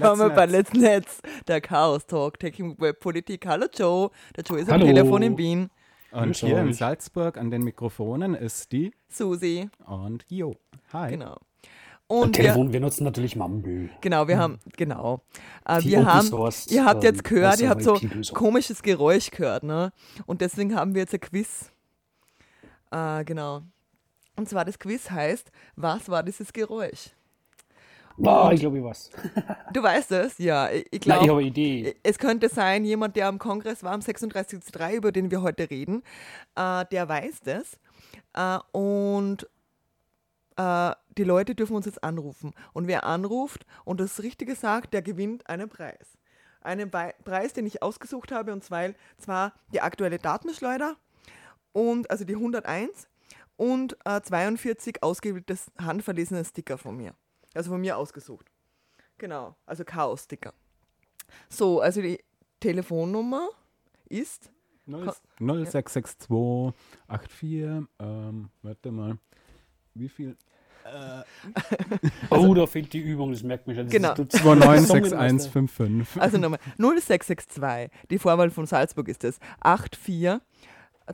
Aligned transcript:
Willkommen 0.00 0.34
bei 0.34 0.46
Let's 0.46 0.72
Netz, 0.72 1.20
der 1.46 1.60
Chaos 1.60 2.06
Talk, 2.06 2.38
Technik, 2.38 2.80
Web, 2.80 3.00
Politik. 3.00 3.44
Hallo 3.44 3.66
Joe. 3.70 4.10
Der 4.34 4.44
Joe 4.44 4.58
ist 4.58 4.70
am. 4.70 4.80
Telefon 4.80 5.20
in 5.20 5.36
Wien. 5.36 5.68
Und 6.10 6.34
hier 6.36 6.56
in 6.58 6.72
Salzburg 6.72 7.36
an 7.36 7.50
den 7.50 7.60
Mikrofonen 7.60 8.34
ist 8.34 8.72
die 8.72 8.94
Susi, 9.10 9.68
und 9.84 10.24
Jo. 10.30 10.56
Hi. 10.94 11.10
genau. 11.10 11.36
Und 12.06 12.34
wir, 12.38 12.44
Telefon, 12.44 12.72
wir 12.72 12.80
nutzen 12.80 13.04
natürlich 13.04 13.36
Mumble. 13.36 13.90
genau, 14.00 14.26
wir 14.26 14.38
haben, 14.38 14.58
genau. 14.74 15.20
Äh, 15.66 15.82
Die 15.82 15.90
wir 15.90 16.06
haben, 16.06 16.26
Source, 16.26 16.68
ihr 16.68 16.86
habt 16.86 17.04
ähm, 17.04 17.10
jetzt 17.12 17.22
gehört, 17.22 17.60
ihr 17.60 17.68
habt 17.68 17.82
so 17.82 18.00
komisches 18.32 18.82
Geräusch 18.82 19.30
gehört, 19.30 19.64
ne? 19.64 19.92
Und 20.24 20.40
deswegen 20.40 20.74
haben 20.76 20.94
wir 20.94 21.02
jetzt 21.02 21.12
ein 21.12 21.20
Quiz. 21.20 21.70
Äh, 22.90 23.22
genau. 23.26 23.64
Und 24.34 24.48
zwar 24.48 24.64
das 24.64 24.78
Quiz 24.78 25.10
heißt, 25.10 25.52
was 25.76 26.08
war 26.08 26.22
dieses 26.22 26.54
Geräusch? 26.54 27.10
Ah, 28.24 28.50
ich 28.52 28.60
glaube, 28.60 28.78
ich 28.78 28.84
was. 28.84 29.10
Du 29.72 29.82
weißt 29.82 30.12
es? 30.12 30.38
Ja, 30.38 30.68
ich, 30.70 31.00
glaube. 31.00 31.24
ich 31.24 31.28
habe 31.28 31.40
eine 31.40 31.48
Idee. 31.48 31.94
Es 32.02 32.18
könnte 32.18 32.48
sein, 32.48 32.84
jemand, 32.84 33.16
der 33.16 33.28
am 33.28 33.38
Kongress 33.38 33.82
war, 33.82 33.92
am 33.92 34.00
36.3, 34.00 34.94
über 34.94 35.12
den 35.12 35.30
wir 35.30 35.42
heute 35.42 35.70
reden, 35.70 36.02
äh, 36.56 36.84
der 36.86 37.08
weiß 37.08 37.40
das. 37.44 37.78
Äh, 38.34 38.58
und 38.76 39.48
äh, 40.56 40.92
die 41.16 41.24
Leute 41.24 41.54
dürfen 41.54 41.76
uns 41.76 41.86
jetzt 41.86 42.04
anrufen. 42.04 42.52
Und 42.72 42.86
wer 42.86 43.04
anruft 43.04 43.64
und 43.84 44.00
das 44.00 44.22
Richtige 44.22 44.54
sagt, 44.54 44.92
der 44.92 45.02
gewinnt 45.02 45.48
einen 45.48 45.68
Preis. 45.68 46.18
Einen 46.60 46.90
Bei 46.90 47.14
Preis, 47.24 47.54
den 47.54 47.66
ich 47.66 47.82
ausgesucht 47.82 48.32
habe, 48.32 48.52
und 48.52 48.62
zwar, 48.62 48.90
zwar 49.18 49.54
die 49.72 49.80
aktuelle 49.80 50.18
Datenschleuder, 50.18 50.96
und, 51.72 52.10
also 52.10 52.24
die 52.24 52.34
101, 52.34 53.08
und 53.56 53.96
äh, 54.04 54.20
42 54.20 55.02
ausgewählte 55.02 55.56
handverlesene 55.78 56.44
Sticker 56.44 56.78
von 56.78 56.96
mir. 56.96 57.14
Also 57.54 57.70
von 57.70 57.80
mir 57.80 57.96
ausgesucht. 57.96 58.46
Genau, 59.18 59.56
also 59.66 59.84
Chaos-Sticker. 59.84 60.52
So, 61.48 61.80
also 61.80 62.00
die 62.02 62.18
Telefonnummer 62.60 63.48
ist 64.08 64.50
0662 64.86 66.28
84, 66.28 67.88
ähm, 67.98 68.50
warte 68.62 68.90
mal. 68.90 69.18
Wie 69.94 70.08
viel? 70.08 70.36
oh, 72.30 72.54
da 72.54 72.66
fehlt 72.66 72.92
die 72.92 72.98
Übung, 73.00 73.30
das 73.32 73.42
merkt 73.42 73.66
man 73.66 73.76
schon. 73.76 73.84
Das 73.86 73.92
Genau. 73.92 74.10
ist- 74.12 74.18
du- 74.18 74.26
Gesungen 74.26 74.62
aus 74.62 74.68
der- 74.68 74.86
296155. 74.86 76.20
Also 76.22 76.38
nochmal 76.38 76.58
0662. 76.78 77.90
Die 78.10 78.18
Vorwahl 78.18 78.50
von 78.50 78.66
Salzburg 78.66 79.08
ist 79.08 79.22
es 79.24 79.38
84 79.62 80.40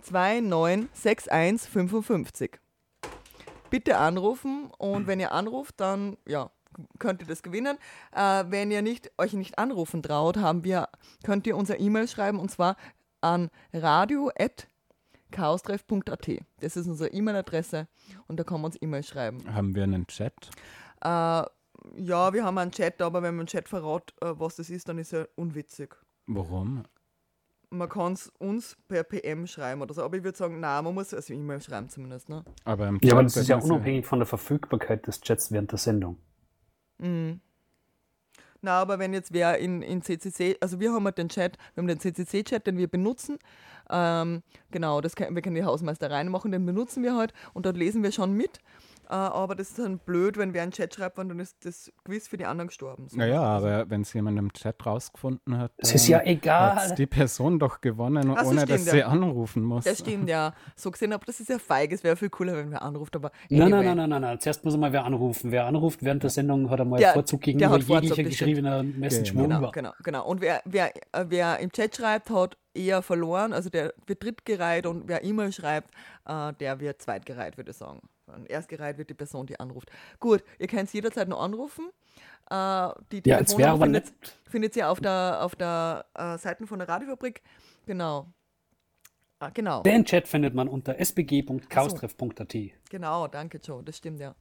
2961 0.00 1.68
55. 1.70 2.60
Bitte 3.70 3.98
anrufen 3.98 4.70
und 4.78 5.06
wenn 5.06 5.20
ihr 5.20 5.32
anruft, 5.32 5.80
dann 5.80 6.16
ja, 6.26 6.50
könnt 6.98 7.22
ihr 7.22 7.28
das 7.28 7.42
gewinnen. 7.42 7.78
Äh, 8.12 8.44
wenn 8.48 8.70
ihr 8.70 8.82
nicht, 8.82 9.10
euch 9.18 9.32
nicht 9.32 9.58
anrufen 9.58 10.02
traut, 10.02 10.36
haben 10.36 10.62
wir, 10.64 10.90
könnt 11.24 11.46
ihr 11.46 11.56
unser 11.56 11.80
E-Mail 11.80 12.06
schreiben 12.08 12.38
und 12.38 12.50
zwar 12.50 12.76
an 13.20 13.48
radio.chaostreff.at. 13.72 16.28
Das 16.60 16.76
ist 16.76 16.86
unsere 16.86 17.10
E-Mail-Adresse 17.10 17.88
und 18.28 18.38
da 18.38 18.44
kann 18.44 18.60
man 18.60 18.70
uns 18.70 18.80
E-Mail 18.80 19.02
schreiben. 19.02 19.52
Haben 19.52 19.74
wir 19.74 19.82
einen 19.84 20.06
Chat? 20.06 20.50
Äh, 21.02 21.08
ja, 21.08 22.32
wir 22.32 22.44
haben 22.44 22.58
einen 22.58 22.72
Chat, 22.72 23.00
aber 23.02 23.22
wenn 23.22 23.36
man 23.36 23.44
im 23.44 23.48
Chat 23.48 23.68
verrat, 23.68 24.14
äh, 24.20 24.32
was 24.38 24.56
das 24.56 24.70
ist, 24.70 24.88
dann 24.88 24.98
ist 24.98 25.12
er 25.12 25.28
unwitzig. 25.36 25.94
Warum? 26.26 26.82
Man 27.70 27.88
kann 27.88 28.12
es 28.12 28.30
uns 28.38 28.76
per 28.88 29.02
PM 29.02 29.46
schreiben 29.46 29.82
oder 29.82 29.92
so, 29.92 30.02
aber 30.02 30.16
ich 30.16 30.24
würde 30.24 30.38
sagen, 30.38 30.60
nein, 30.60 30.84
man 30.84 30.94
muss 30.94 31.12
es 31.12 31.30
E-Mail 31.30 31.60
schreiben 31.60 31.88
zumindest. 31.88 32.28
Ne? 32.28 32.44
Aber 32.64 32.92
Ja, 33.02 33.12
aber 33.12 33.24
das 33.24 33.36
ist 33.36 33.48
ja 33.48 33.56
unabhängig 33.56 34.06
von 34.06 34.20
der 34.20 34.26
Verfügbarkeit 34.26 35.06
des 35.06 35.20
Chats 35.20 35.50
während 35.50 35.72
der 35.72 35.78
Sendung. 35.78 36.18
Na, 38.62 38.80
aber 38.80 38.98
wenn 38.98 39.12
jetzt 39.12 39.32
wer 39.32 39.58
in, 39.58 39.82
in 39.82 40.02
CCC, 40.02 40.56
also 40.60 40.80
wir 40.80 40.92
haben 40.92 41.04
halt 41.04 41.18
den 41.18 41.28
Chat, 41.28 41.56
wir 41.74 41.82
haben 41.82 41.88
den 41.88 42.00
CCC-Chat, 42.00 42.66
den 42.66 42.78
wir 42.78 42.88
benutzen. 42.88 43.38
Ähm, 43.90 44.42
genau, 44.70 45.00
das 45.00 45.14
können, 45.14 45.34
wir 45.34 45.42
können 45.42 45.54
die 45.54 45.64
Hausmeister 45.64 46.10
reinmachen, 46.10 46.52
den 46.52 46.66
benutzen 46.66 47.02
wir 47.02 47.14
halt 47.14 47.32
und 47.52 47.66
dort 47.66 47.76
lesen 47.76 48.02
wir 48.02 48.12
schon 48.12 48.32
mit. 48.32 48.58
Äh, 49.08 49.14
aber 49.14 49.54
das 49.54 49.70
ist 49.70 49.78
dann 49.78 49.98
blöd, 49.98 50.36
wenn 50.36 50.52
wer 50.54 50.62
einen 50.62 50.72
Chat 50.72 50.94
schreibt, 50.94 51.18
und 51.18 51.28
dann 51.28 51.38
ist 51.38 51.64
das 51.64 51.92
Quiz 52.04 52.28
für 52.28 52.36
die 52.36 52.44
anderen 52.46 52.68
gestorben. 52.68 53.08
So. 53.08 53.16
Naja, 53.16 53.40
aber 53.40 53.88
wenn 53.88 54.02
es 54.02 54.12
jemand 54.12 54.38
im 54.38 54.52
Chat 54.52 54.84
rausgefunden 54.84 55.58
hat, 55.58 55.72
Es 55.76 55.94
ist 55.94 56.08
ja 56.08 56.18
hat 56.18 56.26
egal. 56.26 56.94
die 56.96 57.06
Person 57.06 57.58
doch 57.58 57.80
gewonnen, 57.80 58.32
Ach 58.36 58.42
so, 58.44 58.50
ohne 58.50 58.60
stimmt, 58.62 58.70
dass 58.80 58.86
ja. 58.86 58.92
sie 58.92 59.04
anrufen 59.04 59.62
muss. 59.62 59.84
Das 59.84 59.98
stimmt, 60.00 60.28
ja. 60.28 60.52
So 60.74 60.90
gesehen, 60.90 61.12
aber 61.12 61.24
das 61.24 61.40
ist 61.40 61.48
ja 61.48 61.58
feig. 61.58 61.92
Es 61.92 62.02
wäre 62.04 62.16
viel 62.16 62.30
cooler, 62.30 62.56
wenn 62.56 62.70
wer 62.70 62.82
anruft, 62.82 63.14
aber. 63.16 63.30
Nein, 63.48 63.62
anyway. 63.72 63.84
nein, 63.84 63.84
nein, 63.84 63.96
nein, 63.96 64.10
nein, 64.10 64.20
nein. 64.22 64.40
Zuerst 64.40 64.64
muss 64.64 64.74
einmal 64.74 64.92
wer 64.92 65.04
anrufen. 65.04 65.50
Wer 65.52 65.66
anruft 65.66 66.02
während 66.02 66.22
der 66.22 66.30
Sendung, 66.30 66.68
hat 66.70 66.80
einmal 66.80 66.98
Der- 66.98 67.12
Vorzug 67.12 67.40
gegenüber 67.42 67.70
hat 67.70 67.84
Vorzug, 67.84 68.16
jeglicher 68.16 68.24
geschriebener 68.24 68.82
Message 68.82 69.32
Genau. 69.32 69.46
Genau, 69.46 69.70
genau, 69.70 69.92
genau. 70.02 70.26
Und 70.26 70.40
wer, 70.40 70.60
wer, 70.64 70.94
äh, 71.12 71.24
wer 71.28 71.58
im 71.60 71.70
Chat 71.70 71.96
schreibt, 71.96 72.30
hat 72.30 72.56
eher 72.74 73.02
verloren. 73.02 73.52
Also 73.52 73.70
der 73.70 73.94
wird 74.06 74.22
drittgereiht 74.22 74.86
und 74.86 75.08
wer 75.08 75.24
E-Mail 75.24 75.52
schreibt, 75.52 75.90
äh, 76.26 76.52
der 76.54 76.80
wird 76.80 77.00
zweitgereiht, 77.00 77.56
würde 77.56 77.70
ich 77.70 77.76
sagen. 77.76 78.00
Und 78.26 78.50
erstgereiht 78.50 78.98
wird 78.98 79.10
die 79.10 79.14
Person, 79.14 79.46
die 79.46 79.58
anruft. 79.60 79.90
Gut, 80.18 80.42
ihr 80.58 80.66
könnt 80.66 80.92
jederzeit 80.92 81.28
noch 81.28 81.40
anrufen. 81.40 81.90
Äh, 82.50 82.88
die 83.12 83.22
Ja, 83.24 83.38
Telefonnummer 83.38 83.68
aber 83.72 83.84
findet, 83.84 84.04
nicht. 84.06 84.38
findet 84.48 84.76
ihr 84.76 84.90
auf 84.90 85.00
der, 85.00 85.38
auf 85.42 85.54
der 85.54 86.06
äh, 86.14 86.36
Seite 86.38 86.66
von 86.66 86.78
der 86.78 86.88
Radiofabrik. 86.88 87.42
Genau. 87.86 88.32
Ah, 89.38 89.50
genau. 89.50 89.82
Den 89.82 90.04
Chat 90.04 90.26
findet 90.26 90.54
man 90.54 90.66
unter 90.68 90.98
sbg.chaostreff.at. 90.98 92.54
Genau, 92.90 93.28
danke 93.28 93.58
Joe, 93.58 93.82
das 93.84 93.98
stimmt 93.98 94.20
ja. 94.20 94.34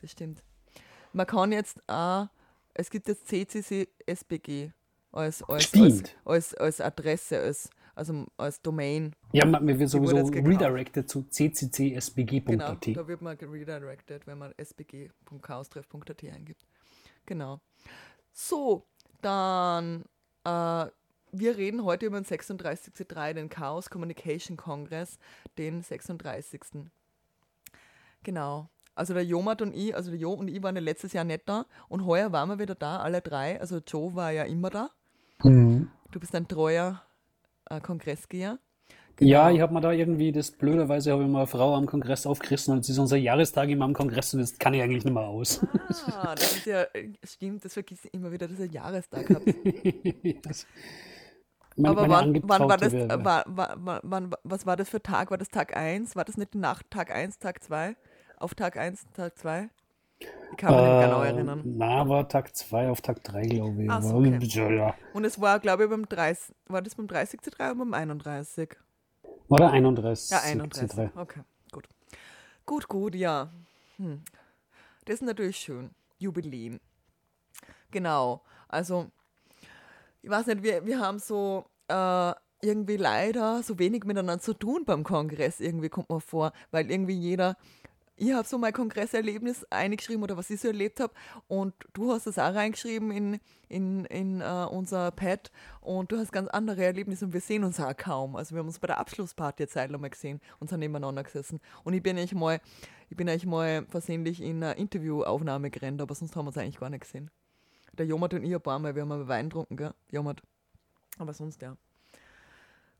Das 0.00 0.10
stimmt. 0.10 0.42
Man 1.12 1.26
kann 1.26 1.52
jetzt, 1.52 1.78
äh, 1.88 2.24
es 2.74 2.90
gibt 2.90 3.06
jetzt 3.06 3.28
CCC 3.28 3.88
SBG 4.06 4.72
als, 5.12 5.42
als, 5.44 5.72
als, 5.74 6.02
als, 6.24 6.54
als 6.54 6.80
Adresse, 6.80 7.38
als, 7.38 7.70
also 7.94 8.26
als 8.36 8.62
Domain. 8.62 9.14
Ja, 9.32 9.46
man, 9.46 9.66
wir 9.66 9.78
wird 9.78 9.90
sowieso 9.90 10.16
redirected 10.16 11.08
zu 11.08 11.22
Genau, 11.22 11.50
cccSBG.at. 11.50 12.96
da 12.96 13.08
wird 13.08 13.22
man 13.22 13.36
redirected, 13.36 14.26
wenn 14.26 14.38
man 14.38 14.52
sbg.chaostreff.at 14.56 16.24
eingibt. 16.24 16.66
Genau. 17.26 17.60
So, 18.32 18.86
dann, 19.20 20.04
äh, 20.44 20.86
wir 21.34 21.56
reden 21.56 21.84
heute 21.84 22.06
über 22.06 22.20
den 22.20 22.24
36.3, 22.26 23.34
den 23.34 23.48
Chaos 23.48 23.90
Communication 23.90 24.56
Congress, 24.56 25.18
den 25.58 25.82
36. 25.82 26.90
Genau. 28.22 28.68
Also 28.94 29.14
der 29.14 29.24
Jomat 29.24 29.62
und 29.62 29.74
ich, 29.74 29.96
also 29.96 30.10
der 30.10 30.20
Jo 30.20 30.32
und 30.32 30.48
ich 30.48 30.62
waren 30.62 30.76
ja 30.76 30.82
letztes 30.82 31.14
Jahr 31.14 31.24
nicht 31.24 31.48
da 31.48 31.64
und 31.88 32.04
heuer 32.04 32.30
waren 32.32 32.50
wir 32.50 32.58
wieder 32.58 32.74
da, 32.74 32.98
alle 32.98 33.22
drei. 33.22 33.58
Also 33.58 33.78
Joe 33.78 34.14
war 34.14 34.30
ja 34.32 34.44
immer 34.44 34.68
da. 34.68 34.90
Mhm. 35.42 35.90
Du 36.10 36.20
bist 36.20 36.34
ein 36.34 36.46
treuer 36.46 37.02
äh, 37.70 37.80
Kongressgeher. 37.80 38.58
Ja, 39.20 39.44
Genau. 39.48 39.54
ich 39.56 39.60
habe 39.60 39.74
mir 39.74 39.80
da 39.82 39.92
irgendwie 39.92 40.32
das 40.32 40.50
blöderweise 40.50 41.12
habe 41.12 41.22
ich 41.22 41.28
mal 41.28 41.40
eine 41.40 41.46
Frau 41.46 41.74
am 41.74 41.84
Kongress 41.86 42.26
aufgerissen 42.26 42.72
und 42.72 42.80
es 42.80 42.88
ist 42.88 42.98
unser 42.98 43.16
Jahrestag 43.18 43.68
immer 43.68 43.84
am 43.84 43.92
Kongress 43.92 44.32
und 44.34 44.40
das 44.40 44.58
kann 44.58 44.72
ich 44.74 44.82
eigentlich 44.82 45.04
nicht 45.04 45.12
mehr 45.12 45.22
aus. 45.22 45.64
Ah, 46.06 46.34
das 46.34 46.56
ist 46.56 46.66
ja, 46.66 46.82
äh, 46.94 47.12
stimmt, 47.22 47.62
das 47.64 47.74
vergisst 47.74 48.06
ich 48.06 48.14
immer 48.14 48.32
wieder, 48.32 48.48
dass 48.48 48.58
ihr 48.58 48.66
Jahrestag 48.66 49.28
habt. 49.28 49.44
Das- 50.46 50.66
meine- 51.76 51.88
Aber 51.98 52.08
wann, 52.08 52.42
wann 52.44 52.68
war 52.68 52.76
das, 52.78 52.92
wäre- 52.92 53.08
äh, 53.20 53.24
war, 53.24 53.44
war, 53.46 53.76
war, 53.84 54.00
wann, 54.02 54.30
was 54.44 54.66
war 54.66 54.76
das 54.76 54.88
für 54.88 55.02
Tag? 55.02 55.30
War 55.30 55.38
das 55.38 55.48
Tag 55.48 55.76
1? 55.76 56.16
War 56.16 56.24
das 56.24 56.36
nicht 56.36 56.54
die 56.54 56.58
Nacht 56.58 56.90
Tag 56.90 57.10
1, 57.10 57.38
Tag 57.38 57.62
2? 57.62 57.94
Auf 58.38 58.54
Tag 58.54 58.76
1, 58.76 59.04
Tag 59.14 59.38
2? 59.38 59.68
Ich 60.52 60.56
kann 60.58 60.74
mich 60.74 60.82
nicht 60.82 61.00
genau 61.00 61.22
Äh, 61.22 61.28
erinnern. 61.28 61.62
Na, 61.64 62.08
war 62.08 62.28
Tag 62.28 62.54
2 62.54 62.88
auf 62.90 63.00
Tag 63.00 63.22
3, 63.24 63.42
glaube 63.42 63.82
ich. 63.84 63.90
Ach 63.90 64.02
so, 64.02 64.16
okay. 64.16 64.38
ja, 64.40 64.70
ja. 64.70 64.94
Und 65.12 65.24
es 65.24 65.40
war, 65.40 65.58
glaube 65.60 65.84
ich, 65.84 65.90
beim 65.90 66.06
30, 66.08 66.54
war 66.66 66.82
das 66.82 66.94
beim 66.94 67.06
30 67.06 67.40
C3 67.40 67.70
oder 67.70 67.74
beim 67.76 67.94
31? 67.94 68.70
War 69.48 69.58
der 69.58 69.70
31. 69.70 70.30
Ja, 70.30 70.40
31. 70.40 70.90
C3. 70.90 71.10
Okay, 71.16 71.40
gut. 71.72 71.88
Gut, 72.66 72.88
gut, 72.88 73.14
ja. 73.14 73.50
Hm. 73.96 74.22
Das 75.04 75.16
ist 75.16 75.22
natürlich 75.22 75.56
schön. 75.56 75.90
Jubiläum. 76.18 76.78
Genau. 77.90 78.42
Also, 78.68 79.10
ich 80.22 80.30
weiß 80.30 80.46
nicht, 80.46 80.62
wir, 80.62 80.86
wir 80.86 81.00
haben 81.00 81.18
so 81.18 81.64
äh, 81.88 82.32
irgendwie 82.62 82.96
leider 82.96 83.62
so 83.62 83.78
wenig 83.78 84.04
miteinander 84.04 84.38
zu 84.38 84.54
tun 84.54 84.84
beim 84.84 85.02
Kongress, 85.02 85.60
irgendwie 85.60 85.88
kommt 85.88 86.08
mir 86.10 86.20
vor, 86.20 86.52
weil 86.70 86.90
irgendwie 86.90 87.14
jeder. 87.14 87.56
Ich 88.16 88.32
habe 88.32 88.46
so 88.46 88.58
mein 88.58 88.72
Kongresserlebnis 88.72 89.64
eingeschrieben 89.70 90.22
oder 90.22 90.36
was 90.36 90.50
ich 90.50 90.60
so 90.60 90.68
erlebt 90.68 91.00
habe 91.00 91.14
und 91.48 91.74
du 91.94 92.12
hast 92.12 92.26
das 92.26 92.38
auch 92.38 92.54
reingeschrieben 92.54 93.10
in, 93.10 93.40
in, 93.68 94.04
in 94.04 94.40
äh, 94.42 94.66
unser 94.70 95.10
Pad 95.12 95.50
und 95.80 96.12
du 96.12 96.18
hast 96.18 96.30
ganz 96.30 96.48
andere 96.48 96.84
Erlebnisse 96.84 97.24
und 97.24 97.32
wir 97.32 97.40
sehen 97.40 97.64
uns 97.64 97.80
auch 97.80 97.96
kaum. 97.96 98.36
Also 98.36 98.54
wir 98.54 98.60
haben 98.60 98.66
uns 98.66 98.78
bei 98.78 98.86
der 98.86 98.98
Abschlussparty 98.98 99.62
eine 99.62 99.68
Zeit 99.68 99.90
lang 99.90 100.02
mal 100.02 100.10
gesehen 100.10 100.40
und 100.60 100.68
sind 100.68 100.80
nebeneinander 100.80 101.24
gesessen. 101.24 101.58
Und 101.84 101.94
ich 101.94 102.02
bin 102.02 102.18
eigentlich 102.18 102.34
mal, 102.34 102.60
ich 103.08 103.16
bin 103.16 103.28
eigentlich 103.28 103.46
mal 103.46 103.86
versehentlich 103.88 104.42
in 104.42 104.62
eine 104.62 104.74
Interviewaufnahme 104.74 105.70
gerannt, 105.70 106.02
aber 106.02 106.14
sonst 106.14 106.36
haben 106.36 106.44
wir 106.44 106.48
uns 106.48 106.58
eigentlich 106.58 106.80
gar 106.80 106.90
nicht 106.90 107.02
gesehen. 107.02 107.30
Der 107.96 108.06
Jomat 108.06 108.34
und 108.34 108.44
ich 108.44 108.54
ein 108.54 108.60
paar 108.60 108.78
Mal, 108.78 108.94
wir 108.94 109.02
haben 109.02 109.08
mal 109.08 109.26
Wein 109.26 109.48
getrunken, 109.48 109.76
gell? 109.76 109.94
Jomat. 110.10 110.42
Aber 111.18 111.32
sonst 111.32 111.60
ja. 111.62 111.76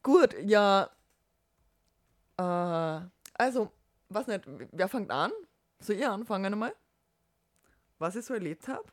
Gut, 0.02 0.34
ja. 0.42 0.90
Äh, 2.38 3.06
also, 3.34 3.70
was 4.14 4.26
nicht, 4.26 4.42
wer 4.72 4.88
fängt 4.88 5.10
an? 5.10 5.30
Soll 5.80 5.96
ich 5.96 6.06
anfangen 6.06 6.52
einmal? 6.52 6.74
Was 7.98 8.16
ich 8.16 8.24
so 8.24 8.34
erlebt 8.34 8.68
habe? 8.68 8.84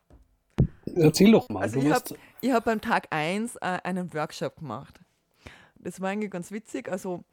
Erzähl 0.95 1.31
doch 1.31 1.49
mal. 1.49 1.61
Also 1.61 1.79
ich 1.79 1.91
habe 1.91 2.15
hab 2.53 2.65
beim 2.65 2.81
Tag 2.81 3.07
1 3.11 3.55
äh, 3.57 3.59
einen 3.83 4.13
Workshop 4.13 4.57
gemacht. 4.57 4.99
Das 5.75 6.01
war 6.01 6.09
eigentlich 6.09 6.31
ganz 6.31 6.51
witzig. 6.51 6.91
Also 6.91 7.23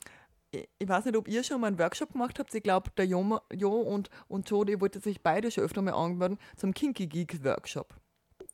ich, 0.50 0.68
ich 0.78 0.88
weiß 0.88 1.04
nicht, 1.06 1.16
ob 1.16 1.28
ihr 1.28 1.42
schon 1.42 1.60
mal 1.60 1.68
einen 1.68 1.78
Workshop 1.78 2.12
gemacht 2.12 2.38
habt. 2.38 2.54
Ich 2.54 2.62
glaube, 2.62 2.90
der 2.96 3.06
Jo, 3.06 3.40
jo 3.52 3.72
und, 3.72 4.10
und 4.28 4.48
die 4.50 4.80
wollten 4.80 5.00
sich 5.00 5.22
beide 5.22 5.50
schon 5.50 5.64
öfter 5.64 5.82
mal 5.82 5.92
angemeldet 5.92 6.38
zum 6.56 6.72
Kinky 6.74 7.06
Geek 7.06 7.44
Workshop. 7.44 7.94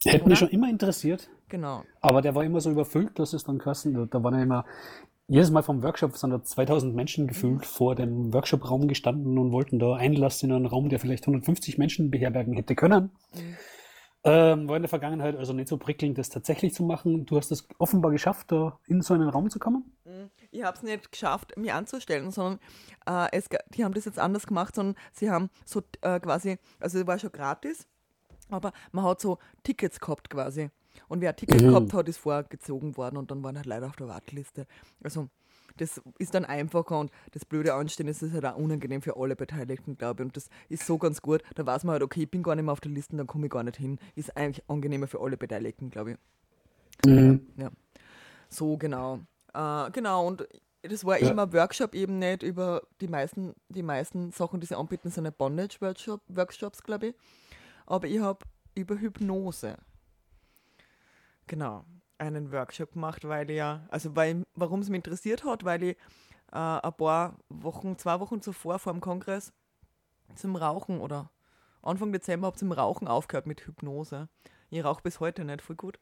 hätte 0.05 0.29
mich 0.29 0.38
schon 0.38 0.49
immer 0.49 0.69
interessiert, 0.69 1.29
Genau. 1.49 1.84
aber 2.00 2.23
der 2.23 2.34
war 2.34 2.44
immer 2.44 2.61
so 2.61 2.70
überfüllt, 2.70 3.19
dass 3.19 3.32
es 3.34 3.44
dann 3.44 3.58
kosten. 3.58 4.08
Da 4.08 4.23
waren 4.23 4.34
ja 4.34 4.43
immer, 4.43 4.64
jedes 5.32 5.50
Mal 5.50 5.62
vom 5.62 5.82
Workshop 5.82 6.14
sind 6.19 6.31
da 6.31 6.43
2000 6.43 6.94
Menschen 6.94 7.26
gefühlt 7.26 7.64
vor 7.64 7.94
dem 7.94 8.34
Workshop-Raum 8.34 8.87
gestanden 8.87 9.38
und 9.38 9.50
wollten 9.50 9.79
da 9.79 9.94
Einlass 9.94 10.43
in 10.43 10.52
einen 10.52 10.67
Raum, 10.67 10.90
der 10.90 11.00
vielleicht 11.00 11.23
150 11.23 11.79
Menschen 11.79 12.11
beherbergen 12.11 12.52
hätte 12.52 12.75
können. 12.75 13.12
Mhm. 13.34 13.56
Ähm, 14.25 14.69
war 14.69 14.76
in 14.76 14.82
der 14.82 14.90
Vergangenheit 14.90 15.34
also 15.34 15.55
nicht 15.55 15.69
so 15.69 15.79
prickelnd, 15.79 16.19
das 16.19 16.29
tatsächlich 16.29 16.75
zu 16.75 16.82
machen. 16.82 17.25
Du 17.25 17.38
hast 17.38 17.50
es 17.50 17.67
offenbar 17.79 18.11
geschafft, 18.11 18.52
da 18.52 18.79
in 18.87 19.00
so 19.00 19.14
einen 19.14 19.31
Raum 19.31 19.49
zu 19.49 19.58
kommen. 19.58 19.96
Ich 20.50 20.62
habe 20.64 20.76
es 20.76 20.82
nicht 20.82 21.11
geschafft, 21.11 21.56
mich 21.56 21.73
anzustellen, 21.73 22.31
sondern 22.31 22.61
äh, 23.06 23.29
es, 23.32 23.49
die 23.75 23.84
haben 23.84 23.94
das 23.94 24.05
jetzt 24.05 24.19
anders 24.19 24.46
gemacht, 24.46 24.75
sondern 24.75 24.96
sie 25.12 25.31
haben 25.31 25.49
so 25.64 25.81
äh, 26.02 26.20
quasi, 26.20 26.58
also 26.79 26.99
es 26.99 27.06
war 27.06 27.19
schon 27.19 27.32
gratis, 27.32 27.88
aber 28.50 28.73
man 28.93 29.06
hat 29.06 29.23
so 29.23 29.38
Tickets 29.62 29.99
gehabt 29.99 30.29
quasi. 30.29 30.69
Und 31.08 31.20
wer 31.20 31.30
ein 31.30 31.36
Ticket 31.36 31.62
Mhm. 31.62 31.68
gehabt 31.68 31.92
hat, 31.94 32.08
ist 32.08 32.18
vorgezogen 32.18 32.96
worden 32.96 33.16
und 33.16 33.30
dann 33.30 33.42
waren 33.42 33.56
halt 33.56 33.66
Leute 33.66 33.86
auf 33.86 33.96
der 33.96 34.08
Warteliste. 34.08 34.66
Also 35.02 35.28
das 35.78 36.02
ist 36.18 36.34
dann 36.34 36.44
einfacher 36.44 36.98
und 36.98 37.10
das 37.30 37.44
blöde 37.46 37.72
Anstehen 37.74 38.06
ist 38.06 38.22
halt 38.22 38.44
auch 38.44 38.56
unangenehm 38.56 39.00
für 39.00 39.16
alle 39.16 39.36
Beteiligten, 39.36 39.96
glaube 39.96 40.22
ich. 40.22 40.26
Und 40.26 40.36
das 40.36 40.48
ist 40.68 40.86
so 40.86 40.98
ganz 40.98 41.22
gut. 41.22 41.42
Da 41.54 41.64
weiß 41.64 41.84
man 41.84 41.94
halt, 41.94 42.02
okay, 42.02 42.24
ich 42.24 42.30
bin 42.30 42.42
gar 42.42 42.54
nicht 42.54 42.64
mehr 42.64 42.72
auf 42.72 42.80
der 42.80 42.90
Liste, 42.90 43.16
dann 43.16 43.26
komme 43.26 43.46
ich 43.46 43.52
gar 43.52 43.62
nicht 43.62 43.78
hin. 43.78 43.98
Ist 44.14 44.36
eigentlich 44.36 44.68
angenehmer 44.68 45.06
für 45.06 45.20
alle 45.20 45.36
Beteiligten, 45.38 45.88
glaube 45.90 46.12
ich. 46.12 46.18
Ja. 47.56 47.70
So 48.48 48.76
genau. 48.76 49.20
Äh, 49.54 49.90
genau, 49.92 50.26
und 50.26 50.46
das 50.82 51.04
war 51.04 51.18
Ja. 51.18 51.30
eben 51.30 51.38
ein 51.38 51.52
Workshop 51.52 51.94
eben 51.94 52.18
nicht 52.18 52.42
über 52.42 52.82
die 53.00 53.08
meisten, 53.08 53.54
die 53.68 53.82
meisten 53.82 54.30
Sachen, 54.32 54.60
die 54.60 54.66
sie 54.66 54.76
anbieten, 54.76 55.10
sind 55.10 55.24
nicht 55.24 55.38
Bondage-Workshop, 55.38 56.20
Workshops, 56.28 56.82
glaube 56.82 57.08
ich. 57.08 57.14
Aber 57.86 58.06
ich 58.06 58.20
habe 58.20 58.40
über 58.74 58.98
Hypnose 58.98 59.76
genau 61.46 61.84
einen 62.18 62.52
Workshop 62.52 62.92
gemacht, 62.92 63.26
weil 63.26 63.50
ich 63.50 63.56
ja, 63.56 63.86
also 63.88 64.14
weil, 64.14 64.44
warum 64.54 64.80
es 64.80 64.88
mich 64.88 64.98
interessiert 64.98 65.44
hat, 65.44 65.64
weil 65.64 65.82
ich 65.82 65.96
äh, 66.52 66.58
ein 66.58 66.92
paar 66.94 67.36
Wochen, 67.48 67.98
zwei 67.98 68.20
Wochen 68.20 68.40
zuvor 68.40 68.78
vor 68.78 68.92
dem 68.92 69.00
Kongress 69.00 69.52
zum 70.34 70.56
Rauchen 70.56 71.00
oder 71.00 71.30
Anfang 71.82 72.12
Dezember 72.12 72.46
habe 72.46 72.56
zum 72.56 72.72
Rauchen 72.72 73.08
aufgehört 73.08 73.46
mit 73.46 73.66
Hypnose. 73.66 74.28
Ich 74.70 74.84
rauche 74.84 75.02
bis 75.02 75.20
heute 75.20 75.44
nicht 75.44 75.62
voll 75.62 75.76
gut. 75.76 75.98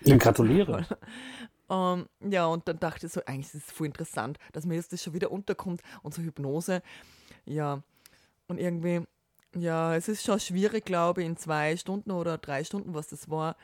Ja, 0.00 0.16
gratuliere. 0.16 0.86
Ähm, 1.68 2.06
ja, 2.20 2.46
und 2.46 2.68
dann 2.68 2.78
dachte 2.78 3.06
ich 3.06 3.12
so, 3.12 3.20
eigentlich 3.26 3.52
ist 3.52 3.68
es 3.68 3.72
voll 3.72 3.88
interessant, 3.88 4.38
dass 4.52 4.66
mir 4.66 4.76
jetzt 4.76 4.92
das 4.92 5.02
schon 5.02 5.14
wieder 5.14 5.32
unterkommt 5.32 5.82
und 6.04 6.14
so 6.14 6.22
Hypnose. 6.22 6.80
Ja, 7.44 7.82
und 8.46 8.60
irgendwie, 8.60 9.02
ja, 9.56 9.96
es 9.96 10.06
ist 10.06 10.24
schon 10.24 10.38
schwierig, 10.38 10.84
glaube 10.84 11.22
ich, 11.22 11.26
in 11.26 11.36
zwei 11.36 11.76
Stunden 11.76 12.12
oder 12.12 12.38
drei 12.38 12.62
Stunden, 12.62 12.94
was 12.94 13.08
das 13.08 13.28
war, 13.30 13.56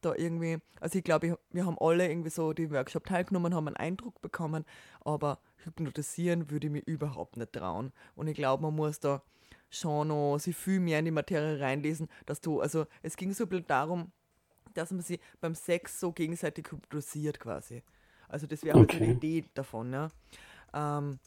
da 0.00 0.14
irgendwie, 0.14 0.58
also 0.80 0.98
ich 0.98 1.04
glaube, 1.04 1.38
wir 1.50 1.66
haben 1.66 1.78
alle 1.80 2.08
irgendwie 2.08 2.30
so 2.30 2.52
die 2.52 2.70
Workshop 2.70 3.04
teilgenommen, 3.06 3.54
haben 3.54 3.68
einen 3.68 3.76
Eindruck 3.76 4.20
bekommen, 4.20 4.64
aber 5.00 5.40
hypnotisieren 5.64 6.50
würde 6.50 6.66
ich 6.68 6.72
mir 6.72 6.82
überhaupt 6.86 7.36
nicht 7.36 7.52
trauen. 7.52 7.92
Und 8.14 8.28
ich 8.28 8.36
glaube, 8.36 8.62
man 8.62 8.74
muss 8.76 9.00
da 9.00 9.22
schon 9.70 10.08
noch 10.08 10.38
sich 10.38 10.56
viel 10.56 10.80
mehr 10.80 10.98
in 11.00 11.04
die 11.06 11.10
Materie 11.10 11.60
reinlesen, 11.60 12.08
dass 12.26 12.40
du, 12.40 12.60
also 12.60 12.86
es 13.02 13.16
ging 13.16 13.32
so 13.32 13.44
ein 13.44 13.48
bisschen 13.50 13.66
darum, 13.66 14.12
dass 14.74 14.90
man 14.90 15.02
sich 15.02 15.20
beim 15.40 15.54
Sex 15.54 15.98
so 16.00 16.12
gegenseitig 16.12 16.70
hypnotisiert 16.70 17.40
quasi. 17.40 17.82
Also 18.28 18.46
das 18.46 18.62
wäre 18.64 18.76
halt 18.76 18.90
so 18.90 18.96
Okay. 18.96 19.00
die 19.00 19.10
Idee 19.10 19.44
davon, 19.54 19.92
ja. 19.92 20.08
Ähm, 20.72 21.18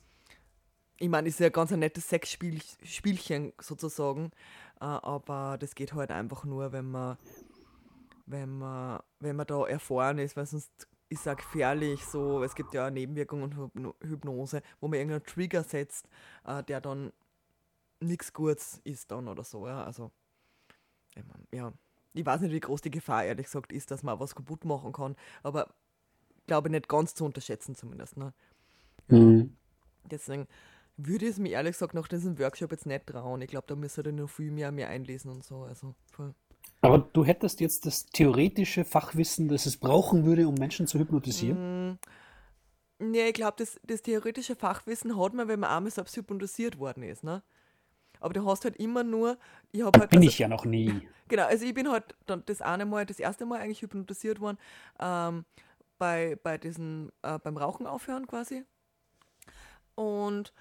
ich 0.98 1.10
meine, 1.10 1.28
ist 1.30 1.40
ja 1.40 1.50
ganz 1.50 1.72
ein 1.72 1.80
nettes 1.80 2.08
Sexspielchen 2.10 3.54
sozusagen, 3.60 4.32
äh, 4.80 4.86
aber 4.86 5.58
das 5.60 5.74
geht 5.76 5.94
halt 5.94 6.12
einfach 6.12 6.46
nur, 6.46 6.72
wenn 6.72 6.92
man, 6.92 7.18
wenn 8.32 8.58
man, 8.58 9.02
wenn 9.20 9.36
man 9.36 9.48
da 9.48 9.66
erfahren 9.66 10.20
ist, 10.20 10.36
weil 10.38 10.46
sonst 10.46 10.88
ist 11.10 11.22
es 11.22 11.28
auch 11.28 11.36
gefährlich, 11.38 12.06
so, 12.06 12.44
es 12.44 12.56
gibt 12.56 12.74
ja 12.74 12.90
Nebenwirkungen 12.90 13.44
und 13.44 13.56
Hypno- 13.56 13.96
Hypnose, 14.02 14.62
wo 14.80 14.88
man 14.88 15.00
irgendeinen 15.00 15.26
Trigger 15.26 15.64
setzt, 15.64 16.08
äh, 16.46 16.64
der 16.64 16.82
dann 16.82 17.12
nichts 18.00 18.34
Gutes 18.34 18.82
ist 18.84 19.12
dann 19.12 19.28
oder 19.28 19.44
so, 19.44 19.68
ja, 19.68 19.84
also, 19.84 20.12
ich 21.16 21.24
mein, 21.26 21.48
ja, 21.54 21.74
ich 22.14 22.26
weiß 22.26 22.42
nicht, 22.42 22.54
wie 22.54 22.60
groß 22.60 22.82
die 22.82 22.92
Gefahr 22.92 23.26
ehrlich 23.26 23.46
gesagt 23.46 23.72
ist, 23.74 23.92
dass 23.92 24.04
man 24.04 24.20
was 24.20 24.36
kaputt 24.36 24.66
machen 24.66 24.94
kann, 24.94 25.16
aber 25.44 25.74
glaube 26.48 26.70
nicht 26.70 26.90
ganz 26.90 27.16
zu 27.16 27.26
unterschätzen 27.26 27.76
zumindest, 27.76 28.18
ne. 28.18 28.34
Mhm. 29.08 29.56
Deswegen 30.06 30.48
würde 30.98 31.26
ich 31.26 31.32
es 31.32 31.40
mir 31.40 31.52
ehrlich 31.52 31.74
gesagt 31.74 31.94
nach 31.94 32.08
diesem 32.08 32.38
Workshop 32.40 32.72
jetzt 32.72 32.86
nicht 32.86 33.08
trauen. 33.08 33.42
Ich 33.42 33.50
glaube, 33.50 33.68
da 33.68 33.76
müsste 33.76 34.02
ich 34.02 34.14
noch 34.16 34.30
viel 34.30 34.52
mehr 34.52 34.72
mehr 34.72 34.90
einlesen 34.90 35.32
und 35.32 35.44
so. 35.44 35.64
Also 35.64 35.96
voll. 36.12 36.34
Aber 36.82 36.98
du 37.14 37.24
hättest 37.24 37.60
jetzt 37.62 37.86
das 37.86 38.08
theoretische 38.08 38.86
Fachwissen, 38.86 39.48
das 39.48 39.66
es 39.66 39.78
brauchen 39.78 40.26
würde, 40.26 40.48
um 40.48 40.56
Menschen 40.56 40.88
zu 40.88 41.00
hypnotisieren. 41.00 42.00
Nee, 42.98 43.28
ich 43.30 43.34
glaube, 43.34 43.56
das, 43.58 43.80
das 43.84 44.02
theoretische 44.02 44.56
Fachwissen 44.56 45.20
hat 45.20 45.34
man, 45.34 45.48
wenn 45.48 45.60
man 45.60 45.72
einmal 45.72 45.92
selbst 45.92 46.16
hypnotisiert 46.16 46.80
worden 46.80 47.04
ist, 47.04 47.24
ne? 47.24 47.44
Aber 48.20 48.34
du 48.34 48.46
hast 48.46 48.64
halt 48.64 48.76
immer 48.78 49.04
nur, 49.04 49.38
ich 49.72 49.82
habe 49.82 50.00
halt. 50.00 50.12
Bin 50.12 50.20
also- 50.20 50.30
ich 50.30 50.40
ja 50.40 50.48
noch 50.48 50.66
nie. 50.66 51.08
Genau, 51.32 51.46
also 51.46 51.66
ich 51.66 51.74
bin 51.74 51.90
halt 51.90 52.14
dann 52.26 52.44
das 52.46 52.62
eine 52.62 52.86
Mal, 52.86 53.06
das 53.06 53.18
erste 53.18 53.46
Mal 53.46 53.62
eigentlich 53.62 53.82
hypnotisiert 53.82 54.42
worden, 54.42 54.58
ähm, 55.00 55.46
bei, 55.98 56.38
bei 56.44 56.58
diesen, 56.58 57.10
äh, 57.22 57.40
beim 57.40 57.56
Rauchen 57.56 57.88
aufhören 57.88 58.28
quasi. 58.28 58.66
Und 59.96 60.52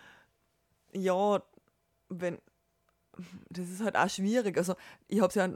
ja, 0.93 1.43
wenn, 2.09 2.39
das 3.49 3.69
ist 3.69 3.83
halt 3.83 3.97
auch 3.97 4.09
schwierig. 4.09 4.57
Also 4.57 4.77
ich 5.09 5.19
habe 5.19 5.31
es 5.31 5.35
ja 5.35 5.49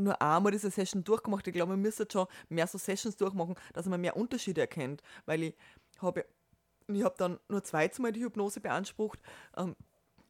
nur 0.00 0.20
einmal 0.20 0.52
diese 0.52 0.70
Session 0.70 1.04
durchgemacht. 1.04 1.46
Ich 1.46 1.54
glaube, 1.54 1.72
man 1.72 1.82
müsste 1.82 2.06
schon 2.10 2.26
mehr 2.48 2.66
so 2.66 2.78
Sessions 2.78 3.16
durchmachen, 3.16 3.54
dass 3.72 3.86
man 3.86 4.00
mehr 4.00 4.16
Unterschiede 4.16 4.60
erkennt, 4.60 5.02
weil 5.26 5.42
ich 5.42 5.54
habe 6.00 6.24
ich 6.96 7.04
habe 7.04 7.14
dann 7.18 7.38
nur 7.48 7.62
zweimal 7.62 8.12
die 8.12 8.22
Hypnose 8.22 8.60
beansprucht 8.60 9.20
ähm, 9.56 9.76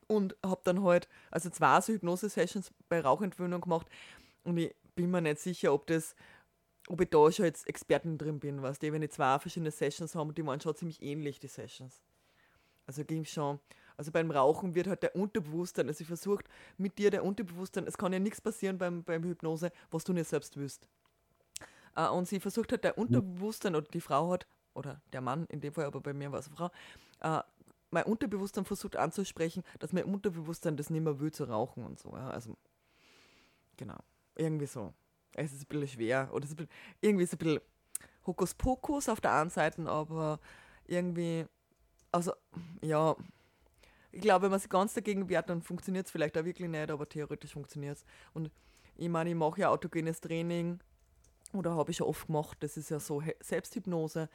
und 0.09 0.37
habe 0.45 0.61
dann 0.65 0.83
halt, 0.83 1.09
also 1.31 1.51
zwei 1.51 1.81
so 1.81 1.93
Hypnose-Sessions 1.93 2.73
bei 2.89 3.01
Rauchentwöhnung 3.01 3.61
gemacht 3.61 3.87
und 4.45 4.59
ich 4.59 4.75
bin 4.95 5.11
mir 5.11 5.21
nicht 5.21 5.41
sicher, 5.41 5.73
ob 5.73 5.87
das, 5.87 6.15
ob 6.89 7.01
ich 7.01 7.09
da 7.11 7.31
schon 7.31 7.47
jetzt 7.47 7.67
Experten 7.69 8.19
drin 8.19 8.41
bin, 8.41 8.63
weißt 8.63 8.83
du, 8.83 8.93
wenn 8.93 9.03
ich 9.03 9.13
zwei 9.13 9.39
verschiedene 9.39 9.71
Sessions 9.71 10.15
habe 10.15 10.33
die 10.33 10.45
waren 10.45 10.61
schon 10.61 10.75
ziemlich 10.75 11.03
ähnlich, 11.03 11.39
die 11.39 11.49
Sessions. 11.49 12.03
Also 12.87 13.05
ging 13.05 13.25
schon, 13.25 13.61
also 14.01 14.13
beim 14.13 14.31
Rauchen 14.31 14.75
wird 14.75 14.87
halt 14.87 15.03
der 15.03 15.15
Unterbewusstsein, 15.15 15.87
also 15.87 16.01
ich 16.01 16.07
versucht 16.07 16.47
mit 16.79 16.97
dir 16.97 17.11
der 17.11 17.23
Unterbewusstsein, 17.23 17.87
es 17.87 17.99
kann 17.99 18.15
ja 18.15 18.19
nichts 18.19 18.41
passieren 18.41 18.79
beim, 18.79 19.05
beim 19.05 19.23
Hypnose, 19.23 19.71
was 19.91 20.05
du 20.05 20.15
nicht 20.15 20.27
selbst 20.27 20.57
willst. 20.57 20.89
Äh, 21.95 22.09
und 22.09 22.27
sie 22.27 22.41
versucht 22.41 22.73
halt 22.73 22.83
der 22.83 22.97
Unterbewusstsein, 22.97 23.75
oder 23.77 23.87
die 23.87 24.01
Frau 24.01 24.31
hat, 24.33 24.47
oder 24.73 25.03
der 25.13 25.21
Mann 25.21 25.45
in 25.51 25.61
dem 25.61 25.75
Fall, 25.75 25.85
aber 25.85 26.01
bei 26.01 26.15
mir 26.15 26.33
war 26.33 26.39
es 26.39 26.47
eine 26.47 26.57
Frau, 26.57 26.71
äh, 27.21 27.43
mein 27.91 28.05
Unterbewusstsein 28.05 28.65
versucht 28.65 28.97
anzusprechen, 28.97 29.65
dass 29.81 29.93
mein 29.93 30.05
Unterbewusstsein 30.05 30.79
das 30.79 30.89
nicht 30.89 31.03
mehr 31.03 31.21
will 31.21 31.31
zu 31.31 31.45
rauchen 31.45 31.85
und 31.85 31.99
so. 31.99 32.17
Ja. 32.17 32.31
Also 32.31 32.57
genau. 33.77 33.99
Irgendwie 34.35 34.67
so. 34.67 34.95
Es 35.35 35.53
ist 35.53 35.65
ein 35.65 35.67
bisschen 35.69 35.89
schwer. 35.89 36.31
Oder 36.33 36.45
es 36.45 36.53
ist 36.53 36.57
bisschen, 36.57 36.73
irgendwie 37.03 37.27
so 37.27 37.35
ein 37.35 37.39
bisschen 37.39 37.61
Hokuspokus 38.27 39.11
auf 39.11 39.21
der 39.21 39.35
einen 39.35 39.51
Seite, 39.51 39.87
aber 39.87 40.41
irgendwie, 40.87 41.45
also, 42.13 42.33
ja, 42.81 43.15
ich 44.13 44.21
glaube, 44.21 44.45
wenn 44.45 44.51
man 44.51 44.61
sich 44.61 44.71
ganz 44.71 44.95
dagegen 44.95 45.29
wehrt, 45.29 45.49
dann 45.51 45.63
funktioniert 45.63 46.07
es 46.07 46.13
vielleicht 46.13 46.37
auch 46.37 46.45
wirklich 46.45 46.69
nicht, 46.69 46.91
aber 46.91 47.09
theoretisch 47.09 47.53
funktioniert 47.53 47.99
es. 47.99 48.05
Und 48.35 48.51
ich 48.97 49.09
meine, 49.09 49.31
ich 49.31 49.37
mache 49.37 49.61
ja 49.61 49.71
autogenes 49.71 50.21
Training 50.21 50.81
oder 51.53 51.75
habe 51.75 51.91
ich 51.91 51.97
schon 51.97 52.07
oft 52.07 52.27
gemacht, 52.27 52.59
das 52.61 52.77
ist 52.77 52.91
ja 52.91 53.01
so 53.01 53.23
Selbsthypnose 53.41 54.29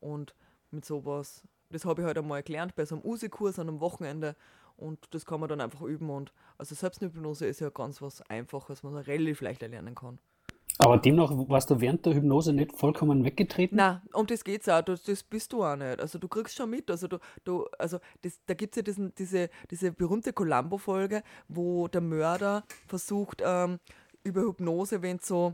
und 0.00 0.34
mit 0.70 0.84
sowas, 0.84 1.42
das 1.70 1.84
habe 1.84 2.02
ich 2.02 2.06
halt 2.06 2.18
einmal 2.18 2.42
gelernt 2.42 2.74
bei 2.74 2.84
so 2.84 2.96
einem 2.96 3.04
USI-Kurs 3.04 3.58
an 3.58 3.68
einem 3.68 3.80
Wochenende 3.80 4.36
und 4.76 5.14
das 5.14 5.26
kann 5.26 5.40
man 5.40 5.48
dann 5.48 5.60
einfach 5.60 5.82
üben 5.82 6.10
und 6.10 6.32
also 6.58 6.74
Selbsthypnose 6.74 7.46
ist 7.46 7.60
ja 7.60 7.70
ganz 7.70 8.00
was 8.00 8.22
Einfaches, 8.22 8.82
was 8.84 8.90
man 8.90 9.02
relativ 9.02 9.40
leicht 9.40 9.62
erlernen 9.62 9.94
kann. 9.94 10.18
Aber 10.78 10.98
demnach 10.98 11.30
warst 11.48 11.70
du 11.70 11.80
während 11.80 12.06
der 12.06 12.14
Hypnose 12.14 12.52
nicht 12.52 12.72
vollkommen 12.76 13.24
weggetreten? 13.24 13.76
Na, 13.76 14.02
um 14.12 14.26
das 14.26 14.42
geht's 14.42 14.68
auch, 14.68 14.82
das, 14.82 15.02
das 15.02 15.22
bist 15.22 15.52
du 15.52 15.62
auch 15.64 15.76
nicht. 15.76 16.00
Also 16.00 16.18
du 16.18 16.28
kriegst 16.28 16.56
schon 16.56 16.70
mit, 16.70 16.90
also 16.90 17.08
du, 17.08 17.18
du 17.44 17.66
also 17.78 17.98
das, 18.22 18.40
da 18.46 18.54
gibt 18.54 18.74
es 18.74 18.76
ja 18.76 18.82
diesen, 18.82 19.14
diese, 19.14 19.50
diese 19.70 19.92
berühmte 19.92 20.32
Columbo-Folge, 20.32 21.22
wo 21.48 21.88
der 21.88 22.00
Mörder 22.00 22.64
versucht, 22.86 23.42
ähm, 23.44 23.78
über 24.24 24.42
Hypnose, 24.42 25.02
wenn 25.02 25.18
so, 25.18 25.52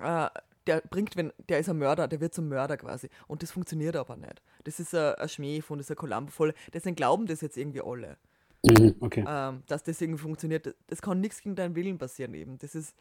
äh, 0.00 0.28
der 0.66 0.80
bringt, 0.82 1.16
wenn, 1.16 1.32
der 1.48 1.60
ist 1.60 1.68
ein 1.68 1.78
Mörder, 1.78 2.08
der 2.08 2.20
wird 2.20 2.34
zum 2.34 2.48
Mörder 2.48 2.76
quasi. 2.76 3.08
Und 3.28 3.42
das 3.42 3.52
funktioniert 3.52 3.96
aber 3.96 4.16
nicht. 4.16 4.42
Das 4.64 4.80
ist 4.80 4.94
ein, 4.94 5.14
ein 5.14 5.28
Schmäh 5.28 5.60
von 5.60 5.78
dieser 5.78 5.94
Columbo-Folge. 5.94 6.54
Deswegen 6.72 6.96
glauben 6.96 7.26
das 7.26 7.40
jetzt 7.40 7.56
irgendwie 7.56 7.82
alle, 7.82 8.18
Mhm, 8.62 8.96
okay. 9.00 9.24
ähm, 9.26 9.62
dass 9.68 9.82
das 9.84 10.00
irgendwie 10.00 10.20
funktioniert. 10.20 10.74
Das 10.86 11.00
kann 11.00 11.20
nichts 11.20 11.40
gegen 11.40 11.56
deinen 11.56 11.74
Willen 11.74 11.96
passieren 11.96 12.34
eben. 12.34 12.58
Das 12.58 12.74
ist, 12.74 12.94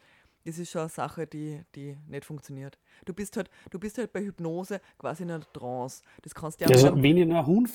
das 0.45 0.57
ist 0.57 0.71
schon 0.71 0.81
eine 0.81 0.89
Sache, 0.89 1.27
die, 1.27 1.61
die 1.75 1.97
nicht 2.07 2.25
funktioniert. 2.25 2.77
Du 3.05 3.13
bist 3.13 3.37
halt, 3.37 3.49
du 3.69 3.79
bist 3.79 3.97
halt 3.97 4.11
bei 4.13 4.21
Hypnose 4.21 4.81
quasi 4.97 5.23
in 5.23 5.31
einer 5.31 5.51
Trance. 5.53 6.01
Das 6.23 6.33
kannst 6.33 6.59
du 6.59 6.65
ja 6.65 6.71
Also, 6.71 6.89
auch- 6.91 6.95
wenn 6.95 7.17
in 7.17 7.31
einer 7.31 7.45
Huhn 7.45 7.67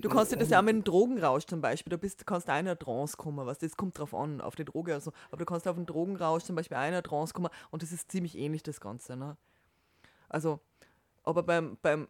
Du 0.00 0.08
kannst 0.08 0.32
dir 0.32 0.36
das 0.36 0.50
ja 0.50 0.58
auch 0.58 0.62
mit 0.62 0.74
einem 0.74 0.84
Drogenrausch 0.84 1.44
zum 1.46 1.60
Beispiel, 1.60 1.90
du 1.90 1.98
bist, 1.98 2.26
kannst 2.26 2.48
auch 2.48 2.52
in 2.54 2.58
eine 2.68 2.78
Trance 2.78 3.16
kommen, 3.16 3.44
was 3.46 3.58
das 3.58 3.76
kommt 3.76 3.98
drauf 3.98 4.14
an, 4.14 4.40
auf 4.40 4.54
die 4.54 4.64
Droge 4.64 4.94
also, 4.94 5.12
aber 5.30 5.38
du 5.38 5.44
kannst 5.44 5.66
auf 5.68 5.76
einen 5.76 5.86
Drogenrausch 5.86 6.44
zum 6.44 6.56
Beispiel 6.56 6.76
auch 6.76 6.80
in 6.82 6.88
eine 6.88 7.02
Trance 7.02 7.34
kommen 7.34 7.48
und 7.70 7.82
das 7.82 7.92
ist 7.92 8.10
ziemlich 8.10 8.36
ähnlich 8.38 8.62
das 8.62 8.80
Ganze, 8.80 9.16
ne? 9.16 9.36
Also, 10.28 10.60
aber 11.24 11.42
beim, 11.42 11.76
beim 11.82 12.08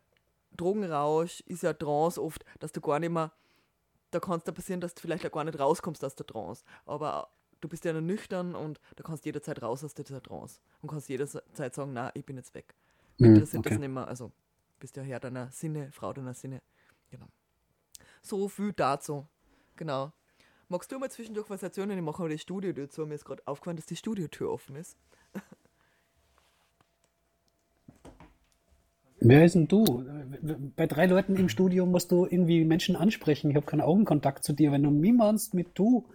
Drogenrausch 0.56 1.40
ist 1.46 1.62
ja 1.62 1.72
Trance 1.72 2.22
oft, 2.22 2.44
dass 2.58 2.72
du 2.72 2.80
gar 2.80 2.98
nicht 2.98 3.10
mehr, 3.10 3.32
da 4.10 4.20
kann 4.20 4.38
es 4.38 4.44
da 4.44 4.52
passieren, 4.52 4.80
dass 4.80 4.94
du 4.94 5.00
vielleicht 5.00 5.24
auch 5.26 5.32
gar 5.32 5.44
nicht 5.44 5.58
rauskommst 5.58 6.04
aus 6.04 6.14
der 6.14 6.26
Trance, 6.26 6.64
aber 6.86 7.30
du 7.60 7.68
bist 7.68 7.84
ja 7.84 7.92
noch 7.92 8.00
nüchtern 8.00 8.54
und 8.54 8.80
da 8.96 9.02
kannst 9.02 9.24
jederzeit 9.24 9.62
raus 9.62 9.84
aus 9.84 9.94
dieser 9.94 10.22
Trance 10.22 10.60
und 10.82 10.88
kannst 10.90 11.08
jederzeit 11.08 11.74
sagen, 11.74 11.92
na, 11.92 12.10
ich 12.14 12.24
bin 12.24 12.36
jetzt 12.36 12.54
weg. 12.54 12.74
Mich 13.18 13.28
Mhm, 13.28 13.34
interessiert 13.34 13.60
okay. 13.60 13.70
das 13.70 13.78
nicht 13.78 13.90
mehr, 13.90 14.08
also 14.08 14.32
bist 14.78 14.96
ja 14.96 15.02
Herr 15.02 15.20
deiner 15.20 15.50
Sinne, 15.50 15.92
Frau 15.92 16.12
deiner 16.12 16.34
Sinne, 16.34 16.62
genau. 17.10 17.26
So 18.22 18.48
viel 18.48 18.72
dazu. 18.72 19.26
Genau. 19.76 20.12
Magst 20.68 20.92
du 20.92 20.98
mal 20.98 21.10
zwischendurch 21.10 21.50
was 21.50 21.62
erzählen? 21.62 21.90
Ich 21.90 22.00
mache 22.02 22.22
mal 22.22 22.28
die 22.28 22.38
Studiotür 22.38 22.88
zu. 22.88 23.04
Mir 23.06 23.14
ist 23.14 23.24
gerade 23.24 23.42
aufgefallen, 23.46 23.76
dass 23.76 23.86
die 23.86 23.96
Studiotür 23.96 24.50
offen 24.50 24.76
ist. 24.76 24.96
wer 29.20 29.44
ist 29.44 29.54
denn 29.54 29.68
du? 29.68 30.04
Bei 30.76 30.86
drei 30.86 31.06
Leuten 31.06 31.34
im 31.36 31.48
Studio 31.48 31.86
musst 31.86 32.12
du 32.12 32.24
irgendwie 32.24 32.64
Menschen 32.64 32.94
ansprechen. 32.94 33.50
Ich 33.50 33.56
habe 33.56 33.66
keinen 33.66 33.80
Augenkontakt 33.80 34.44
zu 34.44 34.52
dir. 34.52 34.70
Wenn 34.70 34.82
du 34.82 34.90
mich 34.90 35.12
meinst 35.12 35.54
mit 35.54 35.76
du, 35.78 36.06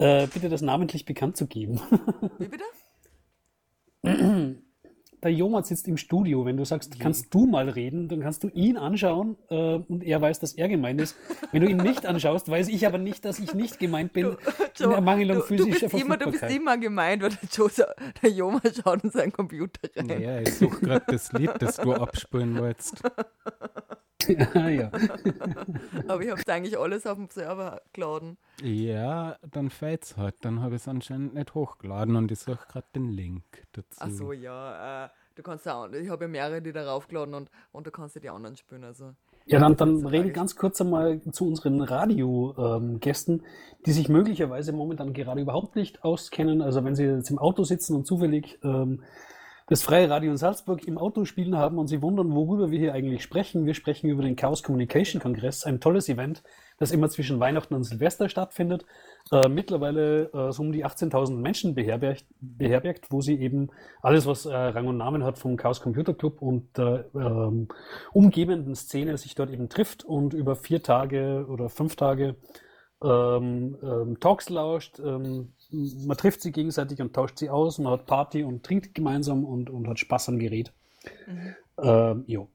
äh, 0.00 0.26
bitte 0.26 0.48
das 0.48 0.62
namentlich 0.62 1.04
bekannt 1.04 1.36
zu 1.36 1.46
geben. 1.46 1.80
Wie 2.38 2.48
bitte? 2.48 2.64
Der 5.22 5.30
Jomat 5.30 5.66
sitzt 5.66 5.86
im 5.86 5.98
Studio. 5.98 6.46
Wenn 6.46 6.56
du 6.56 6.64
sagst, 6.64 6.98
kannst 6.98 7.34
du 7.34 7.44
mal 7.44 7.68
reden, 7.68 8.08
dann 8.08 8.20
kannst 8.20 8.42
du 8.42 8.48
ihn 8.48 8.78
anschauen 8.78 9.36
äh, 9.50 9.74
und 9.74 10.02
er 10.02 10.18
weiß, 10.18 10.40
dass 10.40 10.54
er 10.54 10.66
gemeint 10.66 10.98
ist. 10.98 11.14
Wenn 11.52 11.60
du 11.60 11.68
ihn 11.68 11.76
nicht 11.76 12.06
anschaust, 12.06 12.48
weiß 12.48 12.68
ich 12.68 12.86
aber 12.86 12.96
nicht, 12.96 13.26
dass 13.26 13.38
ich 13.38 13.52
nicht 13.52 13.78
gemeint 13.78 14.14
bin 14.14 14.38
in 14.78 14.90
Ermangelung 14.90 15.36
du, 15.36 15.42
du, 15.42 15.46
physischer 15.46 15.88
bist 15.90 16.02
immer, 16.02 16.16
du 16.16 16.30
bist 16.30 16.44
immer 16.44 16.78
gemeint, 16.78 17.22
weil 17.22 17.30
der, 17.30 17.48
Joe, 17.52 17.70
der 18.22 18.30
Joma 18.30 18.62
schaut 18.82 19.04
in 19.04 19.10
seinen 19.10 19.32
Computer 19.32 19.90
rein. 19.94 20.06
Naja, 20.06 20.40
ich 20.40 20.54
suche 20.54 20.80
gerade 20.80 21.04
das 21.08 21.30
Lied, 21.34 21.50
das 21.58 21.76
du 21.76 21.92
abspielen 21.92 22.58
wolltest. 22.58 23.02
ja, 24.54 24.68
ja. 24.68 24.90
Aber 26.08 26.22
ich 26.22 26.30
habe 26.30 26.40
es 26.40 26.48
eigentlich 26.48 26.78
alles 26.78 27.06
auf 27.06 27.16
dem 27.16 27.28
Server 27.30 27.80
geladen. 27.92 28.38
Ja, 28.62 29.36
dann 29.50 29.70
fällt's 29.70 30.16
halt. 30.16 30.36
Dann 30.42 30.60
habe 30.60 30.76
ich 30.76 30.82
es 30.82 30.88
anscheinend 30.88 31.34
nicht 31.34 31.54
hochgeladen 31.54 32.16
und 32.16 32.30
ich 32.30 32.38
suche 32.38 32.66
gerade 32.68 32.86
den 32.94 33.08
Link 33.08 33.42
dazu. 33.72 33.98
Ach 33.98 34.10
so, 34.10 34.32
ja. 34.32 35.06
Äh, 35.06 35.08
du 35.34 35.42
kannst 35.42 35.66
auch, 35.68 35.90
ich 35.92 36.08
habe 36.08 36.24
ja 36.24 36.28
mehrere, 36.28 36.62
die 36.62 36.72
darauf 36.72 37.08
geladen 37.08 37.34
und, 37.34 37.50
und 37.72 37.86
du 37.86 37.90
kannst 37.90 38.14
ja 38.14 38.20
die 38.20 38.30
anderen 38.30 38.56
spielen. 38.56 38.84
Also. 38.84 39.14
Ja, 39.46 39.58
dann, 39.58 39.76
dann 39.76 40.06
rede 40.06 40.30
ganz 40.30 40.54
kurz 40.54 40.80
einmal 40.80 41.20
zu 41.32 41.46
unseren 41.46 41.80
Radiogästen, 41.80 43.42
die 43.86 43.92
sich 43.92 44.08
möglicherweise 44.08 44.72
momentan 44.72 45.12
gerade 45.12 45.40
überhaupt 45.40 45.76
nicht 45.76 46.04
auskennen. 46.04 46.62
Also 46.62 46.84
wenn 46.84 46.94
sie 46.94 47.04
jetzt 47.04 47.30
im 47.30 47.38
Auto 47.38 47.64
sitzen 47.64 47.96
und 47.96 48.06
zufällig 48.06 48.58
ähm, 48.62 49.02
das 49.70 49.84
Freie 49.84 50.10
Radio 50.10 50.32
in 50.32 50.36
Salzburg 50.36 50.84
im 50.88 50.98
Auto 50.98 51.24
spielen 51.24 51.56
haben 51.56 51.78
und 51.78 51.86
sie 51.86 52.02
wundern, 52.02 52.34
worüber 52.34 52.72
wir 52.72 52.78
hier 52.80 52.92
eigentlich 52.92 53.22
sprechen. 53.22 53.66
Wir 53.66 53.74
sprechen 53.74 54.10
über 54.10 54.24
den 54.24 54.34
Chaos 54.34 54.64
Communication 54.64 55.22
Kongress, 55.22 55.62
ein 55.62 55.78
tolles 55.78 56.08
Event, 56.08 56.42
das 56.78 56.90
immer 56.90 57.08
zwischen 57.08 57.38
Weihnachten 57.38 57.74
und 57.74 57.84
Silvester 57.84 58.28
stattfindet. 58.28 58.84
Äh, 59.30 59.48
mittlerweile 59.48 60.24
äh, 60.32 60.50
so 60.50 60.62
um 60.62 60.72
die 60.72 60.84
18.000 60.84 61.36
Menschen 61.36 61.76
beherbergt, 61.76 62.24
beherbergt, 62.40 63.12
wo 63.12 63.20
sie 63.20 63.40
eben 63.40 63.70
alles, 64.02 64.26
was 64.26 64.44
äh, 64.44 64.52
Rang 64.52 64.88
und 64.88 64.96
Namen 64.96 65.22
hat 65.22 65.38
vom 65.38 65.56
Chaos 65.56 65.80
Computer 65.80 66.14
Club 66.14 66.42
und 66.42 66.76
der 66.76 67.04
ähm, 67.14 67.68
umgebenden 68.12 68.74
Szene 68.74 69.16
sich 69.18 69.36
dort 69.36 69.50
eben 69.50 69.68
trifft 69.68 70.02
und 70.02 70.34
über 70.34 70.56
vier 70.56 70.82
Tage 70.82 71.46
oder 71.48 71.68
fünf 71.68 71.94
Tage 71.94 72.34
ähm, 73.04 73.78
ähm, 73.84 74.18
Talks 74.18 74.48
lauscht. 74.48 74.98
Ähm, 74.98 75.52
man 75.72 76.16
trifft 76.16 76.42
sie 76.42 76.52
gegenseitig 76.52 77.00
und 77.00 77.14
tauscht 77.14 77.38
sie 77.38 77.50
aus. 77.50 77.78
Man 77.78 77.92
hat 77.92 78.06
Party 78.06 78.42
und 78.42 78.64
trinkt 78.64 78.94
gemeinsam 78.94 79.44
und, 79.44 79.70
und 79.70 79.88
hat 79.88 79.98
Spaß 79.98 80.30
am 80.30 80.38
Gerät. 80.38 80.72
Ähm, 81.78 82.24
jo. 82.26 82.48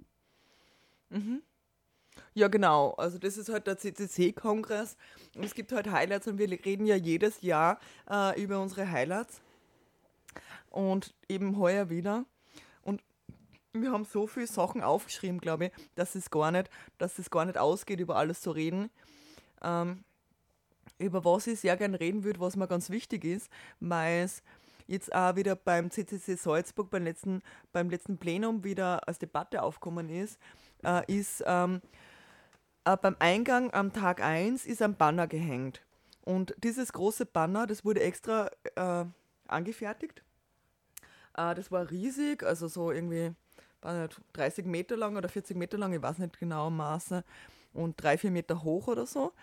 Ja, 2.34 2.50
genau. 2.50 2.92
Also 2.92 3.18
das 3.18 3.38
ist 3.38 3.50
halt 3.50 3.68
der 3.68 3.78
CCC-Kongress. 3.78 4.98
Und 5.36 5.46
es 5.46 5.54
gibt 5.54 5.72
halt 5.72 5.90
Highlights 5.90 6.28
und 6.28 6.38
wir 6.38 6.50
reden 6.50 6.86
ja 6.86 6.96
jedes 6.96 7.42
Jahr 7.42 7.80
äh, 8.10 8.42
über 8.42 8.62
unsere 8.62 8.92
Highlights. 8.92 9.42
Und 10.70 11.14
eben 11.30 11.58
heuer 11.58 11.90
wieder. 11.90 12.26
Und 12.82 13.02
wir 13.72 13.92
haben 13.92 14.06
so 14.06 14.28
viele 14.28 14.48
Sachen 14.48 14.84
aufgeschrieben, 14.84 15.40
glaube 15.40 15.68
ich, 15.68 15.72
dass 15.96 16.16
es 16.16 16.30
gar 16.30 16.52
nicht, 16.52 16.70
dass 16.98 17.20
es 17.20 17.30
gar 17.30 17.46
nicht 17.46 17.58
ausgeht, 17.58 18.00
über 18.00 18.18
alles 18.18 18.42
zu 18.42 18.52
reden. 18.52 18.90
Ähm, 19.64 20.04
über 20.98 21.26
was 21.26 21.48
ich 21.48 21.60
sehr 21.60 21.78
gern 21.78 21.96
reden 21.96 22.24
würde, 22.24 22.40
was 22.40 22.56
mir 22.56 22.68
ganz 22.68 22.90
wichtig 22.90 23.26
ist, 23.26 23.50
weil 23.80 24.24
es 24.24 24.44
jetzt 24.88 25.14
auch 25.14 25.36
wieder 25.36 25.56
beim 25.56 25.90
CCC 25.92 26.36
Salzburg 26.36 26.90
beim 26.90 27.04
letzten, 27.04 27.42
beim 27.74 27.90
letzten 27.90 28.18
Plenum 28.18 28.64
wieder 28.64 29.08
als 29.08 29.20
Debatte 29.20 29.64
aufgekommen 29.64 30.10
ist, 30.10 30.40
äh, 30.84 31.02
ist 31.12 31.44
ähm, 31.46 31.82
äh, 32.86 32.96
beim 32.98 33.16
Eingang 33.20 33.74
am 33.74 33.92
Tag 33.94 34.22
1 34.22 34.66
ist 34.66 34.82
ein 34.82 34.96
Banner 34.96 35.28
gehängt. 35.28 35.82
Und 36.24 36.56
dieses 36.64 36.94
große 36.94 37.26
Banner, 37.26 37.68
das 37.68 37.86
wurde 37.86 38.02
extra 38.02 38.50
äh, 38.76 39.06
angefertigt. 39.48 40.24
Äh, 41.36 41.56
das 41.56 41.72
war 41.72 41.90
riesig, 41.90 42.44
also 42.44 42.68
so 42.68 42.92
irgendwie 42.92 43.36
weiß 43.86 44.02
nicht, 44.02 44.22
30 44.34 44.66
Meter 44.66 44.98
lang 44.98 45.16
oder 45.16 45.30
40 45.30 45.56
Meter 45.56 45.78
lang, 45.78 45.94
ich 45.94 46.02
weiß 46.02 46.18
nicht 46.18 46.40
genau 46.40 46.70
Maße, 46.70 47.24
und 47.76 48.02
drei, 48.02 48.18
vier 48.18 48.32
Meter 48.32 48.64
hoch 48.64 48.88
oder 48.88 49.06
so. 49.06 49.34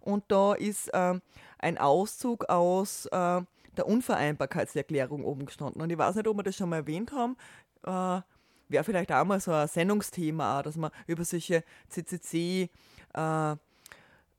Und 0.00 0.24
da 0.28 0.54
ist 0.54 0.90
ähm, 0.92 1.22
ein 1.58 1.78
Auszug 1.78 2.48
aus 2.48 3.06
äh, 3.06 3.40
der 3.76 3.86
Unvereinbarkeitserklärung 3.86 5.24
oben 5.24 5.46
gestanden. 5.46 5.80
Und 5.80 5.90
ich 5.90 5.98
weiß 5.98 6.16
nicht, 6.16 6.28
ob 6.28 6.36
wir 6.36 6.42
das 6.42 6.56
schon 6.56 6.68
mal 6.68 6.76
erwähnt 6.76 7.12
haben. 7.12 7.36
Äh, 7.84 8.22
Wäre 8.70 8.84
vielleicht 8.84 9.10
auch 9.10 9.24
mal 9.24 9.40
so 9.40 9.50
ein 9.52 9.66
Sendungsthema, 9.66 10.62
dass 10.62 10.76
man 10.76 10.90
über 11.06 11.24
solche 11.24 11.64
CCC 11.88 12.68
äh, 13.14 13.56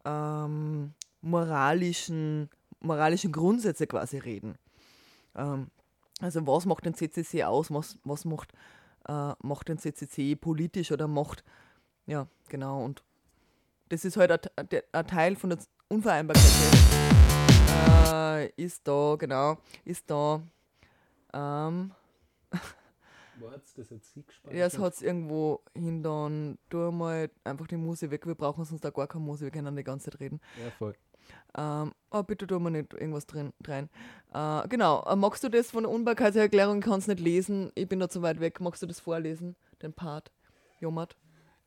ähm, 0.06 0.94
moralischen, 1.22 2.50
moralischen 2.80 3.32
Grundsätze 3.32 3.88
quasi 3.88 4.20
reden. 4.20 4.56
Ähm, 5.36 5.72
also 6.22 6.46
was 6.46 6.66
macht 6.66 6.86
den 6.86 6.94
CCC 6.94 7.44
aus? 7.44 7.72
Was, 7.72 7.98
was 8.04 8.26
macht, 8.26 8.54
äh, 9.08 9.34
macht 9.42 9.68
den 9.68 9.80
CCC 9.80 10.36
politisch 10.36 10.92
oder 10.92 11.08
macht, 11.08 11.44
ja, 12.06 12.28
genau. 12.50 12.84
Und 12.84 13.04
das 13.90 14.06
ist 14.06 14.18
halt 14.18 14.32
ein, 14.58 14.70
Te- 14.70 14.84
ein 14.92 15.08
Teil 15.08 15.36
von 15.36 15.50
der 15.52 15.60
Unvereinbarkeit. 15.90 16.44
Äh, 18.14 18.48
ist 18.56 18.88
da, 18.88 19.16
genau, 19.18 19.58
ist 19.86 20.10
da. 20.10 20.42
Ähm, 21.34 21.92
Wo 23.40 23.50
hat's 23.52 23.74
das 23.74 23.90
jetzt 23.90 24.14
hingespeichert? 24.14 24.58
ja, 24.58 24.66
es 24.66 24.78
hat 24.78 24.94
es 24.94 25.02
irgendwo 25.02 25.62
hin, 25.74 26.04
dann 26.04 26.58
tu 26.70 26.92
mal 26.92 27.30
einfach 27.44 27.68
die 27.68 27.78
Musik 27.78 28.12
weg. 28.12 28.26
Wir 28.28 28.36
brauchen 28.36 28.66
sonst 28.66 28.84
da 28.84 28.90
gar 28.90 29.08
keine 29.08 29.24
Musik, 29.24 29.46
wir 29.46 29.52
können 29.52 29.76
die 29.76 29.84
ganze 29.84 30.12
Zeit 30.12 30.20
reden. 30.20 30.42
Ja, 30.64 30.72
voll. 30.72 30.96
Ähm, 31.58 31.94
oh, 32.12 32.24
bitte 32.24 32.48
tu 32.48 32.60
mir 32.60 32.72
nicht 32.72 32.94
irgendwas 32.94 33.28
drin 33.28 33.54
rein. 33.66 33.90
Äh, 34.34 34.68
genau, 34.68 35.04
äh, 35.04 35.16
magst 35.16 35.44
du 35.44 35.50
das 35.50 35.72
von 35.72 35.84
der 35.84 35.92
Unbarkeitserklärung? 35.92 36.80
Ich 36.80 36.86
kann 36.86 37.00
es 37.00 37.08
nicht 37.08 37.20
lesen. 37.20 37.72
Ich 37.76 37.88
bin 37.88 38.00
da 38.00 38.10
zu 38.10 38.22
weit 38.22 38.40
weg. 38.40 38.60
Magst 38.60 38.82
du 38.82 38.88
das 38.88 39.00
vorlesen, 39.00 39.56
den 39.82 39.94
Part? 39.94 40.32
Jomat? 40.80 41.16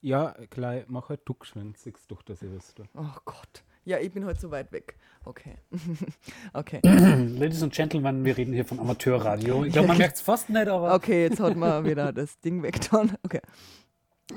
Ja, 0.03 0.35
gleich, 0.51 0.85
mach 0.89 1.09
halt 1.11 1.21
du 1.25 1.35
geschwind, 1.35 1.79
siehst 1.79 2.11
doch, 2.11 2.23
dass 2.23 2.43
ich 2.43 2.53
das 2.53 2.75
tue. 2.75 2.87
Oh 2.95 3.17
Gott. 3.25 3.63
Ja, 3.85 3.99
ich 3.99 4.13
bin 4.13 4.25
halt 4.25 4.41
zu 4.41 4.51
weit 4.51 4.73
weg. 4.73 4.97
Okay. 5.25 5.59
okay. 6.53 6.81
Ladies 6.85 7.63
and 7.63 7.73
Gentlemen, 7.73 8.25
wir 8.25 8.37
reden 8.37 8.53
hier 8.53 8.65
von 8.65 8.81
Amateurradio. 8.81 9.65
Ich 9.65 9.73
glaube, 9.73 9.89
man 9.89 9.99
merkt 9.99 10.17
es 10.17 10.21
fast 10.21 10.51
nicht, 10.51 10.67
aber. 10.67 10.95
Okay, 10.95 11.23
jetzt 11.23 11.39
hat 11.39 11.57
man 11.57 11.85
wieder 11.89 12.13
das 12.13 12.41
Ding 12.41 12.65
weggetan. 12.65 13.17
Okay. 13.23 13.41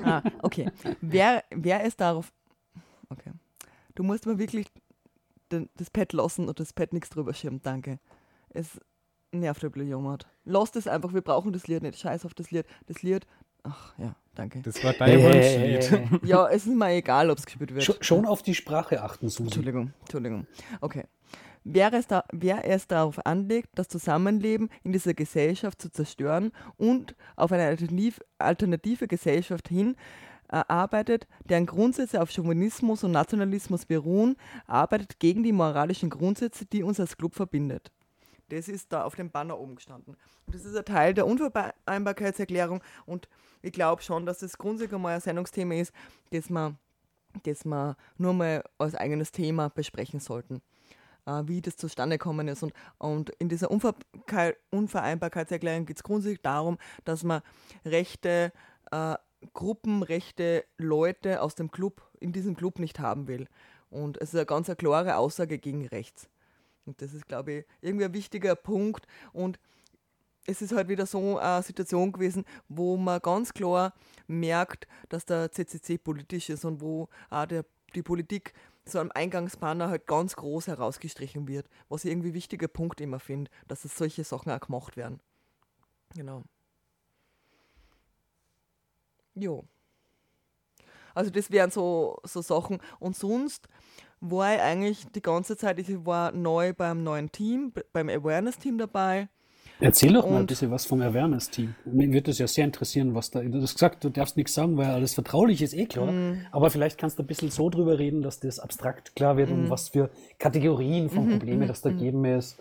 Ah, 0.04 0.22
okay. 0.42 0.70
Wer, 1.00 1.42
wer 1.50 1.82
ist 1.82 2.00
darauf. 2.00 2.32
Okay. 3.08 3.32
Du 3.96 4.04
musst 4.04 4.24
mir 4.26 4.38
wirklich 4.38 4.68
den, 5.50 5.68
das 5.76 5.90
Pad 5.90 6.12
lassen 6.12 6.48
und 6.48 6.60
das 6.60 6.72
Pad 6.72 6.92
nichts 6.92 7.10
drüber 7.10 7.34
schirmen. 7.34 7.60
Danke. 7.62 7.98
Es 8.50 8.80
nervt 9.32 9.64
ein 9.64 9.72
bisschen, 9.72 9.88
Jomat. 9.88 10.26
Lass 10.44 10.70
das 10.70 10.86
einfach, 10.86 11.12
wir 11.12 11.22
brauchen 11.22 11.52
das 11.52 11.66
Lied 11.66 11.82
nicht. 11.82 11.98
Scheiß 11.98 12.24
auf 12.24 12.34
das 12.34 12.52
Lied. 12.52 12.66
Das 12.86 13.02
Lied. 13.02 13.26
Ach 13.68 13.94
ja, 13.98 14.14
danke. 14.34 14.60
Das 14.62 14.82
war 14.84 14.92
dein 14.92 15.22
Wunschlied. 15.22 16.22
Ja, 16.24 16.48
es 16.48 16.66
ist 16.66 16.74
mir 16.74 16.90
egal, 16.92 17.30
ob 17.30 17.38
es 17.38 17.46
gespielt 17.46 17.74
wird. 17.74 17.84
Sch- 17.84 18.02
Schon 18.02 18.26
auf 18.26 18.42
die 18.42 18.54
Sprache 18.54 19.02
achten, 19.02 19.28
Susi. 19.28 19.44
Entschuldigung, 19.44 19.92
Entschuldigung. 20.00 20.46
Okay. 20.80 21.04
Wer 21.68 21.92
es, 21.94 22.06
da, 22.06 22.22
wer 22.32 22.64
es 22.64 22.86
darauf 22.86 23.26
anlegt, 23.26 23.70
das 23.74 23.88
Zusammenleben 23.88 24.68
in 24.84 24.92
dieser 24.92 25.14
Gesellschaft 25.14 25.82
zu 25.82 25.90
zerstören 25.90 26.52
und 26.76 27.16
auf 27.34 27.50
eine 27.50 27.64
alternativ, 27.64 28.20
alternative 28.38 29.08
Gesellschaft 29.08 29.68
hin 29.68 29.96
äh, 30.48 30.62
arbeitet, 30.68 31.26
deren 31.48 31.66
Grundsätze 31.66 32.22
auf 32.22 32.30
Chauvinismus 32.30 33.02
und 33.02 33.10
Nationalismus 33.10 33.84
beruhen, 33.84 34.36
arbeitet 34.68 35.18
gegen 35.18 35.42
die 35.42 35.50
moralischen 35.50 36.08
Grundsätze, 36.08 36.66
die 36.66 36.84
uns 36.84 37.00
als 37.00 37.16
Club 37.16 37.34
verbindet. 37.34 37.90
Das 38.48 38.68
ist 38.68 38.92
da 38.92 39.04
auf 39.04 39.14
dem 39.14 39.30
Banner 39.30 39.58
oben 39.58 39.76
gestanden. 39.76 40.16
Und 40.46 40.54
das 40.54 40.64
ist 40.64 40.76
ein 40.76 40.84
Teil 40.84 41.14
der 41.14 41.26
Unvereinbarkeitserklärung 41.26 42.82
und 43.04 43.28
ich 43.62 43.72
glaube 43.72 44.02
schon, 44.02 44.26
dass 44.26 44.38
das 44.38 44.58
grundsätzlich 44.58 45.00
mal 45.00 45.14
ein 45.14 45.20
Sendungsthema 45.20 45.74
ist, 45.74 45.92
das 46.30 46.48
wir, 46.50 46.76
das 47.42 47.64
wir 47.64 47.96
nur 48.16 48.34
mal 48.34 48.64
als 48.78 48.94
eigenes 48.94 49.32
Thema 49.32 49.68
besprechen 49.68 50.20
sollten 50.20 50.62
äh, 51.26 51.42
wie 51.46 51.60
das 51.60 51.76
zustande 51.76 52.18
gekommen 52.18 52.48
ist. 52.48 52.62
Und, 52.62 52.72
und 52.98 53.30
in 53.38 53.48
dieser 53.48 53.70
Unver 53.70 53.94
Unvereinbarkeitserklärung 54.70 55.86
geht 55.86 55.96
es 55.98 56.02
grundsätzlich 56.02 56.42
darum, 56.42 56.78
dass 57.04 57.24
man 57.24 57.42
rechte 57.84 58.52
äh, 58.90 59.16
Gruppen, 59.52 60.02
rechte 60.02 60.64
Leute 60.78 61.42
aus 61.42 61.54
dem 61.54 61.70
Club, 61.70 62.02
in 62.20 62.32
diesem 62.32 62.56
Club 62.56 62.78
nicht 62.78 63.00
haben 63.00 63.28
will. 63.28 63.48
Und 63.90 64.16
es 64.18 64.30
ist 64.30 64.36
eine 64.36 64.46
ganz 64.46 64.68
eine 64.68 64.76
klare 64.76 65.16
Aussage 65.16 65.58
gegen 65.58 65.86
rechts. 65.86 66.28
Und 66.86 67.02
das 67.02 67.12
ist, 67.12 67.26
glaube 67.26 67.52
ich, 67.52 67.64
irgendwie 67.80 68.04
ein 68.04 68.14
wichtiger 68.14 68.54
Punkt. 68.54 69.06
Und 69.32 69.58
es 70.46 70.62
ist 70.62 70.72
halt 70.72 70.88
wieder 70.88 71.06
so 71.06 71.38
eine 71.38 71.62
Situation 71.62 72.12
gewesen, 72.12 72.44
wo 72.68 72.96
man 72.96 73.20
ganz 73.20 73.52
klar 73.52 73.92
merkt, 74.26 74.86
dass 75.08 75.26
der 75.26 75.50
CCC 75.50 75.98
politisch 75.98 76.50
ist 76.50 76.64
und 76.64 76.80
wo 76.80 77.08
auch 77.30 77.46
der, 77.46 77.64
die 77.94 78.02
Politik 78.02 78.54
so 78.84 79.00
am 79.00 79.10
Eingangsbanner 79.12 79.88
halt 79.88 80.06
ganz 80.06 80.36
groß 80.36 80.68
herausgestrichen 80.68 81.48
wird, 81.48 81.68
was 81.88 82.04
ich 82.04 82.12
irgendwie 82.12 82.34
wichtiger 82.34 82.68
Punkt 82.68 83.00
immer 83.00 83.18
finde, 83.18 83.50
dass 83.66 83.84
es 83.84 83.96
solche 83.96 84.22
Sachen 84.22 84.52
auch 84.52 84.60
gemacht 84.60 84.96
werden. 84.96 85.20
Genau. 86.14 86.44
Jo. 89.34 89.64
Also 91.14 91.30
das 91.30 91.50
wären 91.50 91.70
so, 91.70 92.18
so 92.24 92.42
Sachen. 92.42 92.78
Und 93.00 93.16
sonst 93.16 93.68
war 94.30 94.54
ich 94.54 94.60
eigentlich 94.60 95.04
die 95.14 95.22
ganze 95.22 95.56
Zeit, 95.56 95.78
ich 95.78 96.04
war 96.06 96.32
neu 96.32 96.72
beim 96.72 97.02
neuen 97.02 97.30
Team, 97.32 97.72
beim 97.92 98.08
Awareness-Team 98.08 98.78
dabei. 98.78 99.28
Erzähl 99.78 100.14
doch 100.14 100.24
mal 100.24 100.36
ein 100.36 100.40
Und- 100.40 100.46
bisschen 100.46 100.70
was 100.70 100.86
vom 100.86 101.02
Awareness-Team. 101.02 101.74
Mir 101.84 102.10
wird 102.10 102.28
das 102.28 102.38
ja 102.38 102.46
sehr 102.46 102.64
interessieren, 102.64 103.14
was 103.14 103.30
da. 103.30 103.40
Du 103.42 103.60
hast 103.60 103.74
gesagt, 103.74 104.02
du 104.04 104.08
darfst 104.08 104.36
nichts 104.38 104.54
sagen, 104.54 104.76
weil 104.78 104.86
alles 104.90 105.12
vertraulich 105.12 105.60
ist, 105.60 105.74
eh 105.74 105.84
klar. 105.84 106.10
Mhm. 106.10 106.46
Aber 106.50 106.70
vielleicht 106.70 106.98
kannst 106.98 107.18
du 107.18 107.22
ein 107.22 107.26
bisschen 107.26 107.50
so 107.50 107.68
drüber 107.68 107.98
reden, 107.98 108.22
dass 108.22 108.40
das 108.40 108.58
abstrakt 108.58 109.14
klar 109.16 109.36
wird, 109.36 109.50
Mhm. 109.50 109.64
um 109.64 109.70
was 109.70 109.90
für 109.90 110.08
Kategorien 110.38 111.10
von 111.10 111.28
Problemen 111.28 111.68
das 111.68 111.82
da 111.82 111.90
geben 111.90 112.24
ist. 112.24 112.58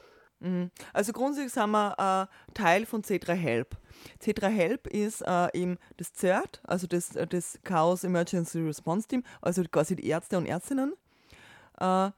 Also 0.94 1.14
grundsätzlich 1.14 1.54
sind 1.54 1.72
wir 1.72 2.28
äh, 2.30 2.54
Teil 2.54 2.86
von 2.86 3.02
C3 3.02 3.34
Help. 3.34 3.78
C3 4.22 4.48
Help 4.50 4.86
ist 4.88 5.22
äh, 5.26 5.48
eben 5.58 5.78
das 5.98 6.14
CERT, 6.14 6.62
also 6.66 6.86
das, 6.86 7.16
äh, 7.16 7.26
das 7.26 7.58
Chaos 7.64 8.04
Emergency 8.04 8.60
Response 8.60 9.08
Team, 9.08 9.24
also 9.42 9.64
quasi 9.72 9.96
die 9.96 10.06
Ärzte 10.08 10.38
und 10.38 10.46
Ärztinnen. 10.46 10.94
Äh, 11.80 12.12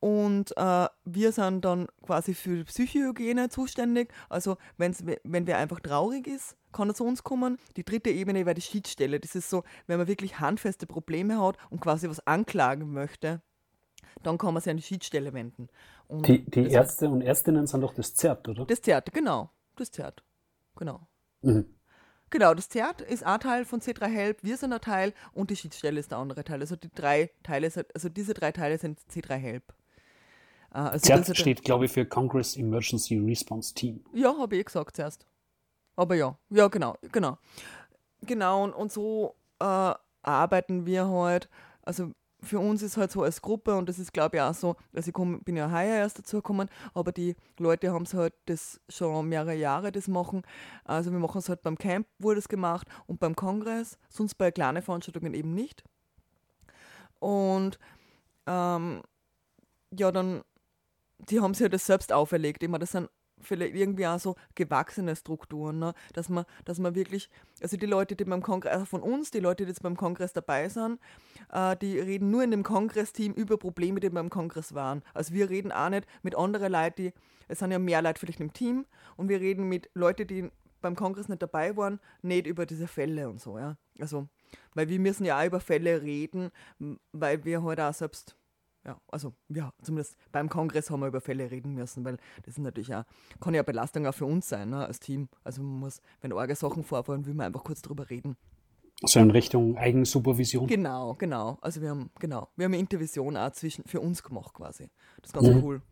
und 0.00 0.56
äh, 0.56 0.88
wir 1.04 1.32
sind 1.32 1.64
dann 1.64 1.88
quasi 2.02 2.34
für 2.34 2.56
die 2.58 2.64
Psychohygiene 2.64 3.48
zuständig. 3.48 4.12
Also 4.28 4.56
wenn's, 4.76 5.02
wenn 5.24 5.46
wer 5.46 5.58
einfach 5.58 5.80
traurig 5.80 6.26
ist, 6.28 6.56
kann 6.72 6.88
er 6.88 6.94
zu 6.94 7.04
uns 7.04 7.24
kommen. 7.24 7.58
Die 7.76 7.84
dritte 7.84 8.10
Ebene 8.10 8.46
wäre 8.46 8.54
die 8.54 8.62
Schiedsstelle. 8.62 9.18
Das 9.18 9.34
ist 9.34 9.50
so, 9.50 9.64
wenn 9.86 9.98
man 9.98 10.06
wirklich 10.06 10.38
handfeste 10.38 10.86
Probleme 10.86 11.40
hat 11.40 11.56
und 11.70 11.80
quasi 11.80 12.08
was 12.08 12.24
anklagen 12.26 12.92
möchte, 12.92 13.42
dann 14.22 14.38
kann 14.38 14.54
man 14.54 14.62
sich 14.62 14.70
an 14.70 14.76
die 14.76 14.82
Schiedsstelle 14.82 15.32
wenden. 15.32 15.68
Und 16.06 16.26
Die, 16.28 16.48
die 16.48 16.70
Ärzte 16.70 17.08
und 17.08 17.20
Ärztinnen 17.20 17.66
sind 17.66 17.80
doch 17.80 17.94
das 17.94 18.14
ZERT, 18.14 18.48
oder? 18.48 18.66
das 18.66 18.80
Zert, 18.80 19.12
genau. 19.12 19.50
Das 19.76 19.90
Zert. 19.90 20.24
Genau. 20.76 21.08
Mhm. 21.42 21.77
Genau, 22.30 22.54
das 22.54 22.68
Zert 22.68 23.00
ist 23.00 23.24
ein 23.24 23.40
Teil 23.40 23.64
von 23.64 23.80
C3 23.80 24.06
Help, 24.06 24.42
wir 24.42 24.56
sind 24.56 24.72
ein 24.72 24.80
Teil 24.80 25.14
und 25.32 25.50
die 25.50 25.56
Schiedsstelle 25.56 25.98
ist 25.98 26.10
der 26.10 26.18
andere 26.18 26.44
Teil. 26.44 26.60
Also 26.60 26.76
die 26.76 26.90
drei 26.94 27.30
Teile, 27.42 27.70
also 27.94 28.08
diese 28.08 28.34
drei 28.34 28.52
Teile 28.52 28.78
sind 28.78 29.00
C3 29.10 29.36
Help. 29.36 29.72
Äh, 30.72 30.78
Also 30.78 31.08
das 31.08 31.24
ZERT 31.26 31.36
steht, 31.38 31.62
glaube 31.64 31.86
ich, 31.86 31.92
für 31.92 32.04
Congress 32.04 32.56
Emergency 32.56 33.16
Response 33.18 33.74
Team. 33.74 34.04
Ja, 34.12 34.36
habe 34.36 34.56
ich 34.56 34.60
eh 34.60 34.64
gesagt 34.64 34.96
zuerst. 34.96 35.26
Aber 35.96 36.14
ja, 36.14 36.38
ja, 36.50 36.68
genau, 36.68 36.96
genau. 37.12 37.38
Genau, 38.22 38.64
und, 38.64 38.72
und 38.72 38.92
so 38.92 39.34
äh, 39.60 39.94
arbeiten 40.22 40.86
wir 40.86 41.08
halt. 41.08 41.48
Also 41.82 42.12
für 42.42 42.60
uns 42.60 42.82
ist 42.82 42.96
halt 42.96 43.10
so 43.10 43.22
als 43.22 43.42
Gruppe 43.42 43.76
und 43.76 43.88
das 43.88 43.98
ist 43.98 44.12
glaube 44.12 44.36
ich 44.36 44.42
auch 44.42 44.54
so, 44.54 44.76
also 44.94 45.08
ich 45.08 45.14
komm, 45.14 45.40
bin 45.40 45.56
ja 45.56 45.70
heuer 45.70 45.96
erst 45.96 46.18
dazu 46.18 46.36
gekommen, 46.36 46.68
aber 46.94 47.12
die 47.12 47.34
Leute 47.58 47.92
haben 47.92 48.04
es 48.04 48.14
halt 48.14 48.34
das 48.46 48.80
schon 48.88 49.28
mehrere 49.28 49.54
Jahre 49.54 49.90
das 49.90 50.08
machen. 50.08 50.42
Also 50.84 51.10
wir 51.10 51.18
machen 51.18 51.38
es 51.38 51.48
halt 51.48 51.62
beim 51.62 51.76
Camp 51.76 52.06
wurde 52.18 52.36
das 52.36 52.48
gemacht 52.48 52.86
und 53.06 53.20
beim 53.20 53.34
Kongress, 53.34 53.98
sonst 54.08 54.34
bei 54.34 54.50
kleinen 54.50 54.82
Veranstaltungen 54.82 55.34
eben 55.34 55.54
nicht. 55.54 55.82
Und 57.18 57.78
ähm, 58.46 59.02
ja, 59.90 60.12
dann, 60.12 60.42
die 61.18 61.40
haben 61.40 61.54
sich 61.54 61.62
ja 61.62 61.68
das 61.68 61.86
selbst 61.86 62.12
auferlegt. 62.12 62.62
Ich 62.62 62.68
meine, 62.68 62.80
das 62.80 62.92
sind 62.92 63.08
vielleicht 63.40 63.74
irgendwie 63.74 64.06
auch 64.06 64.18
so 64.18 64.36
gewachsene 64.54 65.16
Strukturen, 65.16 65.78
ne? 65.78 65.94
dass 66.12 66.28
man, 66.28 66.44
dass 66.64 66.78
man 66.78 66.94
wirklich, 66.94 67.30
also 67.62 67.76
die 67.76 67.86
Leute, 67.86 68.16
die 68.16 68.24
beim 68.24 68.42
Kongress, 68.42 68.72
also 68.72 68.84
von 68.84 69.02
uns, 69.02 69.30
die 69.30 69.40
Leute, 69.40 69.64
die 69.64 69.70
jetzt 69.70 69.82
beim 69.82 69.96
Kongress 69.96 70.32
dabei 70.32 70.68
sind, 70.68 71.00
äh, 71.52 71.76
die 71.76 71.98
reden 71.98 72.30
nur 72.30 72.42
in 72.42 72.50
dem 72.50 72.62
Kongressteam 72.62 73.32
über 73.32 73.56
Probleme, 73.58 74.00
die 74.00 74.10
beim 74.10 74.30
Kongress 74.30 74.74
waren. 74.74 75.02
Also 75.14 75.34
wir 75.34 75.50
reden 75.50 75.72
auch 75.72 75.88
nicht 75.88 76.06
mit 76.22 76.36
anderen 76.36 76.72
Leuten, 76.72 76.94
die, 77.02 77.12
es 77.48 77.58
sind 77.60 77.70
ja 77.70 77.78
mehr 77.78 78.02
Leute 78.02 78.20
vielleicht 78.20 78.40
im 78.40 78.52
Team 78.52 78.86
und 79.16 79.28
wir 79.28 79.40
reden 79.40 79.68
mit 79.68 79.90
Leuten, 79.94 80.26
die 80.26 80.50
beim 80.80 80.94
Kongress 80.94 81.28
nicht 81.28 81.42
dabei 81.42 81.76
waren, 81.76 82.00
nicht 82.22 82.46
über 82.46 82.66
diese 82.66 82.86
Fälle 82.86 83.28
und 83.28 83.40
so, 83.40 83.58
ja. 83.58 83.76
Also, 84.00 84.28
weil 84.74 84.88
wir 84.88 85.00
müssen 85.00 85.24
ja 85.24 85.40
auch 85.40 85.44
über 85.44 85.60
Fälle 85.60 86.02
reden, 86.02 86.50
weil 87.12 87.44
wir 87.44 87.62
halt 87.64 87.80
auch 87.80 87.92
selbst 87.92 88.36
ja, 88.88 88.98
also 89.08 89.34
ja, 89.50 89.70
zumindest 89.82 90.16
beim 90.32 90.48
Kongress 90.48 90.90
haben 90.90 91.00
wir 91.00 91.08
über 91.08 91.20
Fälle 91.20 91.50
reden 91.50 91.74
müssen, 91.74 92.06
weil 92.06 92.16
das 92.44 92.54
ist 92.54 92.58
natürlich 92.58 92.94
auch, 92.94 93.04
kann 93.38 93.52
ja 93.52 93.62
Belastung 93.62 94.06
auch 94.06 94.14
für 94.14 94.24
uns 94.24 94.48
sein, 94.48 94.70
ne, 94.70 94.86
als 94.86 94.98
Team. 94.98 95.28
Also 95.44 95.62
man 95.62 95.80
muss, 95.80 96.00
wenn 96.22 96.32
arge 96.32 96.54
Sachen 96.54 96.82
vorfallen, 96.82 97.26
will 97.26 97.34
man 97.34 97.46
einfach 97.46 97.64
kurz 97.64 97.82
drüber 97.82 98.08
reden. 98.08 98.36
So 99.02 99.20
in 99.20 99.30
Richtung 99.30 99.76
Eigensupervision. 99.76 100.66
Genau, 100.66 101.14
genau. 101.14 101.58
Also 101.60 101.82
wir 101.82 101.90
haben, 101.90 102.10
genau, 102.18 102.48
wir 102.56 102.64
haben 102.64 102.72
eine 102.72 102.80
Intervision 102.80 103.36
auch 103.36 103.52
zwischen, 103.52 103.84
für 103.84 104.00
uns 104.00 104.22
gemacht 104.22 104.54
quasi. 104.54 104.88
Das 105.20 105.30
ist 105.30 105.34
ganz 105.34 105.62
cool. 105.62 105.82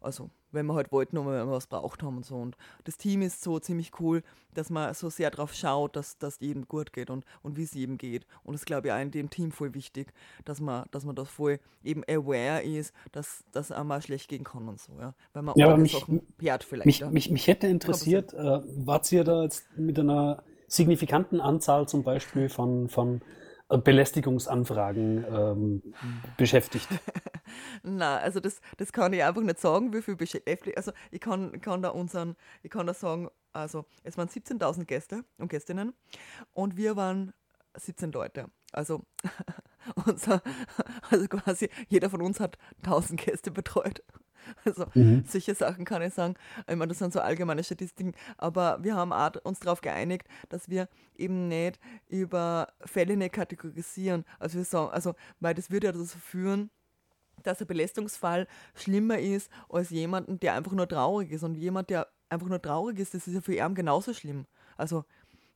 Also, 0.00 0.30
wenn 0.52 0.66
wir 0.66 0.74
halt 0.74 0.90
wollten 0.92 1.18
und 1.18 1.26
wenn 1.26 1.46
wir 1.46 1.50
was 1.50 1.66
braucht 1.66 2.02
haben 2.02 2.16
und 2.16 2.24
so. 2.26 2.34
Und 2.36 2.56
das 2.84 2.96
Team 2.96 3.22
ist 3.22 3.42
so 3.42 3.58
ziemlich 3.58 3.92
cool, 4.00 4.22
dass 4.54 4.70
man 4.70 4.92
so 4.94 5.10
sehr 5.10 5.30
darauf 5.30 5.52
schaut, 5.54 5.94
dass 5.94 6.18
das 6.18 6.40
jedem 6.40 6.66
gut 6.66 6.92
geht 6.92 7.10
und, 7.10 7.24
und 7.42 7.56
wie 7.56 7.62
es 7.62 7.74
jedem 7.74 7.98
geht. 7.98 8.26
Und 8.42 8.54
das 8.54 8.64
glaube 8.64 8.88
ich 8.88 8.92
auch 8.94 8.98
in 9.00 9.10
dem 9.10 9.30
Team 9.30 9.52
voll 9.52 9.74
wichtig, 9.74 10.12
dass 10.44 10.60
man, 10.60 10.86
dass 10.90 11.04
man 11.04 11.14
das 11.14 11.28
voll 11.28 11.60
eben 11.84 12.02
aware 12.08 12.62
ist, 12.62 12.92
dass 13.12 13.44
das 13.52 13.70
einmal 13.70 14.02
schlecht 14.02 14.28
gehen 14.28 14.44
kann 14.44 14.66
und 14.68 14.80
so, 14.80 14.92
ja. 14.98 15.14
Weil 15.34 15.42
man 15.42 15.54
Ja, 15.56 15.66
aber 15.68 15.76
mich- 15.76 16.04
hört 16.40 16.64
vielleicht. 16.64 16.86
Mich, 16.86 16.98
ja. 17.00 17.10
mich, 17.10 17.30
mich 17.30 17.46
hätte 17.46 17.66
interessiert, 17.68 18.32
äh, 18.34 18.60
wart 18.86 19.10
ihr 19.12 19.22
da 19.24 19.42
jetzt 19.44 19.64
mit 19.76 19.98
einer 19.98 20.42
signifikanten 20.66 21.40
Anzahl 21.40 21.86
zum 21.88 22.02
Beispiel 22.04 22.48
von, 22.48 22.88
von 22.88 23.20
Belästigungsanfragen 23.78 25.24
ähm, 25.24 25.82
beschäftigt? 26.36 26.88
Na, 27.82 28.18
also 28.18 28.40
das, 28.40 28.60
das 28.76 28.92
kann 28.92 29.12
ich 29.12 29.22
einfach 29.22 29.42
nicht 29.42 29.60
sagen, 29.60 29.92
wie 29.92 30.02
viel 30.02 30.16
beschäftigt. 30.16 30.76
Also 30.76 30.92
ich 31.10 31.20
kann, 31.20 31.60
kann 31.60 31.82
da 31.82 31.90
unseren, 31.90 32.36
ich 32.62 32.70
kann 32.70 32.86
da 32.86 32.94
sagen, 32.94 33.28
also 33.52 33.84
es 34.04 34.16
waren 34.16 34.28
17.000 34.28 34.84
Gäste 34.84 35.24
und 35.38 35.48
Gästinnen 35.48 35.94
und 36.52 36.76
wir 36.76 36.96
waren 36.96 37.32
17 37.74 38.12
Leute. 38.12 38.46
Also 38.72 39.04
unser, 40.06 40.42
also 41.10 41.26
quasi 41.28 41.68
jeder 41.88 42.10
von 42.10 42.22
uns 42.22 42.40
hat 42.40 42.58
1000 42.82 43.20
Gäste 43.20 43.50
betreut. 43.50 44.02
Also 44.64 44.86
Mhm. 44.94 45.24
solche 45.26 45.54
Sachen 45.54 45.84
kann 45.84 46.02
ich 46.02 46.14
sagen. 46.14 46.34
Ich 46.68 46.76
meine, 46.76 46.88
das 46.88 46.98
sind 46.98 47.12
so 47.12 47.20
allgemeine 47.20 47.64
Statistiken, 47.64 48.12
aber 48.38 48.78
wir 48.82 48.94
haben 48.96 49.12
auch 49.12 49.32
uns 49.44 49.60
darauf 49.60 49.80
geeinigt, 49.80 50.26
dass 50.48 50.68
wir 50.68 50.88
eben 51.16 51.48
nicht 51.48 51.78
über 52.08 52.68
Fälle 52.84 53.16
nicht 53.16 53.32
kategorisieren. 53.34 54.24
Also 54.38 54.58
wir 54.58 54.64
sagen, 54.64 54.90
also, 54.92 55.14
weil 55.40 55.54
das 55.54 55.70
würde 55.70 55.88
ja 55.88 55.92
dazu 55.92 56.18
führen, 56.18 56.70
dass 57.42 57.60
ein 57.60 57.66
Belästigungsfall 57.66 58.46
schlimmer 58.74 59.18
ist 59.18 59.50
als 59.68 59.90
jemanden, 59.90 60.38
der 60.40 60.54
einfach 60.54 60.72
nur 60.72 60.88
traurig 60.88 61.30
ist. 61.32 61.42
Und 61.42 61.54
jemand, 61.54 61.90
der 61.90 62.08
einfach 62.28 62.48
nur 62.48 62.60
traurig 62.60 62.98
ist, 62.98 63.14
das 63.14 63.26
ist 63.26 63.34
ja 63.34 63.40
für 63.40 63.54
ihn 63.54 63.74
genauso 63.74 64.12
schlimm. 64.14 64.46
Also 64.76 65.04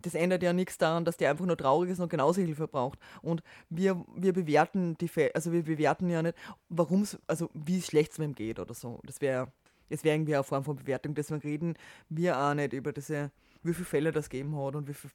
das 0.04 0.14
ändert 0.14 0.42
ja 0.42 0.52
nichts 0.52 0.78
daran, 0.78 1.04
dass 1.04 1.16
der 1.16 1.30
einfach 1.30 1.46
nur 1.46 1.56
traurig 1.56 1.90
ist 1.90 2.00
und 2.00 2.08
genauso 2.08 2.40
Hilfe 2.40 2.68
braucht. 2.68 2.98
Und 3.22 3.42
wir, 3.70 4.04
wir 4.14 4.32
bewerten 4.32 4.96
die 4.98 5.08
Fälle, 5.08 5.34
also 5.34 5.52
wir 5.52 5.62
bewerten 5.62 6.10
ja 6.10 6.22
nicht, 6.22 6.36
warum 6.68 7.02
es, 7.02 7.18
also 7.26 7.50
wie 7.54 7.80
schlecht 7.80 8.12
es 8.12 8.18
ihm 8.18 8.34
geht 8.34 8.58
oder 8.58 8.74
so. 8.74 9.00
Das 9.04 9.20
wäre 9.20 9.48
das 9.88 10.02
wäre 10.04 10.16
irgendwie 10.16 10.34
eine 10.34 10.44
Form 10.44 10.64
von 10.64 10.76
Bewertung. 10.76 11.14
Deswegen 11.14 11.40
reden 11.40 11.74
wir 12.08 12.38
auch 12.38 12.54
nicht 12.54 12.72
über 12.72 12.92
diese, 12.92 13.30
wie 13.62 13.74
viele 13.74 13.84
Fälle 13.84 14.12
das 14.12 14.28
gegeben 14.28 14.56
hat 14.56 14.74
und 14.74 14.88
wie 14.88 14.94
viel. 14.94 15.10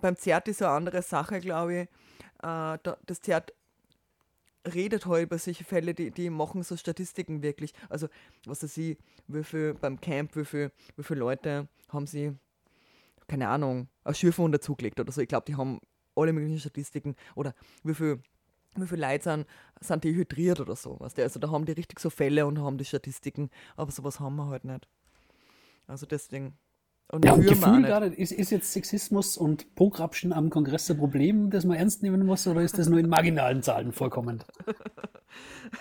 Beim 0.00 0.16
Zert 0.16 0.48
ist 0.48 0.62
eine 0.62 0.72
andere 0.72 1.02
Sache, 1.02 1.40
glaube 1.40 1.74
ich. 1.74 1.88
Äh, 2.42 2.78
da, 2.82 2.98
das 3.06 3.20
Zert 3.20 3.54
redet 4.74 5.06
halt 5.06 5.24
über 5.24 5.38
solche 5.38 5.64
Fälle, 5.64 5.94
die, 5.94 6.10
die 6.10 6.28
machen 6.28 6.62
so 6.64 6.76
Statistiken 6.76 7.42
wirklich. 7.42 7.72
Also, 7.88 8.08
was 8.46 8.62
weiß 8.62 8.76
ich, 8.78 8.98
wie 9.28 9.44
viel 9.44 9.74
beim 9.74 10.00
Camp, 10.00 10.36
wie 10.36 10.44
viel, 10.44 10.72
wie 10.96 11.04
viele 11.04 11.20
Leute 11.20 11.68
haben 11.88 12.06
sie, 12.06 12.34
keine 13.28 13.48
Ahnung, 13.48 13.88
eine 14.04 14.14
Schürfwunde 14.14 14.58
dazugelegt 14.58 15.00
oder 15.00 15.12
so. 15.12 15.20
Ich 15.20 15.28
glaube, 15.28 15.44
die 15.46 15.56
haben 15.56 15.80
alle 16.14 16.32
möglichen 16.32 16.60
Statistiken. 16.60 17.16
Oder 17.34 17.54
wie 17.84 17.94
viel, 17.94 18.20
wie 18.74 18.86
viele 18.86 19.06
Leute 19.06 19.24
sind, 19.24 19.46
sind 19.80 20.04
dehydriert 20.04 20.60
oder 20.60 20.76
so. 20.76 20.98
Weißt 21.00 21.18
du? 21.18 21.22
Also, 21.22 21.38
da 21.40 21.50
haben 21.50 21.64
die 21.64 21.72
richtig 21.72 22.00
so 22.00 22.10
Fälle 22.10 22.46
und 22.46 22.60
haben 22.60 22.78
die 22.78 22.84
Statistiken. 22.84 23.50
Aber 23.76 23.90
sowas 23.90 24.20
haben 24.20 24.36
wir 24.36 24.46
halt 24.46 24.64
nicht. 24.64 24.88
Also, 25.86 26.06
deswegen. 26.06 26.56
Und 27.08 27.24
Ja, 27.24 27.34
und 27.34 27.42
Gefühl 27.42 27.82
gerade, 27.82 28.06
ist, 28.06 28.32
ist 28.32 28.50
jetzt 28.50 28.72
Sexismus 28.72 29.36
und 29.36 29.76
Pograpschen 29.76 30.32
am 30.32 30.50
Kongress 30.50 30.90
ein 30.90 30.98
Problem, 30.98 31.50
das 31.50 31.64
man 31.64 31.76
ernst 31.76 32.02
nehmen 32.02 32.26
muss, 32.26 32.48
oder 32.48 32.62
ist 32.62 32.78
das 32.78 32.88
nur 32.88 32.98
in 32.98 33.08
marginalen 33.08 33.62
Zahlen 33.62 33.92
vorkommend? 33.92 34.44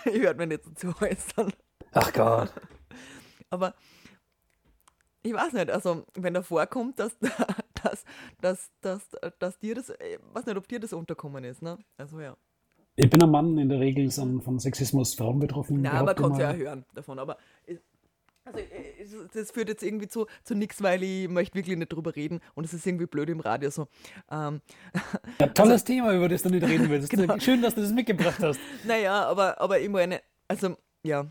Ich 0.06 0.22
werde 0.22 0.38
mir 0.38 0.48
nicht 0.48 0.66
dazu 0.66 0.94
äußern. 1.00 1.54
Ach 1.94 2.12
Gott. 2.12 2.52
Aber 3.50 3.74
ich 5.26 5.34
weiß 5.34 5.54
nicht, 5.54 5.72
also 5.72 6.06
wenn 6.14 6.34
da 6.36 6.42
vorkommt, 6.44 7.00
dass, 7.00 7.18
dass, 7.84 8.04
dass, 8.42 8.70
dass, 8.82 9.10
dass 9.40 9.60
dir 9.60 9.76
das, 9.76 9.90
ich 9.90 10.20
weiß 10.34 10.46
nicht, 10.46 10.58
ob 10.58 10.68
dir 10.68 10.80
das 10.80 10.94
unterkommen 10.94 11.44
ist, 11.44 11.62
ne? 11.62 11.78
Also 11.98 12.20
ja. 12.20 12.38
Ich 12.96 13.10
bin 13.10 13.22
ein 13.24 13.32
Mann, 13.32 13.58
in 13.58 13.68
der 13.68 13.80
Regel 13.80 14.10
sind 14.12 14.44
von 14.44 14.60
Sexismus 14.60 15.16
Frauen 15.16 15.40
betroffen. 15.40 15.82
Na, 15.82 16.04
man 16.04 16.16
behaupte 16.16 16.22
kann 16.24 16.32
es 16.34 16.38
ja 16.40 16.54
hören 16.54 16.86
davon, 16.94 17.20
aber 17.20 17.38
ich- 17.66 17.80
also, 18.46 18.60
ich- 18.60 19.32
das 19.34 19.50
führt 19.50 19.70
jetzt 19.70 19.82
irgendwie 19.82 20.08
zu, 20.08 20.28
zu 20.44 20.54
nichts, 20.54 20.82
weil 20.84 21.02
ich 21.02 21.28
möchte 21.28 21.56
wirklich 21.56 21.76
nicht 21.78 21.92
drüber 21.92 22.16
reden 22.16 22.40
und 22.54 22.64
es 22.64 22.74
ist 22.76 22.86
irgendwie 22.86 23.08
blöd 23.08 23.28
im 23.30 23.40
Radio 23.40 23.72
so. 23.72 23.88
Ähm, 24.30 24.62
Ja, 25.40 25.48
tolles 25.48 25.84
Thema, 25.86 26.14
über 26.16 26.30
das 26.30 26.44
du 26.44 26.50
nicht 26.52 26.64
reden 26.66 26.88
willst. 26.90 27.10
Genau. 27.10 27.40
Schön, 27.40 27.64
dass 27.64 27.74
du 27.74 27.82
das 27.82 27.92
mitgebracht 27.92 28.38
hast. 28.42 28.60
Naja, 28.86 29.26
aber, 29.26 29.60
aber 29.60 29.80
ich 29.80 29.90
meine, 29.90 30.22
also, 30.48 30.78
ja. 31.04 31.26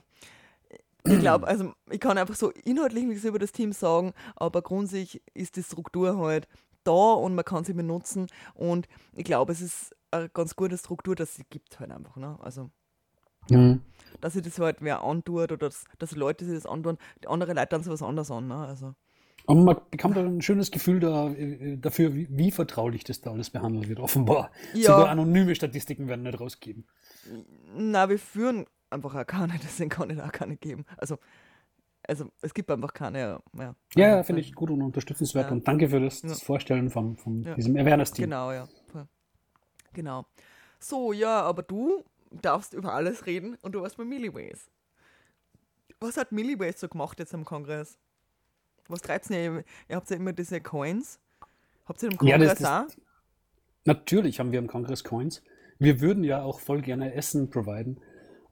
Ich 1.06 1.18
glaube, 1.18 1.46
also 1.46 1.72
ich 1.90 2.00
kann 2.00 2.16
einfach 2.16 2.34
so 2.34 2.50
inhaltlich 2.50 3.04
nichts 3.04 3.24
über 3.24 3.38
das 3.38 3.52
Team 3.52 3.72
sagen, 3.72 4.14
aber 4.36 4.62
grundsätzlich 4.62 5.22
ist 5.34 5.56
die 5.56 5.62
Struktur 5.62 6.16
halt 6.18 6.48
da 6.82 7.12
und 7.12 7.34
man 7.34 7.44
kann 7.44 7.64
sie 7.64 7.74
benutzen 7.74 8.26
und 8.54 8.88
ich 9.14 9.24
glaube, 9.24 9.52
es 9.52 9.60
ist 9.60 9.94
eine 10.10 10.28
ganz 10.30 10.56
gute 10.56 10.78
Struktur, 10.78 11.14
dass 11.14 11.34
sie 11.34 11.44
gibt 11.50 11.78
halt 11.80 11.90
einfach, 11.90 12.16
ne? 12.16 12.38
Also, 12.40 12.70
Mhm. 13.50 13.82
dass 14.22 14.32
sich 14.32 14.42
das 14.42 14.58
halt 14.58 14.78
wer 14.80 15.02
antut 15.02 15.52
oder 15.52 15.56
dass, 15.58 15.84
dass 15.98 16.12
Leute 16.16 16.46
sich 16.46 16.54
das 16.54 16.64
antun, 16.66 16.96
die 17.22 17.28
andere 17.28 17.52
Leute 17.52 17.68
dann 17.70 17.82
sich 17.82 17.92
was 17.92 18.02
anderes 18.02 18.30
an, 18.30 18.48
ne? 18.48 18.56
Also, 18.56 18.94
Und 19.46 19.64
man 19.64 19.76
bekommt 19.90 20.16
ein 20.16 20.40
schönes 20.40 20.70
Gefühl 20.70 21.00
da, 21.00 21.28
äh, 21.30 21.76
dafür, 21.76 22.14
wie, 22.14 22.26
wie 22.30 22.50
vertraulich 22.50 23.04
das 23.04 23.20
da 23.20 23.32
alles 23.32 23.50
behandelt 23.50 23.88
wird, 23.90 24.00
offenbar. 24.00 24.50
Ja. 24.72 24.92
Sogar 24.92 25.10
anonyme 25.10 25.54
Statistiken 25.54 26.08
werden 26.08 26.22
nicht 26.22 26.40
rausgegeben. 26.40 26.86
na, 27.76 28.08
wir 28.08 28.18
führen 28.18 28.66
einfach 28.94 29.14
auch 29.14 29.26
keine, 29.26 29.54
deswegen 29.62 29.90
kann 29.90 30.08
ich 30.10 30.20
auch 30.20 30.32
keine 30.32 30.56
geben. 30.56 30.84
Also, 30.96 31.18
also 32.06 32.30
es 32.42 32.54
gibt 32.54 32.70
einfach 32.70 32.92
keine, 32.94 33.40
ja. 33.58 33.74
Ja, 33.94 34.16
Also, 34.16 34.26
finde 34.28 34.40
ich 34.42 34.54
gut 34.54 34.70
und 34.70 34.82
unterstützenswert. 34.82 35.46
Ja. 35.46 35.52
Und 35.52 35.66
danke 35.68 35.88
für 35.88 36.00
das, 36.00 36.22
das. 36.22 36.42
Vorstellen 36.42 36.90
von, 36.90 37.16
von 37.16 37.42
diesem 37.56 37.76
Awareness-Team. 37.76 38.24
Genau, 38.24 38.52
ja. 38.52 38.68
Genau. 39.92 40.26
So, 40.80 41.12
ja, 41.12 41.42
aber 41.42 41.62
du 41.62 42.04
darfst 42.30 42.74
über 42.74 42.92
alles 42.94 43.26
reden 43.26 43.56
und 43.62 43.72
du 43.72 43.82
warst 43.82 43.96
bei 43.96 44.04
Milliways. 44.04 44.68
Was 46.00 46.16
hat 46.16 46.32
Milliways 46.32 46.80
so 46.80 46.88
gemacht 46.88 47.18
jetzt 47.20 47.32
am 47.32 47.44
Kongress? 47.44 47.96
Was 48.88 49.00
treibt's 49.00 49.28
denn? 49.28 49.54
Ihr, 49.56 49.64
ihr 49.88 49.96
habt 49.96 50.10
ja 50.10 50.16
immer 50.16 50.32
diese 50.32 50.60
Coins. 50.60 51.20
Habt 51.86 52.02
ihr 52.02 52.10
im 52.10 52.18
Ja, 52.26 52.36
Kongress 52.36 52.58
das- 52.58 52.64
auch? 52.68 52.84
das- 52.86 53.00
Natürlich 53.86 54.40
haben 54.40 54.50
wir 54.52 54.58
im 54.58 54.66
Kongress 54.66 55.04
Coins. 55.04 55.42
Wir 55.78 56.00
würden 56.00 56.24
ja 56.24 56.42
auch 56.42 56.58
voll 56.60 56.80
gerne 56.82 57.14
Essen 57.14 57.50
providen. 57.50 58.00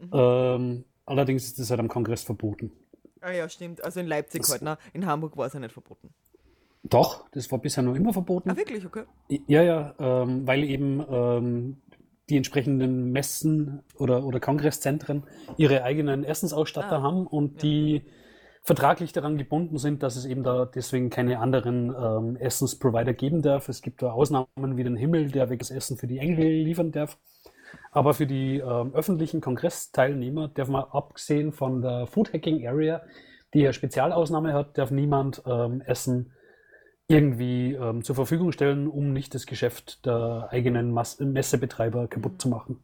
Mhm. 0.02 0.10
Ähm, 0.12 0.84
allerdings 1.06 1.44
ist 1.44 1.58
das 1.58 1.70
halt 1.70 1.80
am 1.80 1.88
Kongress 1.88 2.22
verboten. 2.24 2.72
Ah 3.20 3.30
ja, 3.30 3.48
stimmt. 3.48 3.84
Also 3.84 4.00
in 4.00 4.06
Leipzig 4.06 4.42
Das- 4.42 4.50
halt, 4.50 4.62
ne? 4.62 4.78
In 4.92 5.06
Hamburg 5.06 5.36
war 5.36 5.46
es 5.46 5.52
ja 5.52 5.60
nicht 5.60 5.72
verboten. 5.72 6.10
Doch, 6.84 7.28
das 7.30 7.50
war 7.52 7.58
bisher 7.60 7.84
noch 7.84 7.94
immer 7.94 8.12
verboten. 8.12 8.50
Ah, 8.50 8.56
wirklich? 8.56 8.84
Okay. 8.84 9.04
Ja, 9.46 9.62
ja, 9.62 9.94
ähm, 10.00 10.46
weil 10.46 10.64
eben 10.64 11.04
ähm, 11.08 11.76
die 12.28 12.36
entsprechenden 12.36 13.12
Messen 13.12 13.82
oder, 13.98 14.24
oder 14.24 14.40
Kongresszentren 14.40 15.22
ihre 15.56 15.84
eigenen 15.84 16.24
Essensausstatter 16.24 16.98
Ah, 16.98 17.02
haben 17.02 17.26
und 17.28 17.54
ja. 17.54 17.58
die 17.68 18.02
vertraglich 18.64 19.12
daran 19.12 19.38
gebunden 19.38 19.78
sind, 19.78 20.02
dass 20.02 20.16
es 20.16 20.24
eben 20.24 20.42
da 20.42 20.66
deswegen 20.66 21.08
keine 21.10 21.38
anderen 21.38 21.94
ähm, 21.96 22.36
Essensprovider 22.36 23.12
geben 23.12 23.42
darf. 23.42 23.68
Es 23.68 23.82
gibt 23.82 24.02
da 24.02 24.10
Ausnahmen 24.12 24.76
wie 24.76 24.84
den 24.84 24.96
Himmel, 24.96 25.30
der 25.30 25.50
veganes 25.50 25.70
Essen 25.70 25.96
für 25.96 26.06
die 26.08 26.18
Engel 26.18 26.48
liefern 26.64 26.90
darf. 26.90 27.18
Aber 27.90 28.14
für 28.14 28.26
die 28.26 28.58
ähm, 28.58 28.94
öffentlichen 28.94 29.40
Kongressteilnehmer 29.40 30.48
darf 30.48 30.68
man 30.68 30.85
abgesehen 30.85 31.52
von 31.52 31.82
der 31.82 32.06
Food 32.06 32.32
Hacking 32.32 32.66
Area, 32.66 33.02
die 33.54 33.61
ja 33.61 33.72
Spezialausnahme 33.72 34.52
hat, 34.52 34.78
darf 34.78 34.90
niemand 34.90 35.42
ähm, 35.46 35.82
Essen 35.82 36.32
irgendwie 37.08 37.74
ähm, 37.74 38.02
zur 38.02 38.16
Verfügung 38.16 38.52
stellen, 38.52 38.88
um 38.88 39.12
nicht 39.12 39.35
das 39.35 39.46
Geschäft 39.46 40.06
der 40.06 40.48
eigenen 40.50 40.92
Mas 40.92 41.20
Messebetreiber 41.20 42.08
kaputt 42.08 42.40
zu 42.40 42.48
machen. 42.48 42.82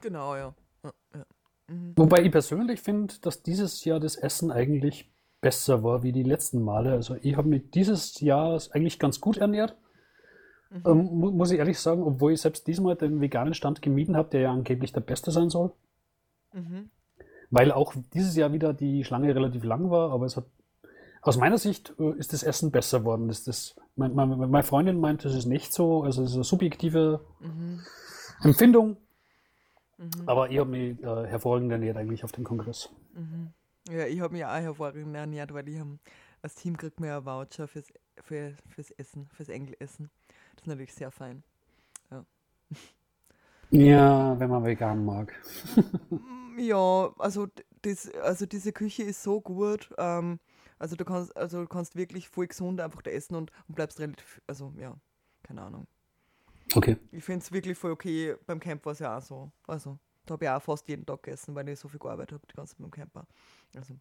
Genau, 0.00 0.36
ja. 0.36 0.54
ja, 0.84 0.92
ja. 1.14 1.24
Mhm. 1.68 1.92
Wobei 1.96 2.22
ich 2.22 2.30
persönlich 2.30 2.80
finde, 2.80 3.14
dass 3.22 3.42
dieses 3.42 3.84
Jahr 3.84 3.98
das 3.98 4.16
Essen 4.16 4.52
eigentlich 4.52 5.10
besser 5.40 5.82
war 5.82 6.02
wie 6.02 6.12
die 6.12 6.22
letzten 6.22 6.62
Male. 6.62 6.92
Also 6.92 7.16
ich 7.20 7.36
habe 7.36 7.48
mich 7.48 7.70
dieses 7.70 8.20
Jahr 8.20 8.60
eigentlich 8.70 8.98
ganz 8.98 9.20
gut 9.20 9.36
ernährt. 9.38 9.76
Mhm. 10.70 10.82
Ähm, 10.84 11.04
mu 11.04 11.30
muss 11.30 11.50
ich 11.50 11.58
ehrlich 11.58 11.78
sagen, 11.78 12.02
obwohl 12.02 12.32
ich 12.32 12.40
selbst 12.40 12.66
diesmal 12.66 12.96
den 12.96 13.20
veganen 13.20 13.54
Stand 13.54 13.82
gemieden 13.82 14.16
habe, 14.16 14.30
der 14.30 14.40
ja 14.40 14.52
angeblich 14.52 14.92
der 14.92 15.00
beste 15.00 15.30
sein 15.30 15.50
soll. 15.50 15.72
Mhm. 16.52 16.90
Weil 17.50 17.70
auch 17.72 17.94
dieses 18.14 18.34
Jahr 18.36 18.52
wieder 18.52 18.74
die 18.74 19.04
Schlange 19.04 19.34
relativ 19.34 19.62
lang 19.64 19.90
war, 19.90 20.10
aber 20.10 20.26
es 20.26 20.36
hat 20.36 20.46
aus 21.22 21.36
meiner 21.36 21.58
Sicht 21.58 21.94
äh, 21.98 22.12
ist 22.18 22.32
das 22.32 22.42
Essen 22.42 22.70
besser 22.70 23.04
worden. 23.04 23.28
Das, 23.28 23.44
das, 23.44 23.76
mein, 23.96 24.14
mein, 24.14 24.28
meine 24.28 24.62
Freundin 24.62 25.00
meint, 25.00 25.24
das 25.24 25.34
ist 25.34 25.46
nicht 25.46 25.72
so, 25.72 26.02
also 26.02 26.22
es 26.22 26.30
ist 26.30 26.34
eine 26.36 26.44
subjektive 26.44 27.20
Mhm. 27.40 27.80
Empfindung, 28.42 28.96
Mhm. 29.98 30.10
aber 30.26 30.50
ich 30.50 30.58
habe 30.58 30.70
mich 30.70 31.02
äh, 31.02 31.26
hervorragend 31.26 31.72
ernährt 31.72 31.96
eigentlich 31.96 32.22
auf 32.22 32.32
dem 32.32 32.44
Kongress. 32.44 32.90
Mhm. 33.14 33.52
Ja, 33.88 34.06
ich 34.06 34.20
habe 34.20 34.34
mich 34.34 34.44
auch 34.44 34.50
hervorragend 34.50 35.14
ernährt, 35.16 35.54
weil 35.54 35.68
ich 35.68 35.78
hab, 35.78 35.86
als 36.42 36.54
Team 36.56 36.76
kriegt 36.76 37.00
man 37.00 37.08
ja 37.08 37.24
Voucher 37.24 37.66
fürs, 37.66 37.86
für, 38.22 38.52
fürs 38.68 38.90
Essen, 38.90 39.28
fürs 39.32 39.48
Engelessen. 39.48 40.10
Das 40.56 40.64
ist 40.64 40.68
natürlich 40.68 40.94
sehr 40.94 41.10
fein. 41.10 41.42
Ja, 43.70 44.38
wenn 44.38 44.50
man 44.50 44.64
vegan 44.64 45.04
mag. 45.04 45.32
Mm, 46.22 46.58
Ja, 46.58 47.12
also, 47.18 47.48
das, 47.82 48.10
also 48.16 48.46
diese 48.46 48.72
Küche 48.72 49.02
ist 49.02 49.22
so 49.22 49.40
gut. 49.40 49.90
Ähm, 49.98 50.40
also 50.78 50.96
du 50.96 51.04
kannst, 51.04 51.36
also 51.36 51.62
du 51.62 51.68
kannst 51.68 51.96
wirklich 51.96 52.28
voll 52.28 52.46
gesund 52.48 52.80
einfach 52.80 53.02
da 53.02 53.10
essen 53.10 53.34
und, 53.36 53.50
und 53.68 53.74
bleibst 53.74 53.98
relativ, 54.00 54.40
also 54.46 54.72
ja, 54.78 54.96
keine 55.42 55.62
Ahnung. 55.62 55.86
Okay. 56.76 56.96
Ich 57.10 57.24
finde 57.24 57.44
es 57.44 57.52
wirklich 57.52 57.78
voll 57.78 57.92
okay. 57.92 58.36
Beim 58.46 58.60
Camp 58.60 58.84
war 58.84 58.92
es 58.92 58.98
ja 58.98 59.16
auch 59.16 59.22
so. 59.22 59.50
Also 59.66 59.98
da 60.26 60.32
habe 60.34 60.44
ich 60.44 60.50
auch 60.50 60.62
fast 60.62 60.88
jeden 60.88 61.06
Tag 61.06 61.22
gegessen, 61.22 61.54
weil 61.54 61.68
ich 61.68 61.78
so 61.78 61.88
viel 61.88 62.00
gearbeitet 62.00 62.32
habe, 62.34 62.46
die 62.50 62.54
ganze 62.56 62.74
Zeit 62.74 62.82
beim 62.82 62.90
Camper. 62.90 63.26
Also, 63.76 63.94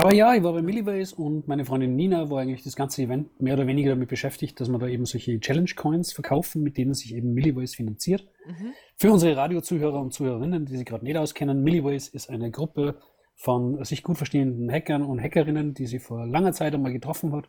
Aber 0.00 0.14
ja, 0.14 0.34
ich 0.34 0.42
war 0.42 0.54
bei 0.54 0.62
Milliways 0.62 1.12
und 1.12 1.46
meine 1.46 1.66
Freundin 1.66 1.94
Nina 1.94 2.30
war 2.30 2.40
eigentlich 2.40 2.62
das 2.62 2.74
ganze 2.74 3.02
Event 3.02 3.38
mehr 3.38 3.52
oder 3.52 3.66
weniger 3.66 3.90
damit 3.90 4.08
beschäftigt, 4.08 4.58
dass 4.58 4.70
wir 4.70 4.78
da 4.78 4.88
eben 4.88 5.04
solche 5.04 5.38
Challenge 5.40 5.68
Coins 5.76 6.14
verkaufen, 6.14 6.62
mit 6.62 6.78
denen 6.78 6.94
sich 6.94 7.14
eben 7.14 7.34
Milliways 7.34 7.74
finanziert. 7.74 8.26
mhm. 8.46 8.72
Für 8.96 9.12
unsere 9.12 9.36
Radiozuhörer 9.36 10.00
und 10.00 10.14
Zuhörerinnen, 10.14 10.64
die 10.64 10.78
sich 10.78 10.86
gerade 10.86 11.04
nicht 11.04 11.18
auskennen, 11.18 11.62
Milliways 11.62 12.08
ist 12.08 12.30
eine 12.30 12.50
Gruppe 12.50 12.96
von 13.34 13.84
sich 13.84 14.02
gut 14.02 14.16
verstehenden 14.16 14.72
Hackern 14.72 15.02
und 15.02 15.20
Hackerinnen, 15.20 15.74
die 15.74 15.86
sie 15.86 15.98
vor 15.98 16.26
langer 16.26 16.54
Zeit 16.54 16.74
einmal 16.74 16.92
getroffen 16.92 17.32
hat 17.34 17.48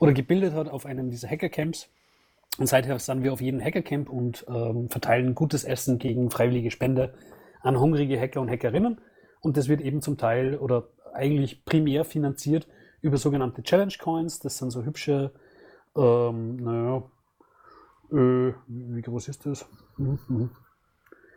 oder 0.00 0.14
gebildet 0.14 0.54
hat 0.54 0.70
auf 0.70 0.86
einem 0.86 1.10
dieser 1.10 1.28
Hackercamps. 1.28 1.90
Und 2.56 2.66
seither 2.66 2.98
sind 2.98 3.22
wir 3.22 3.32
auf 3.34 3.42
jedem 3.42 3.60
Hackercamp 3.60 4.08
und 4.08 4.46
ähm, 4.48 4.88
verteilen 4.88 5.34
gutes 5.34 5.64
Essen 5.64 5.98
gegen 5.98 6.30
freiwillige 6.30 6.70
Spende 6.70 7.12
an 7.60 7.78
hungrige 7.78 8.18
Hacker 8.18 8.40
und 8.40 8.48
Hackerinnen. 8.48 9.02
Und 9.42 9.58
das 9.58 9.68
wird 9.68 9.82
eben 9.82 10.00
zum 10.00 10.16
Teil 10.16 10.56
oder 10.56 10.88
eigentlich 11.14 11.64
primär 11.64 12.04
finanziert 12.04 12.66
über 13.00 13.16
sogenannte 13.16 13.62
Challenge 13.62 13.94
Coins. 13.98 14.40
Das 14.40 14.58
sind 14.58 14.70
so 14.70 14.84
hübsche, 14.84 15.32
ähm, 15.96 16.56
naja, 16.56 17.02
äh, 18.12 18.52
wie 18.66 19.02
groß 19.02 19.28
ist 19.28 19.46
das? 19.46 19.66
Mhm. 19.96 20.18
mhm. 20.28 20.50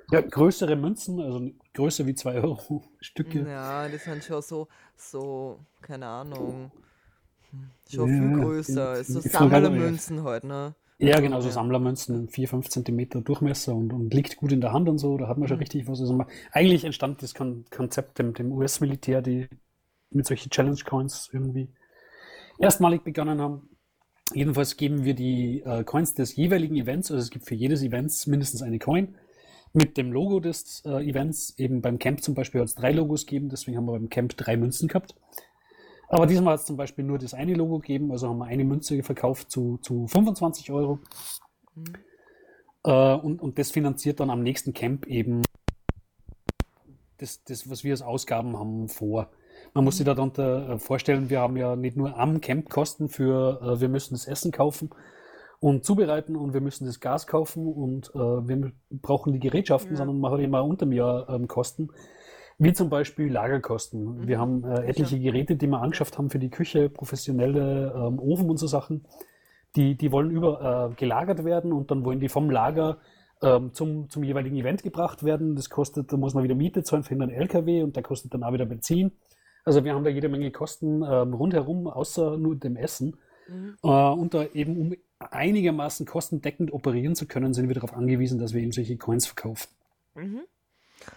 Ja, 0.09 0.21
größere 0.21 0.77
Münzen, 0.77 1.19
also 1.19 1.51
größer 1.73 2.07
wie 2.07 2.15
2 2.15 2.35
Euro 2.35 2.83
Stücke. 3.01 3.45
Ja, 3.45 3.89
das 3.89 4.05
sind 4.05 4.23
schon 4.23 4.41
so, 4.41 4.67
so, 4.95 5.59
keine 5.81 6.07
Ahnung, 6.07 6.71
hm, 7.51 7.69
schon 7.89 8.09
ja, 8.09 8.17
viel 8.17 8.41
größer. 8.41 9.03
So 9.03 9.19
Sammlermünzen 9.19 10.23
halt, 10.23 10.45
ne? 10.45 10.75
Ja, 10.99 11.19
genau, 11.19 11.41
so 11.41 11.49
Sammlermünzen, 11.49 12.29
4, 12.29 12.47
5 12.47 12.69
Zentimeter 12.69 13.21
Durchmesser 13.21 13.75
und, 13.75 13.93
und, 13.93 14.13
liegt 14.13 14.37
gut 14.37 14.51
in 14.51 14.61
der 14.61 14.73
Hand 14.73 14.89
und 14.89 14.97
so, 14.97 15.17
da 15.17 15.27
hat 15.27 15.37
man 15.37 15.47
schon 15.47 15.57
mhm. 15.57 15.63
richtig 15.63 15.87
was. 15.87 15.99
Also 15.99 16.25
eigentlich 16.51 16.85
entstand 16.85 17.21
das 17.21 17.35
Kon 17.35 17.65
Konzept 17.69 18.17
dem, 18.17 18.33
dem 18.33 18.51
US-Militär, 18.51 19.21
die 19.21 19.47
mit 20.09 20.25
solchen 20.25 20.49
Challenge 20.49 20.79
Coins 20.85 21.29
irgendwie 21.31 21.69
erstmalig 22.59 23.03
begonnen 23.03 23.41
haben. 23.41 23.69
Jedenfalls 24.33 24.75
geben 24.75 25.05
wir 25.05 25.13
die 25.13 25.61
äh, 25.61 25.83
Coins 25.83 26.13
des 26.13 26.35
jeweiligen 26.35 26.75
Events, 26.75 27.11
also 27.11 27.21
es 27.21 27.29
gibt 27.29 27.45
für 27.45 27.55
jedes 27.55 27.81
Event 27.81 28.11
mindestens 28.27 28.61
eine 28.61 28.79
Coin 28.79 29.15
mit 29.73 29.97
dem 29.97 30.11
Logo 30.11 30.39
des 30.39 30.83
äh, 30.85 31.07
Events. 31.07 31.57
Eben 31.57 31.81
beim 31.81 31.99
Camp 31.99 32.21
zum 32.21 32.35
Beispiel 32.35 32.61
hat 32.61 32.67
es 32.67 32.75
drei 32.75 32.91
Logos 32.91 33.25
gegeben, 33.25 33.49
deswegen 33.49 33.77
haben 33.77 33.85
wir 33.85 33.93
beim 33.93 34.09
Camp 34.09 34.35
drei 34.35 34.57
Münzen 34.57 34.87
gehabt. 34.87 35.15
Aber 36.09 36.25
diesmal 36.25 36.53
hat 36.53 36.61
es 36.61 36.65
zum 36.65 36.77
Beispiel 36.77 37.03
nur 37.03 37.17
das 37.17 37.33
eine 37.33 37.53
Logo 37.53 37.79
gegeben, 37.79 38.11
also 38.11 38.29
haben 38.29 38.39
wir 38.39 38.45
eine 38.45 38.63
Münze 38.63 39.01
verkauft 39.03 39.51
zu, 39.51 39.77
zu 39.77 40.07
25 40.07 40.71
Euro. 40.71 40.99
Mhm. 41.75 41.85
Äh, 42.83 43.15
und, 43.15 43.41
und 43.41 43.59
das 43.59 43.71
finanziert 43.71 44.19
dann 44.19 44.29
am 44.29 44.41
nächsten 44.41 44.73
Camp 44.73 45.05
eben 45.07 45.43
das, 47.17 47.43
das, 47.43 47.69
was 47.69 47.83
wir 47.83 47.91
als 47.91 48.01
Ausgaben 48.01 48.57
haben, 48.57 48.87
vor. 48.87 49.31
Man 49.73 49.83
muss 49.83 49.97
sich 49.97 50.05
darunter 50.05 50.69
äh, 50.69 50.79
vorstellen, 50.79 51.29
wir 51.29 51.39
haben 51.39 51.57
ja 51.57 51.75
nicht 51.75 51.97
nur 51.97 52.17
am 52.17 52.41
Camp 52.41 52.69
Kosten 52.69 53.09
für, 53.09 53.61
äh, 53.61 53.81
wir 53.81 53.89
müssen 53.89 54.13
das 54.13 54.27
Essen 54.27 54.51
kaufen 54.51 54.89
und 55.59 55.85
zubereiten 55.85 56.35
und 56.35 56.53
wir 56.53 56.61
müssen 56.61 56.85
das 56.85 56.99
Gas 56.99 57.27
kaufen 57.27 57.67
und 57.67 58.11
äh, 58.13 58.19
wir 58.19 58.71
brauchen 58.91 59.33
die 59.33 59.39
Gerätschaften, 59.39 59.91
ja. 59.91 59.97
sondern 59.97 60.19
man 60.19 60.31
hat 60.31 60.39
immer 60.39 60.63
unter 60.63 60.85
mir 60.85 61.27
ähm, 61.29 61.47
Kosten. 61.47 61.89
Wie 62.59 62.73
zum 62.73 62.89
Beispiel 62.89 63.31
Lagerkosten. 63.31 64.03
Mhm. 64.03 64.27
Wir 64.27 64.39
haben 64.39 64.63
etliche 64.63 65.19
Geräte, 65.19 65.55
die 65.55 65.67
wir 65.67 65.79
angeschafft 65.79 66.17
haben 66.17 66.31
für 66.31 66.39
die 66.39 66.49
Küche, 66.49 66.89
professionelle 66.89 67.93
ähm, 67.95 68.19
Ofen 68.19 68.49
und 68.49 68.57
so 68.57 68.65
Sachen. 68.65 69.05
Die, 69.75 69.95
die 69.95 70.11
wollen 70.11 70.31
über 70.31 70.91
gelagert 70.97 71.45
werden 71.45 71.71
und 71.71 71.91
dann 71.91 72.03
wollen 72.03 72.19
die 72.19 72.29
vom 72.29 72.49
Lager 72.49 72.97
ähm, 73.41 73.73
zum, 73.73 74.09
zum 74.09 74.23
jeweiligen 74.23 74.55
Event 74.55 74.81
gebracht 74.81 75.23
werden. 75.23 75.55
Das 75.55 75.69
kostet, 75.69 76.11
da 76.11 76.17
muss 76.17 76.33
man 76.33 76.43
wieder 76.43 76.55
Miete 76.55 76.83
zahlen 76.83 77.03
für 77.03 77.13
einen 77.13 77.29
LKW 77.29 77.83
und 77.83 77.95
der 77.95 78.03
kostet 78.03 78.33
dann 78.33 78.43
auch 78.43 78.53
wieder 78.53 78.65
Benzin. 78.65 79.11
Also 79.67 79.83
wir 79.83 79.93
haben 79.93 80.05
da 80.05 80.09
jede 80.09 80.29
Menge 80.29 80.49
Kosten 80.49 81.03
ähm, 81.03 81.33
rundherum, 81.33 81.87
außer 81.87 82.37
nur 82.37 82.55
dem 82.55 82.77
Essen. 82.77 83.17
Mhm. 83.49 83.75
Äh, 83.83 83.87
und 83.87 84.33
da 84.33 84.45
eben, 84.53 84.77
um 84.77 84.95
einigermaßen 85.19 86.05
kostendeckend 86.05 86.71
operieren 86.71 87.17
zu 87.17 87.27
können, 87.27 87.53
sind 87.53 87.67
wir 87.67 87.75
darauf 87.75 87.93
angewiesen, 87.93 88.39
dass 88.39 88.53
wir 88.53 88.61
eben 88.61 88.71
solche 88.71 88.95
Coins 88.95 89.25
verkaufen. 89.25 89.67
Mhm. 90.15 90.43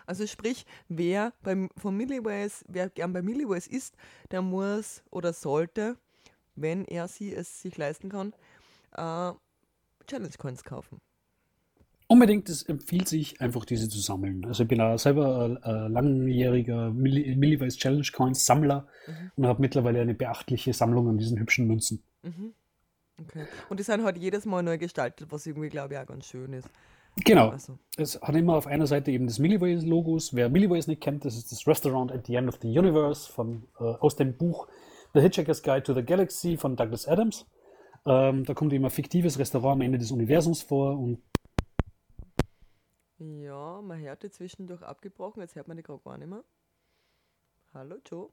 Also 0.04 0.26
sprich, 0.26 0.66
wer 0.88 1.32
beim, 1.44 1.70
von 1.76 1.96
Milliways, 1.96 2.64
wer 2.66 2.90
gern 2.90 3.12
bei 3.12 3.22
Milliways 3.22 3.68
ist, 3.68 3.94
der 4.32 4.42
muss 4.42 5.04
oder 5.10 5.32
sollte, 5.32 5.94
wenn 6.56 6.84
er 6.86 7.06
sie 7.06 7.32
es 7.32 7.62
sich 7.62 7.78
leisten 7.78 8.08
kann, 8.08 8.32
äh, 8.96 9.32
Challenge 10.08 10.34
Coins 10.38 10.64
kaufen. 10.64 11.00
Unbedingt, 12.10 12.48
es 12.48 12.64
empfiehlt 12.64 13.06
sich 13.06 13.40
einfach, 13.40 13.64
diese 13.64 13.88
zu 13.88 14.00
sammeln. 14.00 14.44
Also 14.44 14.64
ich 14.64 14.68
bin 14.68 14.80
auch 14.80 14.98
selber 14.98 15.60
äh, 15.62 15.86
langjähriger 15.86 16.90
Milliways 16.90 17.76
Challenge 17.76 18.04
Coins 18.12 18.44
Sammler 18.44 18.88
mhm. 19.06 19.30
und 19.36 19.46
habe 19.46 19.60
mittlerweile 19.60 20.00
eine 20.00 20.14
beachtliche 20.14 20.72
Sammlung 20.72 21.08
an 21.08 21.18
diesen 21.18 21.38
hübschen 21.38 21.68
Münzen. 21.68 22.02
Mhm. 22.22 22.52
Okay. 23.20 23.44
Und 23.68 23.78
die 23.78 23.84
sind 23.84 24.02
halt 24.02 24.18
jedes 24.18 24.44
Mal 24.44 24.64
neu 24.64 24.76
gestaltet, 24.76 25.30
was 25.30 25.46
irgendwie, 25.46 25.68
glaube 25.68 25.94
ich, 25.94 26.00
auch 26.00 26.06
ganz 26.06 26.26
schön 26.26 26.52
ist. 26.52 26.68
Genau. 27.24 27.50
Also. 27.50 27.78
Es 27.96 28.20
hat 28.20 28.34
immer 28.34 28.56
auf 28.56 28.66
einer 28.66 28.88
Seite 28.88 29.12
eben 29.12 29.28
das 29.28 29.38
Milliways-Logos. 29.38 30.34
Wer 30.34 30.48
Milliways 30.48 30.88
nicht 30.88 31.00
kennt, 31.02 31.24
das 31.24 31.36
ist 31.36 31.52
das 31.52 31.64
Restaurant 31.68 32.10
at 32.10 32.26
the 32.26 32.34
End 32.34 32.48
of 32.48 32.58
the 32.60 32.76
Universe 32.76 33.30
von, 33.30 33.68
äh, 33.78 33.84
aus 33.84 34.16
dem 34.16 34.36
Buch 34.36 34.66
The 35.14 35.20
Hitchhiker's 35.20 35.62
Guide 35.62 35.84
to 35.84 35.94
the 35.94 36.02
Galaxy 36.02 36.56
von 36.56 36.74
Douglas 36.74 37.06
Adams. 37.06 37.46
Ähm, 38.04 38.44
da 38.44 38.54
kommt 38.54 38.72
immer 38.72 38.90
fiktives 38.90 39.38
Restaurant 39.38 39.74
am 39.74 39.82
Ende 39.82 39.98
des 39.98 40.10
Universums 40.10 40.62
vor 40.62 40.98
und 40.98 41.20
ja, 43.20 43.80
man 43.82 44.00
hört 44.00 44.22
die 44.22 44.30
zwischendurch 44.30 44.82
abgebrochen, 44.82 45.42
jetzt 45.42 45.54
hört 45.54 45.68
man 45.68 45.76
die 45.76 45.82
gerade 45.82 46.02
gar 46.02 46.18
nicht 46.18 46.28
mehr. 46.28 46.44
Hallo 47.74 47.96
Joe, 48.04 48.30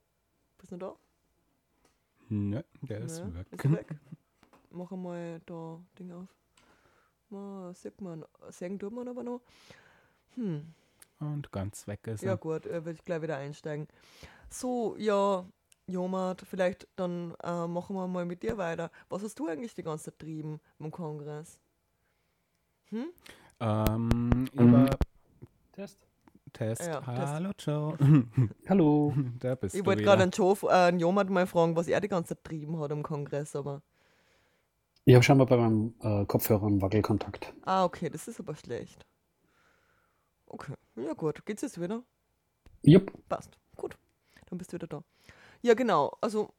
bist 0.57 0.71
du 0.71 0.77
da? 0.77 0.95
Ne, 2.29 2.65
der 2.81 3.01
ist 3.01 3.19
ja, 3.19 3.33
weg. 3.33 3.47
Ist 3.51 3.71
weg. 3.71 3.95
Mach 4.71 4.91
mal 4.91 5.41
da 5.45 5.79
Ding 5.99 6.11
auf. 6.11 6.27
Man, 7.29 7.73
sieht 7.73 7.99
man, 8.01 8.25
sehen 8.49 8.79
tut 8.79 8.93
man 8.93 9.07
aber 9.07 9.23
noch. 9.23 9.41
Hm. 10.35 10.73
Und 11.19 11.51
ganz 11.51 11.87
weg 11.87 12.07
ist 12.07 12.23
er. 12.23 12.29
Ja 12.29 12.35
gut, 12.35 12.65
will 12.65 12.93
ich 12.93 13.03
gleich 13.03 13.21
wieder 13.21 13.37
einsteigen. 13.37 13.87
So, 14.49 14.95
ja, 14.97 15.45
Jomat, 15.87 16.41
vielleicht 16.41 16.87
dann 16.95 17.33
äh, 17.43 17.67
machen 17.67 17.95
wir 17.95 18.07
mal 18.07 18.25
mit 18.25 18.43
dir 18.43 18.57
weiter. 18.57 18.91
Was 19.09 19.23
hast 19.23 19.39
du 19.39 19.47
eigentlich 19.47 19.73
die 19.73 19.83
ganze 19.83 20.05
Zeit 20.05 20.19
getrieben 20.19 20.59
im 20.79 20.91
Kongress? 20.91 21.59
Hm? 22.89 23.07
Ähm, 23.59 24.47
über 24.53 24.63
mhm. 24.63 24.89
Test. 25.73 25.99
Test. 26.53 26.85
Ja, 26.85 27.05
Hallo, 27.05 27.51
Test. 27.53 27.67
Joe. 27.67 27.97
Hallo. 28.69 29.13
Da 29.39 29.55
bist 29.55 29.75
ich 29.75 29.85
wollte 29.85 30.03
gerade 30.03 30.23
einen, 30.23 30.31
Joe, 30.31 30.55
äh, 30.63 30.87
einen 30.87 30.99
Jomat 30.99 31.29
mal 31.29 31.47
fragen, 31.47 31.75
was 31.75 31.87
er 31.87 32.01
die 32.01 32.07
ganze 32.07 32.35
Zeit 32.35 32.43
getrieben 32.43 32.79
hat 32.79 32.91
im 32.91 33.03
Kongress, 33.03 33.55
aber... 33.55 33.81
Ich 35.05 35.13
habe 35.13 35.23
schon 35.23 35.37
mal 35.37 35.45
bei 35.45 35.55
meinem 35.55 35.93
äh, 36.01 36.25
Kopfhörer 36.25 36.65
einen 36.65 36.81
Wackelkontakt. 36.81 37.53
Ah, 37.63 37.85
okay, 37.85 38.09
das 38.09 38.27
ist 38.27 38.39
aber 38.39 38.55
schlecht. 38.55 39.05
Okay, 40.47 40.73
ja 40.95 41.13
gut. 41.13 41.45
Geht's 41.45 41.61
jetzt 41.61 41.79
wieder? 41.79 42.03
Jupp. 42.81 43.13
Passt. 43.29 43.57
Gut. 43.75 43.97
Dann 44.47 44.57
bist 44.57 44.73
du 44.73 44.75
wieder 44.75 44.87
da. 44.87 45.03
Ja, 45.61 45.75
genau. 45.75 46.17
Also, 46.19 46.53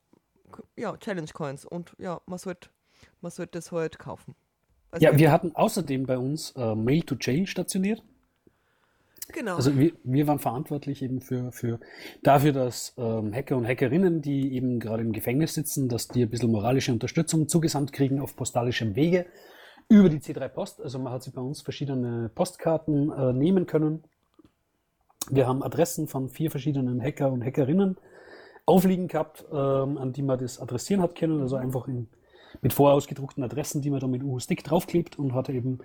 ja, 0.77 0.97
Challenge 0.97 1.31
Coins. 1.33 1.67
Und 1.67 1.95
ja, 1.99 2.23
man 2.27 2.39
sollte 2.39 2.71
man 3.21 3.31
sollt 3.31 3.55
das 3.55 3.73
halt 3.73 3.99
kaufen. 3.99 4.35
Also 4.90 5.05
ja, 5.05 5.18
wir 5.18 5.33
hatten 5.33 5.55
außerdem 5.55 6.07
bei 6.07 6.18
uns 6.18 6.53
äh, 6.57 6.74
Mail 6.74 7.03
to 7.03 7.16
Jail 7.20 7.46
stationiert. 7.46 8.03
Genau. 9.33 9.57
Also 9.57 9.79
wir, 9.79 9.92
wir 10.05 10.27
waren 10.27 10.38
verantwortlich 10.38 11.03
eben 11.03 11.20
für, 11.20 11.53
für 11.53 11.81
dafür, 12.22 12.53
dass 12.53 12.94
ähm, 12.96 13.35
Hacker 13.35 13.57
und 13.57 13.66
Hackerinnen, 13.66 14.22
die 14.22 14.55
eben 14.55 14.81
gerade 14.81 15.03
im 15.03 15.12
Gefängnis 15.12 15.55
sitzen, 15.55 15.88
dass 15.88 16.09
die 16.09 16.22
ein 16.22 16.31
bisschen 16.31 16.51
moralische 16.51 16.92
Unterstützung 16.92 17.46
zugesandt 17.48 17.92
kriegen 17.92 18.20
auf 18.20 18.37
postalischem 18.37 18.96
Wege 18.96 19.27
über 19.88 20.09
die 20.09 20.20
C3 20.20 20.48
Post. 20.48 20.81
Also 20.81 20.98
man 20.98 21.12
hat 21.12 21.22
sich 21.22 21.35
bei 21.35 21.42
uns 21.42 21.61
verschiedene 21.61 22.31
Postkarten 22.35 23.12
äh, 23.12 23.33
nehmen 23.35 23.66
können. 23.66 24.05
Wir 25.31 25.46
haben 25.46 25.62
Adressen 25.62 26.09
von 26.09 26.31
vier 26.31 26.51
verschiedenen 26.51 27.03
Hacker 27.03 27.31
und 27.31 27.44
Hackerinnen 27.44 27.98
aufliegen 28.64 29.09
gehabt, 29.09 29.44
ähm, 29.51 29.98
an 29.98 30.12
die 30.12 30.22
man 30.22 30.38
das 30.38 30.59
adressieren 30.59 31.03
hat 31.03 31.14
können. 31.14 31.42
Also 31.42 31.57
einfach 31.57 31.87
in, 31.87 32.09
mit 32.63 32.73
vorausgedruckten 32.73 33.45
Adressen, 33.45 33.83
die 33.83 33.91
man 33.91 34.01
dann 34.01 34.11
mit 34.11 34.23
U-Stick 34.23 34.65
draufklebt 34.65 35.19
und 35.19 35.35
hat 35.35 35.49
eben 35.49 35.79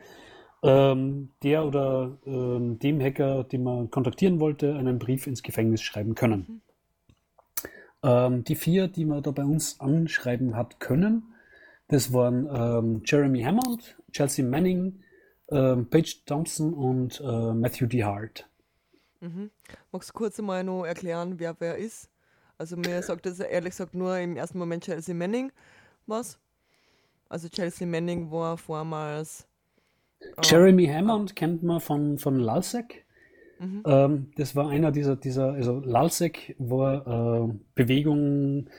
ähm, 0.64 1.30
der 1.44 1.66
oder 1.66 2.18
ähm, 2.26 2.80
dem 2.80 3.02
Hacker, 3.02 3.44
den 3.44 3.64
man 3.64 3.92
kontaktieren 3.92 4.40
wollte, 4.40 4.76
einen 4.76 5.00
Brief 5.00 5.28
ins 5.28 5.44
Gefängnis 5.44 5.82
schreiben 5.82 6.16
können. 6.16 6.46
Mhm. 6.48 6.62
Ähm, 8.04 8.44
die 8.44 8.56
vier, 8.56 8.88
die 8.88 9.06
man 9.06 9.24
da 9.24 9.32
bei 9.32 9.46
uns 9.46 9.80
anschreiben 9.80 10.56
hat 10.56 10.80
können, 10.80 11.34
das 11.88 12.14
waren 12.14 12.48
ähm, 12.52 13.02
Jeremy 13.06 13.44
Hammond, 13.44 13.98
Chelsea 14.12 14.46
Manning, 14.46 15.02
ähm, 15.50 15.90
Paige 15.90 16.16
Thompson 16.26 16.74
und 16.74 17.22
äh, 17.22 17.54
Matthew 17.54 17.88
D. 17.88 18.04
Hart. 18.04 18.48
Mhm. 19.20 19.52
Magst 19.92 20.10
du 20.10 20.14
kurz 20.14 20.40
einmal 20.40 20.64
noch 20.64 20.86
erklären, 20.86 21.40
wer 21.40 21.56
wer 21.60 21.78
ist? 21.78 22.10
Also 22.58 22.78
mir 22.78 23.02
sagt 23.04 23.26
das 23.26 23.40
ehrlich 23.40 23.72
gesagt 23.72 23.96
nur 23.96 24.18
im 24.18 24.38
ersten 24.38 24.58
Moment 24.58 24.84
Chelsea 24.86 25.14
Manning 25.16 25.52
was. 26.08 26.40
Also 27.34 27.50
Chelsea 27.50 27.88
Manning 27.88 28.30
war 28.30 28.60
vormals 28.60 29.48
Jeremy 30.44 30.86
Hammond 30.86 31.36
kennt 31.36 31.64
man 31.64 31.80
von, 31.80 32.20
von 32.20 32.40
Lalsek. 32.40 33.08
Mhm. 33.60 33.84
Ähm, 33.88 34.32
das 34.36 34.56
war 34.56 34.70
einer 34.70 34.92
dieser, 34.92 35.16
dieser 35.16 35.54
also 35.54 35.80
Lalsek 35.80 36.56
war 36.60 37.48
äh, 37.48 37.54
Bewegungen, 37.74 38.70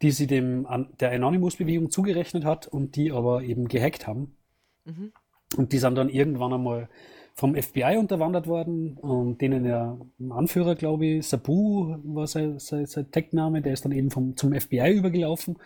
die 0.00 0.12
sie 0.12 0.28
dem, 0.28 0.64
der 1.00 1.10
Anonymous-Bewegung 1.10 1.90
zugerechnet 1.90 2.44
hat 2.44 2.68
und 2.68 2.94
die 2.94 3.10
aber 3.10 3.42
eben 3.42 3.66
gehackt 3.66 4.06
haben. 4.06 4.36
Mhm. 4.84 5.12
Und 5.56 5.72
die 5.72 5.78
sind 5.78 5.96
dann 5.96 6.08
irgendwann 6.08 6.52
einmal 6.52 6.88
vom 7.34 7.56
FBI 7.56 7.96
unterwandert 7.98 8.46
worden 8.46 8.96
und 8.96 9.40
denen 9.40 9.64
der 9.64 9.98
Anführer, 10.30 10.76
glaube 10.76 11.06
ich, 11.06 11.26
Sabu 11.26 11.96
war 12.04 12.28
sein, 12.28 12.60
sein, 12.60 12.86
sein 12.86 13.10
Tech-Name, 13.10 13.60
der 13.60 13.72
ist 13.72 13.84
dann 13.84 13.90
eben 13.90 14.12
vom, 14.12 14.36
zum 14.36 14.52
FBI 14.52 14.92
übergelaufen 14.92 15.56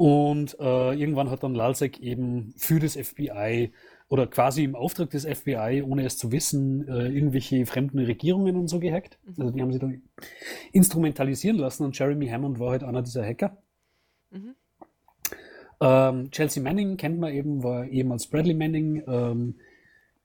Und 0.00 0.56
äh, 0.58 0.94
irgendwann 0.94 1.28
hat 1.28 1.42
dann 1.42 1.54
Lalsek 1.54 2.00
eben 2.00 2.54
für 2.56 2.80
das 2.80 2.96
FBI 2.96 3.70
oder 4.08 4.26
quasi 4.26 4.64
im 4.64 4.74
Auftrag 4.74 5.10
des 5.10 5.26
FBI, 5.26 5.82
ohne 5.86 6.06
es 6.06 6.16
zu 6.16 6.32
wissen, 6.32 6.88
äh, 6.88 7.08
irgendwelche 7.08 7.66
fremden 7.66 7.98
Regierungen 7.98 8.56
und 8.56 8.68
so 8.68 8.80
gehackt. 8.80 9.18
Also 9.26 9.50
die 9.50 9.60
haben 9.60 9.74
sie 9.74 9.78
dann 9.78 10.00
instrumentalisieren 10.72 11.58
lassen 11.58 11.84
und 11.84 11.98
Jeremy 11.98 12.28
Hammond 12.28 12.58
war 12.58 12.70
halt 12.70 12.82
einer 12.82 13.02
dieser 13.02 13.22
Hacker. 13.22 13.58
Mhm. 14.30 14.54
Ähm, 15.82 16.30
Chelsea 16.30 16.62
Manning 16.62 16.96
kennt 16.96 17.20
man 17.20 17.34
eben, 17.34 17.62
war 17.62 17.86
ehemals 17.86 18.26
Bradley 18.26 18.54
Manning, 18.54 19.02
ähm, 19.06 19.56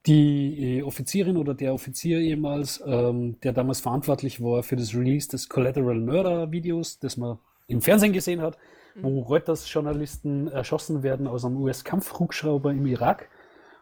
die 0.06 0.78
äh, 0.78 0.84
Offizierin 0.84 1.36
oder 1.36 1.54
der 1.54 1.74
Offizier 1.74 2.20
ehemals, 2.20 2.82
ähm, 2.88 3.42
der 3.42 3.52
damals 3.52 3.82
verantwortlich 3.82 4.42
war 4.42 4.64
für 4.64 4.78
das 4.78 4.96
Release 4.96 5.28
des 5.28 5.50
Collateral 5.50 6.00
Murder 6.00 6.50
Videos, 6.50 6.98
das 6.98 7.18
man 7.18 7.40
im 7.68 7.82
Fernsehen 7.82 8.14
gesehen 8.14 8.40
hat, 8.40 8.58
wo 9.02 9.22
Reuters-Journalisten 9.22 10.48
erschossen 10.48 11.04
werden 11.04 11.28
aus 11.28 11.46
einem 11.46 11.58
US-Kampfhubschrauber 11.58 12.72
im 12.72 12.86
Irak 12.86 13.30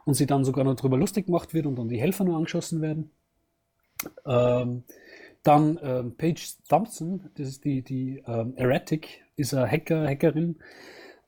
und 0.06 0.16
sie 0.16 0.26
dann 0.26 0.44
sogar 0.44 0.64
noch 0.64 0.76
drüber 0.76 0.98
lustig 0.98 1.28
gemacht 1.28 1.54
wird 1.54 1.66
und 1.66 1.78
dann 1.78 1.90
die 1.90 2.00
Helfer 2.00 2.24
nur 2.24 2.38
angeschossen 2.38 2.82
werden. 2.82 3.12
Ähm, 4.26 4.84
dann 5.44 5.80
ähm, 5.84 6.16
Paige 6.16 6.42
Thompson, 6.68 7.30
das 7.36 7.48
ist 7.48 7.66
die, 7.66 7.82
die 7.82 8.24
ähm, 8.26 8.54
Erratic, 8.56 9.24
ist 9.36 9.54
eine 9.54 9.70
Hacker, 9.70 10.08
Hackerin, 10.08 10.58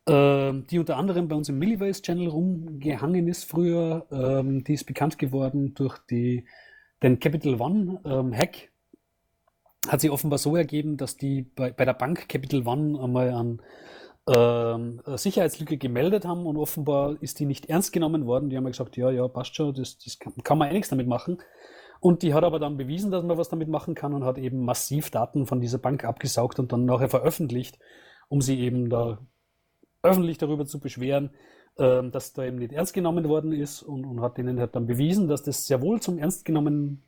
ähm, 0.07 0.65
die 0.69 0.79
unter 0.79 0.97
anderem 0.97 1.27
bei 1.27 1.35
uns 1.35 1.49
im 1.49 1.59
Milliways 1.59 2.01
Channel 2.01 2.27
rumgehangen 2.27 3.27
ist 3.27 3.45
früher. 3.45 4.05
Ähm, 4.11 4.63
die 4.63 4.73
ist 4.73 4.85
bekannt 4.85 5.17
geworden 5.17 5.73
durch 5.73 5.97
die, 6.09 6.45
den 7.03 7.19
Capital 7.19 7.59
One 7.59 8.01
ähm, 8.05 8.33
Hack. 8.33 8.69
Hat 9.87 10.01
sich 10.01 10.09
offenbar 10.09 10.39
so 10.39 10.55
ergeben, 10.55 10.97
dass 10.97 11.17
die 11.17 11.43
bei, 11.43 11.71
bei 11.71 11.85
der 11.85 11.93
Bank 11.93 12.27
Capital 12.27 12.67
One 12.67 12.99
einmal 13.01 13.29
an 13.31 13.61
ähm, 14.27 15.01
Sicherheitslücke 15.05 15.77
gemeldet 15.77 16.25
haben 16.25 16.45
und 16.45 16.57
offenbar 16.57 17.15
ist 17.21 17.39
die 17.39 17.45
nicht 17.45 17.67
ernst 17.67 17.93
genommen 17.93 18.25
worden. 18.25 18.49
Die 18.49 18.57
haben 18.57 18.65
gesagt, 18.65 18.97
ja, 18.97 19.11
ja, 19.11 19.27
passt 19.27 19.55
schon, 19.55 19.73
das, 19.73 19.97
das 19.99 20.17
kann, 20.17 20.33
kann 20.43 20.57
man 20.57 20.69
eh 20.69 20.73
nichts 20.73 20.89
damit 20.89 21.07
machen. 21.07 21.37
Und 21.99 22.23
die 22.23 22.33
hat 22.33 22.43
aber 22.43 22.59
dann 22.59 22.77
bewiesen, 22.77 23.11
dass 23.11 23.23
man 23.23 23.37
was 23.37 23.49
damit 23.49 23.69
machen 23.69 23.95
kann 23.95 24.13
und 24.13 24.23
hat 24.23 24.37
eben 24.37 24.63
massiv 24.63 25.11
Daten 25.11 25.45
von 25.45 25.61
dieser 25.61 25.77
Bank 25.77 26.03
abgesaugt 26.03 26.59
und 26.59 26.71
dann 26.71 26.85
nachher 26.85 27.09
veröffentlicht, 27.09 27.79
um 28.27 28.41
sie 28.41 28.59
eben 28.59 28.89
da 28.89 29.19
öffentlich 30.03 30.37
darüber 30.37 30.65
zu 30.65 30.79
beschweren, 30.79 31.31
ähm, 31.77 32.11
dass 32.11 32.33
da 32.33 32.43
eben 32.43 32.57
nicht 32.57 32.73
ernst 32.73 32.93
genommen 32.93 33.27
worden 33.27 33.53
ist 33.53 33.81
und, 33.81 34.05
und 34.05 34.21
hat 34.21 34.37
denen 34.37 34.59
halt 34.59 34.75
dann 34.75 34.85
bewiesen, 34.87 35.27
dass 35.27 35.43
das 35.43 35.65
sehr 35.65 35.81
wohl 35.81 35.99
zum 35.99 36.17
ernst 36.17 36.45
genommen 36.45 37.03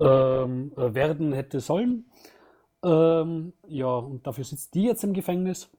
ähm, 0.00 0.72
äh, 0.76 0.94
werden 0.94 1.32
hätte 1.32 1.60
sollen. 1.60 2.06
Ähm, 2.84 3.52
ja, 3.66 3.86
und 3.96 4.26
dafür 4.26 4.44
sitzt 4.44 4.74
die 4.74 4.84
jetzt 4.84 5.04
im 5.04 5.12
Gefängnis. 5.12 5.70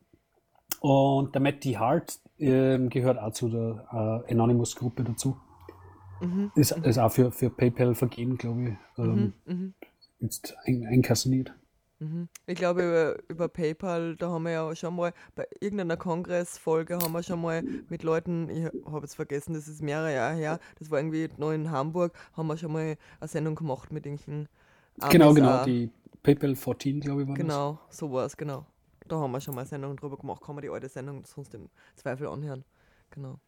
Und 0.80 1.34
der 1.34 1.42
Matty 1.42 1.74
Hart 1.74 2.20
ähm, 2.40 2.90
gehört 2.90 3.18
auch 3.18 3.32
zu 3.32 3.50
der 3.50 4.24
äh, 4.28 4.32
Anonymous-Gruppe 4.34 5.04
dazu. 5.04 5.38
Mhm. 6.22 6.52
Ist, 6.56 6.72
ist 6.72 6.98
auch 7.00 7.12
für, 7.12 7.32
für 7.32 7.50
PayPal 7.50 7.96
vergeben, 7.96 8.38
glaube 8.38 8.64
ich, 8.64 8.76
ähm, 8.98 9.34
Mhm. 9.46 9.54
Mhm. 9.54 9.74
jetzt 10.20 10.56
ein, 10.66 10.86
einkassiert. 10.86 11.54
Mhm. 12.04 12.28
Ich 12.48 12.56
glaube, 12.56 12.82
über, 12.82 13.16
über 13.30 13.48
PayPal, 13.48 14.16
da 14.18 14.30
haben 14.30 14.44
wir 14.44 14.52
ja 14.52 14.76
schon 14.76 14.96
mal 14.96 15.14
bei 15.36 15.48
irgendeiner 15.62 15.96
Kongressfolge 15.96 16.98
haben 16.98 17.14
wir 17.14 17.24
schon 17.24 17.42
mal 17.42 17.64
mit 17.88 18.04
Leuten, 18.04 18.50
ich 18.50 18.66
habe 18.86 19.02
jetzt 19.02 19.16
vergessen, 19.16 19.54
das 19.54 19.68
ist 19.68 19.82
mehrere 19.82 20.14
Jahre 20.14 20.36
her, 20.36 20.60
das 20.80 20.92
war 20.92 21.00
irgendwie 21.00 21.30
noch 21.38 21.52
in 21.52 21.72
Hamburg, 21.72 22.14
haben 22.34 22.48
wir 22.48 22.58
schon 22.58 22.74
mal 22.74 22.98
eine 23.20 23.28
Sendung 23.28 23.56
gemacht 23.56 23.92
mit 23.92 24.06
irgendwelchen 24.06 24.50
Genau, 25.10 25.34
genau, 25.34 25.66
die 25.66 25.90
PayPal 26.22 26.56
14, 26.56 27.00
glaube 27.00 27.24
ich, 27.24 27.28
war 27.28 27.36
Genau, 27.36 27.80
so 27.90 28.12
war 28.12 28.26
es, 28.26 28.36
genau. 28.38 28.66
Da 29.08 29.18
haben 29.18 29.32
wir 29.32 29.42
schon 29.42 29.56
mal 29.56 29.62
eine 29.62 29.70
Sendung 29.70 29.96
drüber 29.96 30.18
gemacht, 30.18 30.42
kann 30.42 30.56
man 30.56 30.62
die 30.62 30.70
alte 30.70 30.90
Sendung 30.90 31.26
sonst 31.26 31.54
im 31.54 31.70
Zweifel 31.96 32.28
anhören. 32.28 32.64
Genau. 33.10 33.40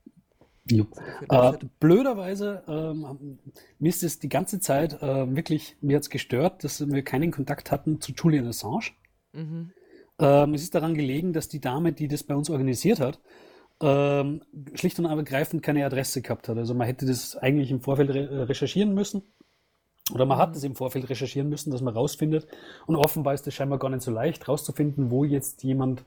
Ja. 0.70 0.86
Äh, 1.30 1.58
blöderweise, 1.80 2.64
ähm, 2.68 3.38
mir 3.78 3.90
ist 3.90 4.04
es 4.04 4.20
die 4.20 4.30
ganze 4.30 4.60
Zeit 4.60 5.02
äh, 5.02 5.36
wirklich, 5.36 5.78
mir 5.82 5.98
hat 5.98 6.04
es 6.04 6.10
gestört, 6.10 6.64
dass 6.64 6.88
wir 6.88 7.04
keinen 7.04 7.32
Kontakt 7.32 7.72
hatten 7.72 8.02
zu 8.02 8.14
Julian 8.14 8.48
Assange. 8.48 8.92
Mhm. 9.34 9.72
Ähm, 10.18 10.54
es 10.54 10.64
ist 10.64 10.74
daran 10.74 10.96
gelegen, 10.96 11.34
dass 11.34 11.50
die 11.50 11.62
Dame, 11.62 11.94
die 11.94 12.08
das 12.08 12.24
bei 12.24 12.36
uns 12.36 12.50
organisiert 12.50 13.00
hat, 13.00 13.20
ähm, 13.82 14.42
schlicht 14.74 14.98
und 15.00 15.06
ergreifend 15.06 15.62
keine 15.62 15.86
Adresse 15.86 16.22
gehabt 16.22 16.48
hat. 16.48 16.58
Also 16.58 16.74
man 16.74 16.88
hätte 16.88 17.06
das 17.06 17.36
eigentlich 17.36 17.72
im 17.72 17.82
Vorfeld 17.82 18.10
re 18.10 18.28
äh, 18.28 18.42
recherchieren 18.44 18.94
müssen. 18.94 19.24
Oder 20.14 20.26
man 20.26 20.38
hat 20.38 20.56
es 20.56 20.64
im 20.64 20.76
Vorfeld 20.76 21.10
recherchieren 21.10 21.50
müssen, 21.50 21.72
dass 21.72 21.82
man 21.82 21.94
rausfindet. 21.94 22.48
Und 22.86 22.96
offenbar 22.96 23.34
ist 23.34 23.48
es 23.48 23.54
scheinbar 23.54 23.80
gar 23.80 23.90
nicht 23.90 24.04
so 24.04 24.12
leicht, 24.12 24.48
rauszufinden, 24.48 25.10
wo 25.10 25.24
jetzt 25.24 25.64
jemand, 25.64 26.04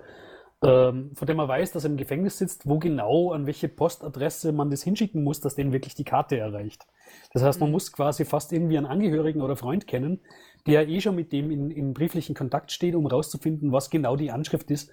ähm, 0.63 1.13
von 1.15 1.27
dem 1.27 1.37
man 1.37 1.49
weiß, 1.49 1.73
dass 1.73 1.85
er 1.85 1.91
im 1.91 1.97
Gefängnis 1.97 2.39
sitzt, 2.39 2.69
wo 2.69 2.79
genau, 2.79 3.33
an 3.33 3.47
welche 3.47 3.69
Postadresse 3.69 4.53
man 4.53 4.71
das 4.71 4.83
hinschicken 4.83 5.23
muss, 5.23 5.41
dass 5.41 5.55
den 5.55 5.73
wirklich 5.73 5.95
die 5.95 6.05
Karte 6.05 6.37
erreicht. 6.37 6.87
Das 7.33 7.43
heißt, 7.43 7.61
man 7.61 7.71
muss 7.71 7.93
quasi 7.93 8.25
fast 8.25 8.53
irgendwie 8.53 8.77
einen 8.77 8.87
Angehörigen 8.87 9.41
oder 9.41 9.57
Freund 9.57 9.87
kennen, 9.87 10.21
der 10.67 10.89
eh 10.89 11.01
schon 11.01 11.15
mit 11.15 11.33
dem 11.33 11.51
in, 11.51 11.71
in 11.71 11.95
brieflichen 11.95 12.35
Kontakt 12.35 12.73
steht, 12.73 12.95
um 12.95 13.07
rauszufinden, 13.07 13.73
was 13.73 13.91
genau 13.91 14.17
die 14.17 14.33
Anschrift 14.33 14.71
ist, 14.71 14.91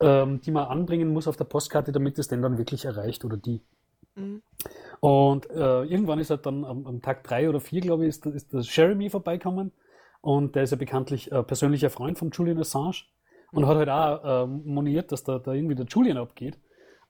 ähm, 0.00 0.40
die 0.42 0.52
man 0.52 0.66
anbringen 0.66 1.12
muss 1.12 1.26
auf 1.26 1.36
der 1.36 1.44
Postkarte, 1.44 1.92
damit 1.92 2.18
es 2.18 2.28
den 2.28 2.40
dann 2.40 2.58
wirklich 2.58 2.84
erreicht 2.84 3.24
oder 3.24 3.36
die. 3.36 3.62
Mhm. 4.14 4.42
Und 5.00 5.50
äh, 5.50 5.82
irgendwann 5.84 6.20
ist 6.20 6.30
halt 6.30 6.46
dann 6.46 6.64
am, 6.64 6.86
am 6.86 7.02
Tag 7.02 7.24
drei 7.24 7.48
oder 7.48 7.60
vier, 7.60 7.80
glaube 7.80 8.04
ich, 8.04 8.10
ist, 8.10 8.26
ist 8.26 8.54
das 8.54 8.74
Jeremy 8.74 9.10
vorbeikommen. 9.10 9.72
Und 10.20 10.54
der 10.54 10.64
ist 10.64 10.70
ja 10.70 10.76
bekanntlich 10.76 11.32
äh, 11.32 11.42
persönlicher 11.42 11.90
Freund 11.90 12.18
von 12.18 12.30
Julian 12.30 12.58
Assange 12.58 13.04
und 13.52 13.66
hat 13.66 13.76
halt 13.76 13.88
auch 13.88 14.44
ähm, 14.44 14.62
moniert, 14.64 15.12
dass 15.12 15.24
da, 15.24 15.38
da 15.38 15.52
irgendwie 15.52 15.74
der 15.74 15.86
Julian 15.86 16.16
abgeht. 16.18 16.58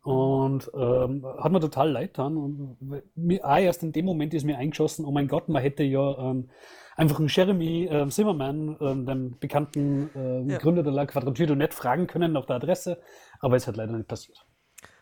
Und 0.03 0.71
ähm, 0.75 1.27
hat 1.39 1.53
mir 1.53 1.61
total 1.61 1.91
leid 1.91 2.15
getan. 2.15 2.39
Und 2.39 2.79
mir, 3.15 3.45
auch 3.45 3.59
erst 3.59 3.83
in 3.83 3.93
dem 3.93 4.07
Moment 4.07 4.33
ist 4.33 4.45
mir 4.45 4.57
eingeschossen, 4.57 5.05
oh 5.05 5.11
mein 5.11 5.29
Gott, 5.29 5.51
man 5.51 5.61
hätte 5.61 5.83
ja 5.83 6.17
ähm, 6.31 6.49
einfach 6.97 7.19
einen 7.19 7.29
Jeremy 7.29 7.87
ähm, 7.91 8.11
Zimmerman, 8.11 8.79
ähm, 8.81 9.05
dem 9.05 9.39
bekannten 9.39 10.09
ähm, 10.15 10.49
Ja. 10.49 10.57
Gründer 10.57 10.83
der 10.83 10.93
La 10.93 11.05
Quadrature 11.05 11.55
Net, 11.55 11.75
fragen 11.75 12.07
können 12.07 12.33
nach 12.33 12.47
der 12.47 12.57
Adresse. 12.57 12.99
Aber 13.41 13.57
es 13.57 13.67
hat 13.67 13.77
leider 13.77 13.93
nicht 13.93 14.09
passiert. 14.09 14.39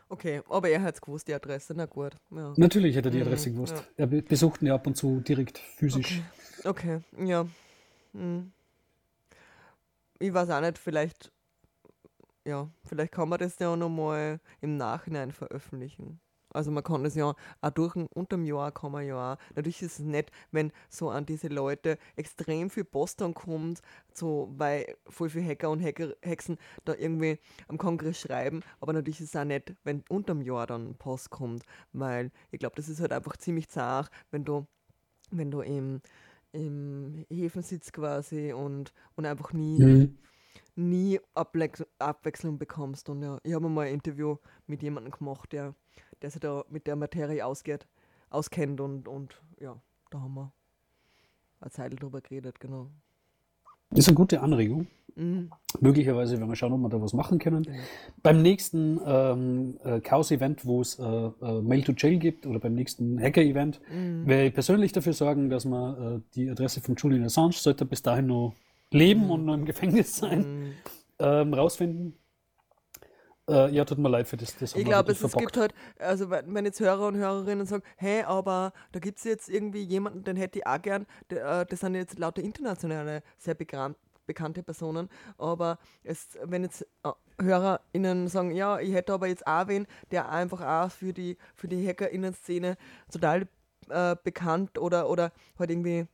Okay, 0.09 0.41
aber 0.49 0.69
er 0.69 0.83
hat 0.83 0.95
es 0.97 1.01
gewusst, 1.01 1.29
die 1.29 1.35
Adresse, 1.35 1.75
na 1.77 1.87
gut. 1.87 2.17
Ja. 2.35 2.53
Natürlich 2.57 2.97
hätte 2.97 3.09
er 3.11 3.13
die 3.13 3.19
Mhm, 3.19 3.27
Adresse 3.27 3.53
gewusst. 3.53 3.77
ja. 3.77 3.83
Er 3.99 4.07
be- 4.09 4.23
besucht 4.23 4.63
ihn 4.63 4.67
ja 4.67 4.75
ab 4.75 4.87
und 4.87 4.97
zu 4.97 5.21
direkt 5.21 5.59
physisch. 5.59 6.23
Okay, 6.65 7.01
ja. 7.25 7.47
Hm. 8.15 8.51
Ich 10.21 10.33
weiß 10.33 10.51
auch 10.51 10.61
nicht, 10.61 10.79
vielleicht, 10.79 11.33
ja, 12.45 12.71
vielleicht 12.85 13.13
kann 13.13 13.29
man 13.29 13.39
das 13.39 13.59
ja 13.59 13.77
nochmal 13.77 14.41
im 14.61 14.77
Nachhinein 14.77 15.33
veröffentlichen. 15.33 16.21
Also 16.51 16.71
man 16.71 16.83
kann 16.83 17.05
das 17.05 17.15
ja 17.15 17.35
auch 17.61 17.71
durch 17.71 17.95
ein, 17.95 18.07
unterm 18.15 18.45
Jahr 18.45 18.73
kann 18.73 18.93
man 18.93 19.07
ja 19.07 19.35
auch, 19.35 19.39
natürlich 19.55 19.83
ist 19.83 19.99
es 20.01 20.05
nett, 20.07 20.31
wenn 20.51 20.73
so 20.89 21.11
an 21.11 21.27
diese 21.27 21.49
Leute 21.49 21.99
extrem 22.17 22.71
viel 22.71 22.85
Post 22.85 23.21
dann 23.21 23.35
kommt, 23.35 23.83
so 24.15 24.49
weil 24.57 24.97
voll 25.09 25.29
viele 25.29 25.47
Hacker 25.47 25.71
und 25.71 25.83
Hacker, 25.83 26.15
Hexen 26.23 26.57
da 26.87 26.95
irgendwie 26.95 27.39
am 27.69 27.77
Kongress 27.77 28.21
schreiben, 28.21 28.63
aber 28.81 28.95
natürlich 28.95 29.21
ist 29.21 29.35
es 29.35 29.41
auch 29.41 29.45
nett, 29.45 29.77
wenn 29.85 30.03
unterm 30.09 30.41
Jahr 30.41 30.67
dann 30.67 30.95
Post 30.97 31.29
kommt, 31.31 31.65
weil 31.93 32.31
ich 32.51 32.59
glaube, 32.61 32.77
das 32.77 32.89
ist 32.89 33.01
halt 33.01 33.13
einfach 33.13 33.37
ziemlich 33.37 33.69
zart, 33.69 34.11
wenn 34.31 34.45
du, 34.45 34.67
wenn 35.31 35.51
du 35.51 35.61
im, 35.61 36.01
im 36.53 37.25
Häfen 37.31 37.63
sitzt 37.63 37.93
quasi 37.93 38.53
und, 38.53 38.93
und 39.17 39.27
einfach 39.27 39.53
nie, 39.53 39.79
Mhm. 39.79 40.19
nie 40.77 41.21
Ablex 41.35 41.85
Abwechslung 41.99 42.59
bekommst. 42.59 43.09
Und 43.09 43.23
ja, 43.23 43.39
ich 43.43 43.55
habe 43.55 43.69
mal 43.69 43.87
ein 43.87 43.95
Interview 43.95 44.37
mit 44.67 44.83
jemandem 44.83 45.13
gemacht, 45.13 45.53
der, 45.53 45.75
der 46.23 46.31
sich 46.31 46.41
da 46.41 46.65
mit 46.71 46.87
der 46.87 46.97
Materie 46.97 47.45
ausgeht, 47.45 47.87
auskennt 48.31 48.81
und, 48.81 49.09
und 49.09 49.41
ja, 49.61 49.81
da 50.11 50.21
haben 50.21 50.35
wir 50.35 50.53
eine 51.61 51.71
Zeit 51.71 52.01
drüber 52.01 52.21
geredet, 52.21 52.61
genau. 52.61 52.91
Das 53.91 54.01
ist 54.01 54.09
eine 54.09 54.17
gute 54.17 54.41
Anregung. 54.41 54.87
Mhm. 55.19 55.51
Möglicherweise 55.81 56.39
werden 56.39 56.49
wir 56.49 56.57
schauen, 56.57 56.73
ob 56.73 56.81
wir 56.81 56.89
da 56.89 57.03
was 57.03 57.13
machen 57.13 57.39
können. 57.39 57.67
Beim 58.23 58.41
nächsten 58.41 59.01
ähm, 59.05 59.79
äh, 59.85 60.01
Chaos-Event, 60.01 60.65
wo 60.65 60.81
es 60.81 60.99
äh, 60.99 61.03
äh, 61.05 61.61
Mail 61.61 61.83
to 61.83 61.93
Jail 61.97 62.19
gibt, 62.19 62.47
oder 62.47 62.61
beim 62.61 62.75
nächsten 62.75 63.21
Hacker-Event, 63.21 63.81
werde 64.25 64.47
ich 64.47 64.55
persönlich 64.55 64.93
dafür 64.93 65.13
sorgen, 65.13 65.51
dass 65.51 65.65
man 65.65 66.17
äh, 66.19 66.21
die 66.35 66.49
Adresse 66.49 66.81
von 66.81 66.95
Julian 66.95 67.25
Assange, 67.25 67.53
sollte 67.53 67.85
bis 67.85 68.03
dahin 68.03 68.27
noch 68.27 68.55
leben 68.91 69.29
und 69.31 69.45
noch 69.45 69.55
im 69.55 69.65
Gefängnis 69.65 70.17
sein, 70.17 70.41
Mhm. 70.41 70.73
ähm, 71.19 71.55
rausfinden. 71.55 72.15
Äh, 73.49 73.75
ja, 73.75 73.85
tut 73.85 73.99
mir 73.99 74.11
leid 74.11 74.29
für 74.29 74.37
das. 74.37 74.57
das 74.59 74.77
Ich 74.77 74.85
glaube, 74.85 75.11
es, 75.11 75.23
es 75.23 75.33
gibt 75.33 75.57
halt, 75.57 75.75
also 75.99 76.31
wenn 76.31 76.65
jetzt 76.67 76.81
Hörer 76.81 77.07
und 77.09 77.17
Hörerinnen 77.17 77.67
sagen, 77.67 77.83
hey, 77.97 78.23
aber 78.23 78.73
da 78.93 79.01
gibt 79.01 79.19
es 79.19 79.25
jetzt 79.25 79.49
irgendwie 79.49 79.83
jemanden, 79.83 80.23
den 80.23 80.37
hätte 80.37 80.59
ich 80.59 80.67
auch 80.67 80.81
gern, 80.83 81.07
der, 81.31 81.61
äh, 81.63 81.67
das 81.67 81.81
sind 81.81 81.95
jetzt 81.95 82.19
lauter 82.19 82.43
internationale, 82.43 83.23
sehr 83.39 83.55
bekannt, 83.55 83.97
bekannte 84.29 84.63
Personen, 84.63 85.09
aber 85.37 85.79
es, 86.05 86.39
wenn 86.45 86.63
jetzt 86.63 86.87
äh, 87.03 87.11
HörerInnen 87.43 88.29
sagen, 88.29 88.53
ja, 88.53 88.79
ich 88.79 88.93
hätte 88.93 89.13
aber 89.13 89.27
jetzt 89.27 89.47
auch 89.47 89.67
wen, 89.67 89.89
der 90.13 90.29
einfach 90.31 90.61
auch 90.61 90.93
für 90.93 91.13
die, 91.13 91.37
für 91.57 91.67
die 91.67 91.85
HackerInnen-Szene 91.85 92.77
total 93.11 93.49
äh, 93.89 94.15
bekannt 94.23 94.79
oder, 94.79 95.09
oder 95.09 95.33
halt 95.59 95.71
irgendwie 95.71 96.07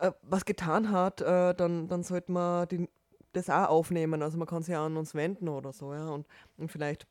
äh, 0.00 0.12
was 0.22 0.44
getan 0.44 0.90
hat, 0.90 1.20
äh, 1.20 1.54
dann, 1.54 1.88
dann 1.88 2.02
sollte 2.02 2.30
man 2.30 2.68
die, 2.68 2.88
das 3.32 3.50
auch 3.50 3.68
aufnehmen. 3.68 4.22
Also 4.22 4.38
man 4.38 4.46
kann 4.46 4.62
sich 4.62 4.72
ja 4.72 4.84
an 4.84 4.96
uns 4.96 5.14
wenden 5.14 5.48
oder 5.48 5.72
so, 5.72 5.92
ja. 5.92 6.08
Und, 6.08 6.26
und 6.56 6.70
vielleicht, 6.70 7.06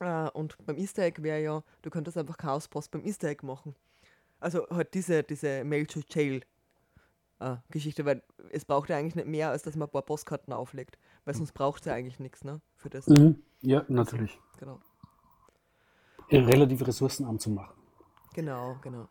äh, 0.00 0.28
und 0.30 0.56
beim 0.66 0.76
Easter 0.76 1.04
Egg 1.04 1.22
wäre 1.22 1.42
ja, 1.42 1.62
du 1.82 1.90
könntest 1.90 2.18
einfach 2.18 2.36
Chaospost 2.38 2.90
beim 2.90 3.04
Easter 3.04 3.28
Egg 3.28 3.44
machen. 3.44 3.74
Also 4.40 4.66
halt 4.68 4.92
diese, 4.94 5.22
diese 5.22 5.64
Mail 5.64 5.86
to 5.86 6.00
Jail 6.08 6.42
äh, 7.40 7.56
Geschichte, 7.70 8.04
weil 8.04 8.22
es 8.50 8.64
braucht 8.64 8.88
ja 8.90 8.96
eigentlich 8.96 9.14
nicht 9.14 9.26
mehr, 9.28 9.50
als 9.50 9.62
dass 9.62 9.76
man 9.76 9.88
ein 9.88 9.92
paar 9.92 10.02
Postkarten 10.02 10.52
auflegt. 10.52 10.98
Weil 11.24 11.34
sonst 11.34 11.52
braucht 11.52 11.80
es 11.80 11.86
ja 11.86 11.94
eigentlich 11.94 12.20
nichts, 12.20 12.44
ne? 12.44 12.60
Für 12.76 12.90
das. 12.90 13.06
Mhm. 13.06 13.42
Ja, 13.62 13.84
natürlich. 13.88 14.38
Genau. 14.58 14.80
Relativ 16.30 16.86
ressourcenarm 16.86 17.38
zu 17.38 17.50
machen. 17.50 17.74
Genau, 18.34 18.76
genau. 18.82 19.08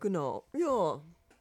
Genau, 0.00 0.44
ja. 0.58 1.00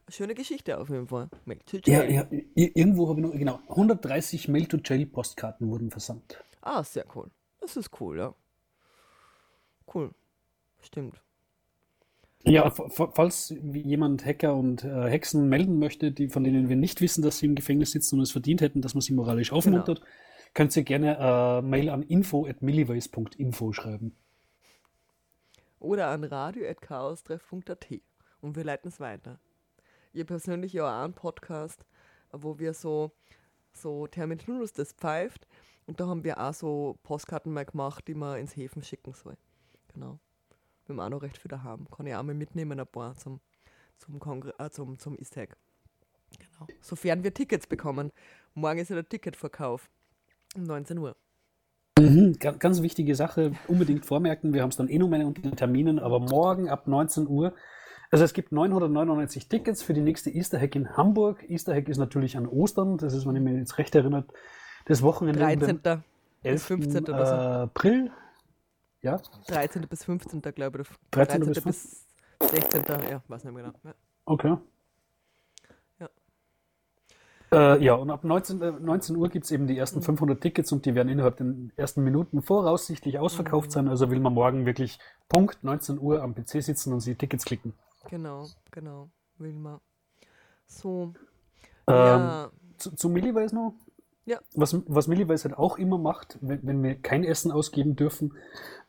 Schöne 0.09 0.35
Geschichte 0.35 0.77
auf 0.77 0.89
jeden 0.89 1.07
Fall. 1.07 1.29
Mail 1.45 1.59
to 1.65 1.77
Ja, 1.85 2.03
Jail. 2.03 2.13
ja, 2.13 2.27
i- 2.31 2.71
irgendwo 2.75 3.07
habe 3.09 3.21
ich 3.21 3.25
noch, 3.27 3.33
genau, 3.33 3.59
130 3.69 4.47
Mail-to-Jail-Postkarten 4.49 5.69
wurden 5.69 5.89
versandt. 5.89 6.43
Ah, 6.61 6.83
sehr 6.83 7.05
cool. 7.15 7.31
Das 7.61 7.77
ist 7.77 7.89
cool, 8.01 8.17
ja. 8.17 8.35
Cool. 9.93 10.13
Stimmt. 10.81 11.21
Ja, 12.43 12.69
fa- 12.71 12.89
fa- 12.89 13.11
falls 13.13 13.49
jemand 13.49 14.25
Hacker 14.25 14.55
und 14.55 14.83
äh, 14.83 15.09
Hexen 15.09 15.47
melden 15.47 15.77
möchte, 15.79 16.11
die, 16.11 16.27
von 16.29 16.43
denen 16.43 16.69
wir 16.69 16.75
nicht 16.75 16.99
wissen, 17.01 17.21
dass 17.21 17.37
sie 17.37 17.45
im 17.45 17.55
Gefängnis 17.55 17.91
sitzen 17.91 18.15
und 18.15 18.21
es 18.21 18.31
verdient 18.31 18.61
hätten, 18.61 18.81
dass 18.81 18.93
man 18.95 19.01
sie 19.01 19.13
moralisch 19.13 19.51
aufmuntert, 19.51 20.01
könnt 20.53 20.75
ihr 20.75 20.83
gerne 20.83 21.17
äh, 21.19 21.61
Mail 21.61 21.89
an 21.89 22.01
info.milliways.info 22.03 23.73
schreiben. 23.73 24.15
Oder 25.79 26.07
an 26.09 26.23
radio.chaostreff.at 26.23 27.87
und 28.41 28.55
wir 28.55 28.63
leiten 28.63 28.87
es 28.89 28.99
weiter. 28.99 29.39
Ihr 30.13 30.25
persönlich 30.25 30.73
ja 30.73 30.85
auch 30.85 31.03
einen 31.03 31.13
Podcast, 31.13 31.85
wo 32.31 32.59
wir 32.59 32.73
so, 32.73 33.11
so 33.71 34.07
Terminus 34.07 34.73
das 34.73 34.93
pfeift 34.93 35.47
und 35.85 35.99
da 35.99 36.07
haben 36.07 36.23
wir 36.23 36.39
auch 36.39 36.53
so 36.53 36.97
Postkarten 37.03 37.53
mal 37.53 37.65
gemacht, 37.65 38.07
die 38.07 38.13
man 38.15 38.39
ins 38.39 38.55
Häfen 38.55 38.83
schicken 38.83 39.13
soll. 39.13 39.37
Genau. 39.93 40.19
Wir 40.95 41.03
haben 41.03 41.13
auch 41.13 41.17
noch 41.17 41.23
recht 41.23 41.37
viele 41.37 41.63
haben. 41.63 41.87
Kann 41.95 42.05
ich 42.07 42.15
auch 42.15 42.23
mal 42.23 42.33
mitnehmen, 42.35 42.79
ein 42.79 42.87
paar 42.87 43.15
zum, 43.15 43.39
zum, 43.97 44.19
Kongre 44.19 44.53
äh, 44.59 44.69
zum, 44.69 44.97
zum 44.99 45.17
Easter 45.17 45.41
Egg. 45.41 45.53
Genau. 46.37 46.67
Sofern 46.81 47.23
wir 47.23 47.33
Tickets 47.33 47.67
bekommen. 47.67 48.11
Morgen 48.53 48.79
ist 48.79 48.89
ja 48.89 48.95
der 48.95 49.07
Ticketverkauf 49.07 49.89
um 50.55 50.63
19 50.63 50.97
Uhr. 50.97 51.15
Mhm, 51.99 52.33
ga- 52.39 52.51
ganz 52.51 52.81
wichtige 52.81 53.15
Sache, 53.15 53.51
unbedingt 53.67 54.05
vormerken, 54.05 54.53
wir 54.53 54.61
haben 54.61 54.69
es 54.69 54.77
dann 54.77 54.87
eh 54.87 54.97
noch 54.97 55.09
mal 55.09 55.23
unter 55.23 55.41
den 55.41 55.55
Terminen, 55.55 55.99
aber 55.99 56.19
morgen 56.19 56.69
ab 56.69 56.87
19 56.87 57.27
Uhr, 57.27 57.53
also 58.09 58.23
es 58.25 58.33
gibt 58.33 58.51
999 58.51 59.47
Tickets 59.49 59.83
für 59.83 59.93
die 59.93 60.01
nächste 60.01 60.29
Easter 60.29 60.59
Hack 60.59 60.75
in 60.75 60.97
Hamburg. 60.97 61.43
Easter 61.49 61.73
Hack 61.75 61.87
ist 61.89 61.97
natürlich 61.97 62.35
an 62.37 62.47
Ostern, 62.47 62.97
das 62.97 63.13
ist, 63.13 63.25
wenn 63.27 63.35
ich 63.35 63.41
mich 63.41 63.55
jetzt 63.55 63.77
recht 63.77 63.93
erinnert, 63.95 64.29
das 64.85 65.01
Wochenende 65.01 65.41
um 65.43 65.49
den 65.49 65.81
13. 65.81 66.03
11. 66.43 66.63
15. 66.63 67.03
oder 67.03 67.25
so. 67.25 67.33
April. 67.33 68.11
Ja, 69.01 69.19
13. 69.47 69.87
bis 69.87 70.03
15. 70.03 70.41
glaube 70.41 70.81
ich. 70.81 70.87
oder 70.87 70.97
13. 71.11 71.41
13. 71.41 71.63
bis 71.63 71.63
bis 71.63 72.51
16. 72.51 72.83
Ja, 73.09 73.21
weiß 73.27 73.43
nicht 73.43 73.53
mehr 73.53 73.63
genau. 73.63 73.77
Ja. 73.83 73.93
okay. 74.25 74.57
Ja. 75.99 76.09
Äh, 77.51 77.83
ja, 77.83 77.95
und 77.95 78.09
ab 78.11 78.23
19, 78.23 78.61
äh, 78.61 78.71
19 78.71 79.15
Uhr 79.15 79.29
gibt 79.29 79.45
es 79.45 79.51
eben 79.51 79.67
die 79.67 79.77
ersten 79.77 80.01
500 80.01 80.39
Tickets 80.39 80.71
und 80.71 80.85
die 80.85 80.95
werden 80.95 81.09
innerhalb 81.09 81.37
der 81.37 81.47
ersten 81.75 82.03
Minuten 82.03 82.41
voraussichtlich 82.41 83.17
ausverkauft 83.17 83.71
sein. 83.71 83.87
Also 83.87 84.11
will 84.11 84.19
man 84.19 84.33
morgen 84.33 84.65
wirklich 84.65 84.99
Punkt 85.29 85.63
19 85.63 85.99
Uhr 85.99 86.21
am 86.21 86.35
PC 86.35 86.63
sitzen 86.63 86.93
und 86.93 86.99
sie 86.99 87.15
Tickets 87.15 87.45
klicken. 87.45 87.73
Genau, 88.09 88.47
genau. 88.71 89.09
Will 89.37 89.53
man. 89.53 89.79
So. 90.67 91.13
Ähm, 91.87 91.95
ja. 91.95 92.51
Zu, 92.77 92.95
zu 92.95 93.09
Milliways 93.09 93.51
noch? 93.51 93.73
Ja. 94.25 94.39
Was, 94.53 94.75
was 94.87 95.07
Milliways 95.07 95.45
halt 95.45 95.57
auch 95.57 95.77
immer 95.77 95.97
macht, 95.97 96.37
wenn, 96.41 96.65
wenn 96.65 96.83
wir 96.83 96.95
kein 96.95 97.23
Essen 97.23 97.51
ausgeben 97.51 97.95
dürfen, 97.95 98.33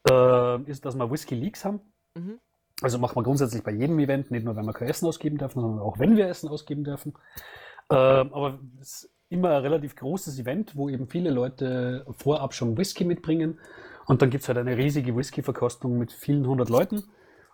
äh, 0.09 0.63
ist, 0.71 0.85
dass 0.85 0.97
wir 0.97 1.11
Whisky 1.11 1.35
Leaks 1.35 1.65
haben. 1.65 1.81
Mhm. 2.15 2.39
Also 2.81 2.99
machen 2.99 3.17
wir 3.17 3.23
grundsätzlich 3.23 3.63
bei 3.63 3.73
jedem 3.73 3.99
Event, 3.99 4.31
nicht 4.31 4.45
nur 4.45 4.57
wenn 4.57 4.67
wir 4.67 4.73
kein 4.73 4.89
Essen 4.89 5.07
ausgeben 5.07 5.39
dürfen, 5.39 5.61
sondern 5.61 5.81
auch 5.81 5.99
wenn 5.99 6.17
wir 6.17 6.27
Essen 6.27 6.49
ausgeben 6.49 6.85
dürfen. 6.85 7.15
Ähm, 7.91 8.33
aber 8.33 8.59
es 8.81 9.05
ist 9.05 9.15
immer 9.29 9.51
ein 9.51 9.63
relativ 9.63 9.95
großes 9.97 10.39
Event, 10.39 10.77
wo 10.77 10.89
eben 10.89 11.07
viele 11.07 11.31
Leute 11.31 12.05
vorab 12.11 12.55
schon 12.55 12.77
Whisky 12.77 13.05
mitbringen. 13.05 13.59
Und 14.07 14.21
dann 14.21 14.31
gibt 14.31 14.43
es 14.43 14.49
halt 14.49 14.59
eine 14.59 14.77
riesige 14.77 15.17
Whisky-Verkostung 15.17 15.97
mit 15.97 16.13
vielen 16.13 16.47
hundert 16.47 16.69
Leuten. 16.69 17.05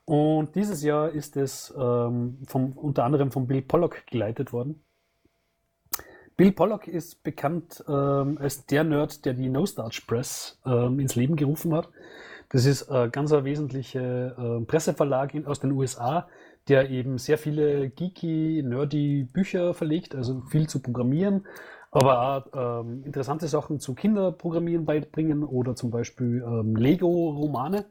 Und 0.07 0.55
dieses 0.55 0.83
Jahr 0.83 1.11
ist 1.11 1.37
es 1.37 1.75
ähm, 1.79 2.39
vom, 2.47 2.73
unter 2.73 3.05
anderem 3.05 3.31
von 3.31 3.47
Bill 3.47 3.61
Pollock 3.61 4.07
geleitet 4.07 4.55
worden. 4.55 4.83
Bill 6.39 6.53
Pollock 6.53 6.89
ist 6.89 7.23
bekannt 7.23 7.85
ähm, 7.87 8.39
als 8.41 8.65
der 8.65 8.85
Nerd, 8.85 9.27
der 9.27 9.35
die 9.35 9.51
No 9.51 9.67
Starch 9.67 10.07
Press 10.07 10.59
ähm, 10.65 10.99
ins 11.01 11.17
Leben 11.17 11.37
gerufen 11.37 11.75
hat. 11.75 11.91
Das 12.51 12.65
ist 12.65 12.91
ein 12.91 13.11
ganz 13.11 13.31
wesentlicher 13.31 14.39
äh, 14.39 14.65
Presseverlag 14.65 15.35
aus 15.47 15.61
den 15.61 15.73
USA, 15.73 16.29
der 16.69 16.91
eben 16.91 17.19
sehr 17.19 17.39
viele 17.39 17.91
geeky, 17.91 18.63
nerdy 18.65 19.25
Bücher 19.25 19.75
verlegt, 19.75 20.15
also 20.15 20.43
viel 20.43 20.69
zu 20.69 20.81
programmieren, 20.81 21.47
aber 21.91 22.47
auch 22.55 22.81
ähm, 22.83 23.05
interessante 23.05 23.49
Sachen 23.49 23.81
zu 23.81 23.95
Kinderprogrammieren 23.95 24.85
beibringen 24.85 25.45
oder 25.45 25.75
zum 25.75 25.91
Beispiel 25.91 26.43
ähm, 26.47 26.75
Lego-Romane. 26.75 27.87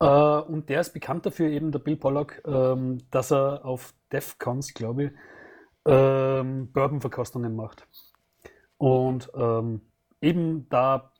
Äh, 0.00 0.06
und 0.06 0.68
der 0.68 0.80
ist 0.80 0.92
bekannt 0.92 1.26
dafür, 1.26 1.48
eben 1.48 1.72
der 1.72 1.78
Bill 1.78 1.96
Pollock, 1.96 2.42
ähm, 2.46 2.98
dass 3.10 3.32
er 3.32 3.64
auf 3.64 3.94
DEFCONs, 4.12 4.74
glaube 4.74 5.04
ich, 5.04 5.10
ähm, 5.86 6.70
Bourbon-Verkostungen 6.72 7.54
macht. 7.54 7.86
Und 8.78 9.30
ähm, 9.34 9.80
eben 10.20 10.68
da 10.68 11.12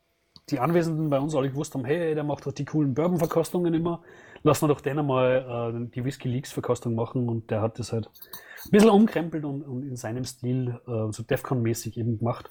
die 0.49 0.59
Anwesenden 0.59 1.09
bei 1.09 1.19
uns 1.19 1.35
alle 1.35 1.49
gewusst 1.49 1.73
haben, 1.73 1.85
hey, 1.85 2.15
der 2.15 2.23
macht 2.23 2.45
doch 2.45 2.53
die 2.53 2.65
coolen 2.65 2.93
Bourbon-Verkostungen 2.93 3.73
immer, 3.73 4.01
lassen 4.43 4.63
wir 4.63 4.73
doch 4.73 4.81
den 4.81 4.99
einmal 4.99 5.73
äh, 5.75 5.89
die 5.93 6.05
Whisky 6.05 6.29
Leaks-Verkostung 6.29 6.95
machen 6.95 7.27
und 7.27 7.51
der 7.51 7.61
hat 7.61 7.79
das 7.79 7.91
halt 7.91 8.07
ein 8.07 8.71
bisschen 8.71 8.89
umkrempelt 8.89 9.43
und, 9.43 9.63
und 9.63 9.83
in 9.83 9.97
seinem 9.97 10.23
Stil 10.23 10.79
äh, 10.87 11.11
so 11.11 11.23
Defcon-mäßig 11.23 11.97
eben 11.97 12.17
gemacht, 12.17 12.49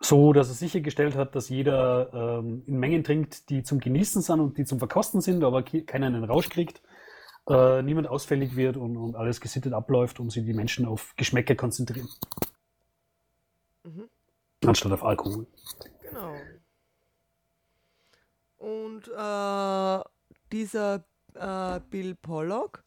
so 0.00 0.32
dass 0.32 0.48
er 0.48 0.54
sichergestellt 0.54 1.16
hat, 1.16 1.34
dass 1.34 1.48
jeder 1.48 2.40
ähm, 2.40 2.62
in 2.66 2.78
Mengen 2.78 3.02
trinkt, 3.02 3.50
die 3.50 3.64
zum 3.64 3.80
Genießen 3.80 4.22
sind 4.22 4.40
und 4.40 4.56
die 4.56 4.64
zum 4.64 4.78
Verkosten 4.78 5.20
sind, 5.20 5.42
aber 5.42 5.62
keiner 5.62 6.06
einen 6.06 6.24
Rausch 6.24 6.48
kriegt, 6.48 6.80
äh, 7.48 7.82
niemand 7.82 8.06
ausfällig 8.06 8.54
wird 8.54 8.76
und, 8.76 8.96
und 8.96 9.16
alles 9.16 9.40
gesittet 9.40 9.72
abläuft 9.72 10.20
und 10.20 10.30
sich 10.30 10.44
die 10.44 10.54
Menschen 10.54 10.86
auf 10.86 11.14
Geschmäcker 11.16 11.56
konzentrieren. 11.56 12.08
Mhm. 13.82 14.08
Anstatt 14.64 14.92
auf 14.92 15.04
Alkohol. 15.04 15.46
Genau. 16.02 16.34
Und 18.62 19.08
äh, 19.08 20.04
dieser 20.52 21.04
äh, 21.34 21.80
Bill 21.90 22.14
Pollock, 22.14 22.84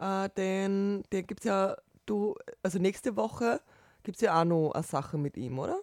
äh, 0.00 0.30
den, 0.36 1.02
den 1.12 1.26
gibt 1.26 1.40
es 1.40 1.44
ja, 1.44 1.76
du, 2.06 2.34
also 2.62 2.78
nächste 2.78 3.14
Woche 3.16 3.60
gibt 4.04 4.16
es 4.16 4.22
ja 4.22 4.40
auch 4.40 4.44
noch 4.46 4.72
eine 4.72 4.82
Sache 4.82 5.18
mit 5.18 5.36
ihm, 5.36 5.58
oder? 5.58 5.80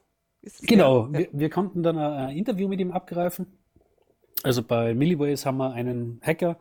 Genau? 0.62 1.06
Ja. 1.08 1.14
wir, 1.14 1.28
wir 1.32 1.50
konnten 1.50 1.84
dann 1.84 1.98
ein 2.00 2.36
Interview 2.36 2.68
mit 2.68 2.80
ihm 2.80 2.92
abgreifen. 2.92 3.46
Also 4.42 4.64
bei 4.64 4.96
Milliways 4.96 5.46
haben 5.46 5.58
wir 5.58 5.74
einen 5.74 6.20
Hacker, 6.24 6.58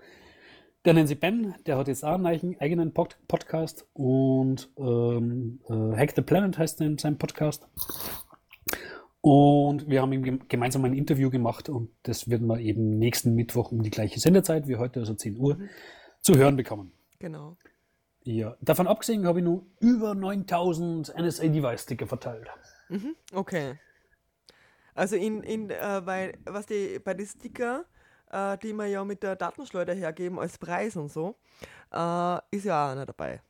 der 0.84 0.94
nennt 0.94 1.08
sich 1.08 1.18
Ben, 1.18 1.54
der 1.64 1.78
hat 1.78 1.88
jetzt 1.88 2.04
auch 2.04 2.14
einen 2.14 2.26
eigen- 2.26 2.60
eigenen 2.60 2.92
Pod 2.92 3.16
Podcast 3.28 3.86
und 3.94 4.68
ähm, 4.76 5.60
äh, 5.68 5.96
Hack 5.96 6.12
the 6.16 6.22
Planet 6.22 6.58
heißt 6.58 6.82
sein 6.98 7.18
Podcast. 7.18 7.66
Und 9.20 9.88
wir 9.88 10.00
haben 10.00 10.12
ihm 10.12 10.48
gemeinsam 10.48 10.84
ein 10.84 10.94
Interview 10.94 11.28
gemacht 11.30 11.68
und 11.68 11.90
das 12.04 12.28
werden 12.30 12.46
wir 12.46 12.60
eben 12.60 12.98
nächsten 12.98 13.34
Mittwoch 13.34 13.72
um 13.72 13.82
die 13.82 13.90
gleiche 13.90 14.20
Sendezeit 14.20 14.68
wie 14.68 14.76
heute, 14.76 15.00
also 15.00 15.14
10 15.14 15.38
Uhr, 15.38 15.58
zu 16.20 16.36
hören 16.36 16.56
bekommen. 16.56 16.92
Genau. 17.18 17.56
Ja, 18.22 18.56
davon 18.60 18.86
abgesehen 18.86 19.26
habe 19.26 19.40
ich 19.40 19.44
nur 19.44 19.66
über 19.80 20.14
9000 20.14 21.14
NSA-Device-Sticker 21.16 22.06
verteilt. 22.06 22.48
Mhm. 22.88 23.16
Okay. 23.32 23.78
Also 24.94 25.16
in, 25.16 25.42
in 25.42 25.70
äh, 25.70 26.04
weil, 26.04 26.34
was 26.44 26.66
die, 26.66 26.98
bei 26.98 27.14
den 27.14 27.26
Sticker, 27.26 27.86
äh, 28.30 28.58
die 28.58 28.72
wir 28.72 28.86
ja 28.86 29.04
mit 29.04 29.22
der 29.22 29.36
Datenschleuder 29.36 29.94
hergeben 29.94 30.38
als 30.38 30.58
Preis 30.58 30.96
und 30.96 31.10
so, 31.10 31.36
äh, 31.92 32.38
ist 32.50 32.64
ja 32.64 32.86
auch 32.86 32.92
einer 32.92 33.06
dabei. 33.06 33.40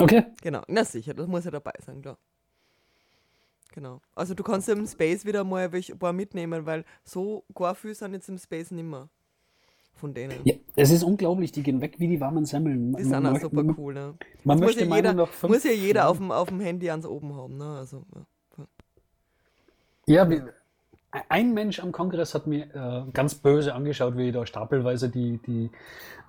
Okay. 0.00 0.26
Genau, 0.42 0.62
na 0.68 0.84
sicher, 0.84 1.14
das 1.14 1.26
muss 1.26 1.44
ja 1.44 1.50
dabei 1.50 1.74
sein, 1.84 2.02
klar. 2.02 2.18
Genau. 3.72 4.00
Also 4.14 4.34
du 4.34 4.42
kannst 4.42 4.68
im 4.68 4.86
Space 4.86 5.24
wieder 5.24 5.44
mal 5.44 5.72
welche- 5.72 5.94
ein 5.94 5.98
paar 5.98 6.12
mitnehmen, 6.12 6.66
weil 6.66 6.84
so 7.04 7.44
gar 7.54 7.74
viel 7.74 7.94
sind 7.94 8.12
jetzt 8.14 8.28
im 8.28 8.38
Space 8.38 8.70
nimmer. 8.70 9.08
Von 9.94 10.14
denen. 10.14 10.40
Ja, 10.44 10.54
es 10.74 10.90
ist 10.90 11.02
unglaublich, 11.04 11.52
die 11.52 11.62
gehen 11.62 11.80
weg 11.80 11.96
wie 11.98 12.08
die 12.08 12.20
warmen 12.20 12.44
Semmeln. 12.46 12.94
Die 12.96 13.04
sind 13.04 13.14
auch 13.14 13.20
möchte- 13.32 13.50
super 13.50 13.74
cool, 13.78 13.94
ne? 13.94 14.00
Man 14.42 14.56
Das 14.58 14.66
muss 14.68 14.76
möchte 14.76 14.84
ja 14.86 14.96
jeder, 14.96 15.12
noch 15.12 15.28
fünf- 15.30 15.52
muss 15.52 15.64
ja 15.64 15.70
jeder 15.72 16.08
auf 16.08 16.16
dem, 16.16 16.32
auf 16.32 16.48
dem 16.48 16.60
Handy 16.60 16.90
ans 16.90 17.04
oben 17.06 17.34
haben, 17.36 17.56
ne? 17.58 17.76
Also, 17.78 18.04
ja. 18.14 18.66
Ja, 20.06 20.28
wir, 20.28 20.52
ein 21.28 21.52
Mensch 21.52 21.78
am 21.80 21.92
Kongress 21.92 22.34
hat 22.34 22.46
mir 22.46 22.74
äh, 22.74 23.10
ganz 23.12 23.34
böse 23.34 23.74
angeschaut, 23.74 24.16
wie 24.16 24.28
ich 24.28 24.32
da 24.34 24.46
stapelweise 24.46 25.10
die, 25.10 25.38
die 25.38 25.70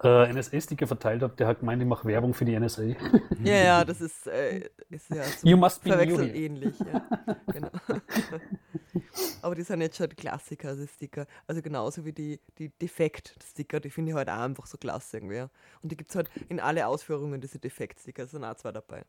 äh, 0.04 0.32
NSA-Sticker 0.32 0.88
verteilt 0.88 1.22
habe. 1.22 1.34
Der 1.36 1.48
hat 1.48 1.62
gemeint, 1.62 1.82
ich 1.82 1.88
mache 1.88 2.06
Werbung 2.06 2.34
für 2.34 2.46
die 2.46 2.60
NSA. 2.60 2.84
Ja, 3.44 3.56
ja, 3.56 3.86
das 3.86 4.02
ist, 4.02 4.28
äh, 4.28 4.70
ist 4.90 5.10
ja 5.10 5.24
zum 5.24 5.50
You 5.50 5.58
must 5.58 5.84
be 5.84 5.96
here. 5.96 6.26
ähnlich. 6.28 6.76
Ja. 6.80 7.08
Genau. 7.54 7.70
Aber 9.42 9.56
die 9.56 9.64
sind 9.64 9.82
jetzt 9.82 9.98
schon 9.98 10.10
Klassiker, 10.10 10.76
die 10.76 10.88
Sticker. 10.88 11.28
Also 11.48 11.62
genauso 11.62 12.06
wie 12.06 12.14
die, 12.14 12.40
die 12.58 12.70
Defekt-Sticker, 12.70 13.80
die 13.80 13.90
finde 13.90 14.12
ich 14.12 14.18
halt 14.18 14.30
auch 14.30 14.40
einfach 14.40 14.66
so 14.66 14.78
klasse 14.78 15.18
irgendwie. 15.18 15.42
Und 15.82 15.92
die 15.92 15.98
gibt 15.98 16.10
es 16.10 16.16
halt 16.16 16.30
in 16.50 16.60
alle 16.60 16.88
Ausführungen, 16.88 17.42
diese 17.42 17.60
Defekt-Sticker, 17.60 18.28
sind 18.28 18.44
auch 18.44 18.56
zwei 18.56 18.72
dabei. 18.72 19.04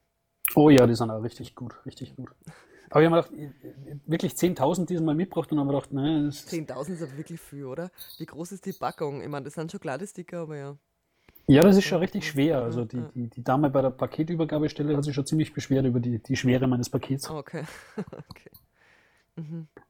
Oh 0.55 0.71
ja, 0.71 0.87
die 0.87 0.95
sind 0.95 1.11
auch 1.11 1.23
richtig 1.23 1.55
gut, 1.55 1.75
richtig 1.87 2.15
gut. 2.17 2.31
Aber 2.91 3.03
ich 3.03 3.11
habe 3.11 3.17
mir 3.17 3.23
gedacht, 3.23 3.33
ich- 3.33 4.01
wirklich 4.07 4.37
10.000 4.37 4.89
diesmal 4.91 5.15
mitgebracht 5.15 5.51
und 5.51 5.59
habe 5.59 5.67
mir 5.69 5.75
gedacht, 5.75 5.93
nein, 5.93 6.27
das 6.27 6.47
10.000 6.47 6.95
ist 6.97 7.03
aber 7.03 7.17
wirklich 7.17 7.41
viel, 7.41 7.65
oder? 7.65 7.91
Wie 8.19 8.27
groß 8.27 8.53
ist 8.53 8.67
die 8.67 8.73
Packung? 8.73 9.21
Ich 9.23 9.29
meine, 9.29 9.45
das 9.45 9.55
sind 9.55 9.71
schon 9.71 9.81
kleine 9.81 10.07
Sticker, 10.07 10.41
aber 10.41 10.57
ja. 10.57 10.77
Ja, 11.47 11.61
das 11.63 11.77
ist 11.77 11.85
schon 11.85 11.99
richtig 11.99 12.27
schwer. 12.27 12.63
Also 12.63 12.85
die, 12.85 13.03
die, 13.15 13.29
die 13.29 13.45
Dame 13.45 13.69
bei 13.69 13.83
der 13.83 13.91
Paketübergabestelle 13.91 14.97
hat 14.97 15.05
sich 15.05 15.15
schon 15.15 15.27
ziemlich 15.27 15.53
beschwert 15.53 15.85
über 15.85 16.01
die, 16.01 16.19
die 16.23 16.37
Schwere 16.37 16.67
meines 16.67 16.89
Pakets. 16.89 17.29
Okay. 17.29 17.65
okay. 18.31 18.51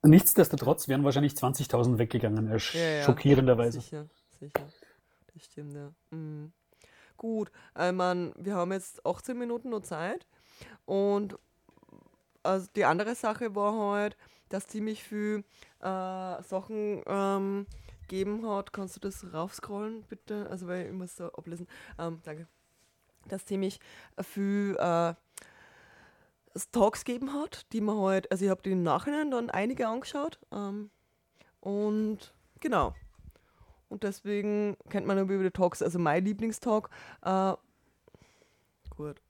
Nichtsdestotrotz 0.02 0.88
wären 0.88 1.04
wahrscheinlich 1.04 1.34
20.000 1.34 1.98
weggegangen, 1.98 2.48
äh, 2.48 2.58
Ja, 2.72 2.80
ja. 2.80 3.02
schockierenderweise. 3.04 3.80
Sicher, 3.80 4.06
sicher. 4.40 4.66
Das 5.32 5.44
stimmt, 5.44 5.74
ja. 5.74 5.92
Mhm. 6.10 6.52
Gut, 7.16 7.52
ich 7.78 7.92
mein, 7.92 8.32
wir 8.36 8.54
haben 8.54 8.72
jetzt 8.72 9.04
18 9.06 9.38
Minuten 9.38 9.70
noch 9.70 9.82
Zeit 9.82 10.26
und 10.84 11.38
also 12.42 12.68
die 12.76 12.84
andere 12.84 13.14
Sache 13.14 13.54
war 13.54 13.72
halt, 13.92 14.16
dass 14.48 14.66
ziemlich 14.66 15.02
viel 15.02 15.44
äh, 15.80 16.42
Sachen 16.42 17.02
ähm, 17.06 17.66
gegeben 18.02 18.48
hat. 18.48 18.72
Kannst 18.72 18.96
du 18.96 19.00
das 19.00 19.32
raufscrollen, 19.32 20.02
bitte? 20.08 20.48
Also, 20.50 20.66
weil 20.66 20.86
ich 20.86 20.92
muss 20.92 21.16
da 21.16 21.28
ablesen. 21.28 21.66
Ähm, 21.98 22.20
danke. 22.24 22.46
Dass 23.26 23.46
ziemlich 23.46 23.80
viel 24.20 24.76
äh, 24.78 25.14
Talks 26.70 27.04
gegeben 27.04 27.32
hat, 27.32 27.66
die 27.72 27.80
man 27.80 27.98
halt, 27.98 28.30
also 28.30 28.44
ich 28.44 28.50
habe 28.50 28.62
die 28.62 28.72
im 28.72 28.82
Nachhinein 28.82 29.30
dann 29.30 29.50
einige 29.50 29.88
angeschaut. 29.88 30.38
Ähm, 30.52 30.90
und 31.60 32.34
genau. 32.60 32.94
Und 33.88 34.02
deswegen 34.02 34.76
kennt 34.90 35.06
man 35.06 35.18
über 35.18 35.42
die 35.42 35.50
Talks, 35.50 35.82
also 35.82 35.98
mein 35.98 36.24
Lieblingstalk. 36.24 36.90
Äh, 37.22 37.54
gut. 38.90 39.20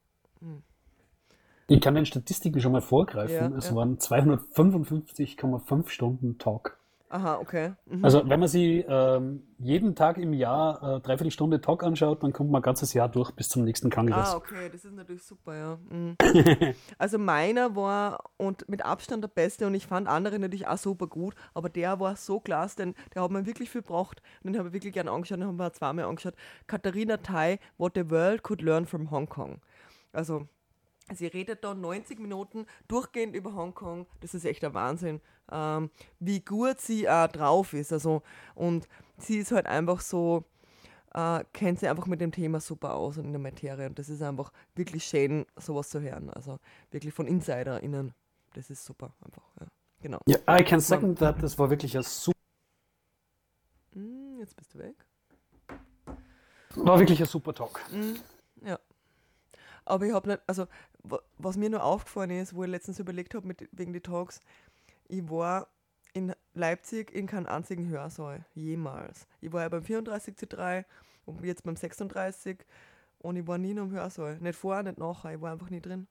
Ich 1.67 1.81
kann 1.81 1.95
den 1.95 2.07
Statistiken 2.07 2.61
schon 2.61 2.73
mal 2.73 2.83
vorgreifen. 2.83 3.53
Ja, 3.53 3.59
es 3.59 3.71
ja. 3.71 3.77
waren 3.77 3.99
255,5 3.99 5.89
Stunden 5.89 6.39
Talk. 6.39 6.79
Aha, 7.15 7.39
okay. 7.39 7.75
Mhm. 7.87 8.05
Also 8.05 8.29
wenn 8.29 8.41
man 8.41 8.49
sie 8.49 8.85
ähm, 8.89 9.45
jeden 9.59 9.95
Tag 9.95 10.19
im 10.19 10.33
Jahr 10.33 10.97
äh, 10.97 11.01
dreiviertel 11.01 11.31
Stunde 11.31 11.61
Talk 11.61 11.85
anschaut, 11.85 12.25
dann 12.25 12.33
kommt 12.33 12.51
man 12.51 12.61
ein 12.61 12.65
ganzes 12.65 12.93
Jahr 12.93 13.09
durch 13.09 13.31
bis 13.31 13.49
zum 13.49 13.63
nächsten 13.63 13.89
Kongress. 13.89 14.31
Ah, 14.31 14.37
okay, 14.37 14.69
das 14.69 14.85
ist 14.85 14.93
natürlich 14.93 15.23
super, 15.23 15.57
ja. 15.57 15.79
Mhm. 15.91 16.17
also 16.99 17.19
meiner 17.19 17.77
war 17.77 18.19
und 18.37 18.69
mit 18.69 18.85
Abstand 18.85 19.23
der 19.23 19.29
beste 19.29 19.69
und 19.69 19.75
ich 19.75 19.87
fand 19.87 20.09
andere 20.09 20.41
natürlich 20.41 20.67
auch 20.67 20.77
super 20.77 21.07
gut, 21.07 21.37
aber 21.55 21.69
der 21.69 22.01
war 22.01 22.17
so 22.17 22.41
klasse, 22.41 22.79
denn 22.79 22.95
der 23.15 23.23
hat 23.23 23.31
mir 23.31 23.47
wirklich 23.47 23.71
viel 23.71 23.83
gebracht 23.83 24.21
und 24.43 24.53
den 24.53 24.59
habe 24.59 24.71
ich 24.71 24.75
wirklich 24.75 24.95
gerne 24.95 25.13
angeschaut, 25.13 25.39
den 25.39 25.47
haben 25.47 25.57
wir 25.57 25.73
zweimal 25.73 26.07
angeschaut. 26.07 26.35
Katharina 26.67 27.19
Tai, 27.19 27.61
What 27.79 27.93
the 27.95 28.11
World 28.11 28.43
Could 28.43 28.61
Learn 28.61 28.87
from 28.87 29.13
Hong 29.13 29.29
Kong. 29.29 29.61
Also 30.13 30.49
Sie 31.13 31.27
redet 31.27 31.63
da 31.65 31.75
90 31.75 32.19
Minuten 32.19 32.67
durchgehend 32.89 33.37
über 33.37 33.55
Hongkong. 33.55 34.07
Das 34.21 34.33
ist 34.35 34.45
echt 34.45 34.63
der 34.63 34.73
Wahnsinn, 34.73 35.21
ähm, 35.53 35.91
wie 36.19 36.41
gut 36.41 36.81
sie 36.81 37.09
auch 37.09 37.29
drauf 37.29 37.75
ist. 37.75 37.93
Also, 37.93 38.23
und 38.55 38.89
sie 39.19 39.39
ist 39.39 39.53
halt 39.53 39.67
einfach 39.67 40.01
so, 40.01 40.45
äh, 41.13 41.45
kennt 41.53 41.79
sie 41.81 41.89
einfach 41.89 42.07
mit 42.07 42.21
dem 42.23 42.33
Thema 42.33 42.59
super 42.61 42.95
aus 42.95 43.19
und 43.19 43.27
in 43.27 43.33
der 43.33 43.41
Materie. 43.41 43.87
Und 43.87 43.99
das 43.99 44.09
ist 44.09 44.23
einfach 44.23 44.51
wirklich 44.75 45.05
schön, 45.05 45.45
sowas 45.57 45.91
zu 45.91 46.01
hören. 46.01 46.31
Also 46.31 46.59
wirklich 46.91 47.13
von 47.13 47.27
InsiderInnen. 47.27 48.15
Das 48.55 48.71
ist 48.71 48.85
super 48.85 49.13
einfach. 49.25 49.45
Ja. 49.61 49.67
Genau. 50.01 50.19
Ja, 50.27 50.39
I 50.59 50.65
can 50.65 50.81
second 50.81 51.19
that. 51.19 51.43
Das 51.43 51.59
war 51.59 51.69
wirklich 51.71 51.97
ein 51.97 52.03
super, 52.03 52.35
Hm, 53.93 54.39
jetzt 54.41 54.57
bist 54.57 54.75
du 54.75 54.79
weg. 54.79 54.97
war 56.77 56.99
wirklich 56.99 57.21
ein 57.21 57.27
super 57.27 57.55
Talk. 57.55 57.81
Ja. 57.93 58.15
Aber 59.85 60.07
ich 60.07 60.13
habe 60.13 60.29
nicht, 60.31 60.43
also 60.47 60.67
wa- 61.03 61.21
was 61.39 61.57
mir 61.57 61.71
nur 61.71 61.83
aufgefallen 61.85 62.31
ist, 62.31 62.55
wo 62.55 62.65
ich 62.65 62.71
letztens 62.71 62.99
überlegt 62.99 63.35
habe 63.35 63.55
wegen 63.73 63.93
die 63.93 64.01
Talks, 64.01 64.41
ich 65.09 65.29
war 65.31 65.69
in 66.15 66.33
Leipzig 66.55 67.13
in 67.15 67.27
keinem 67.27 67.47
einzigen 67.47 67.89
Hörsaal, 67.89 68.45
jemals. 68.55 69.27
Ich 69.41 69.53
war 69.53 69.63
ja 69.63 69.69
beim 69.69 69.83
34C3 69.83 70.85
und 71.27 71.45
jetzt 71.45 71.65
beim 71.65 71.77
36 71.77 72.59
und 73.19 73.37
ich 73.37 73.47
war 73.47 73.59
nie 73.59 73.75
noch 73.75 73.85
im 73.85 73.91
Hörsaal. 73.93 74.39
Nicht 74.41 74.57
vorher, 74.57 74.83
nicht 74.85 74.99
nachher, 74.99 75.35
ich 75.35 75.41
war 75.41 75.53
einfach 75.53 75.71
nie 75.71 75.81
drin. 75.81 76.07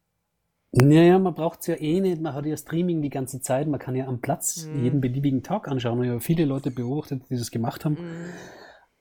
Naja, 0.75 1.19
man 1.19 1.35
braucht 1.35 1.61
es 1.61 1.67
ja 1.67 1.75
eh 1.75 2.01
nicht. 2.01 2.19
Man 2.19 2.33
hat 2.33 2.45
ja 2.47 2.57
Streaming 2.57 3.01
die 3.03 3.11
ganze 3.11 3.39
Zeit. 3.41 3.67
Man 3.67 3.79
kann 3.79 3.95
ja 3.95 4.07
am 4.07 4.21
Platz 4.21 4.65
Mhm. 4.65 4.83
jeden 4.83 5.01
beliebigen 5.01 5.43
Talk 5.43 5.67
anschauen. 5.67 6.03
Ich 6.03 6.09
habe 6.09 6.19
viele 6.19 6.45
Leute 6.45 6.71
beobachtet, 6.71 7.21
die 7.29 7.37
das 7.37 7.51
gemacht 7.51 7.85
haben. 7.85 7.93
Mhm. 7.93 8.29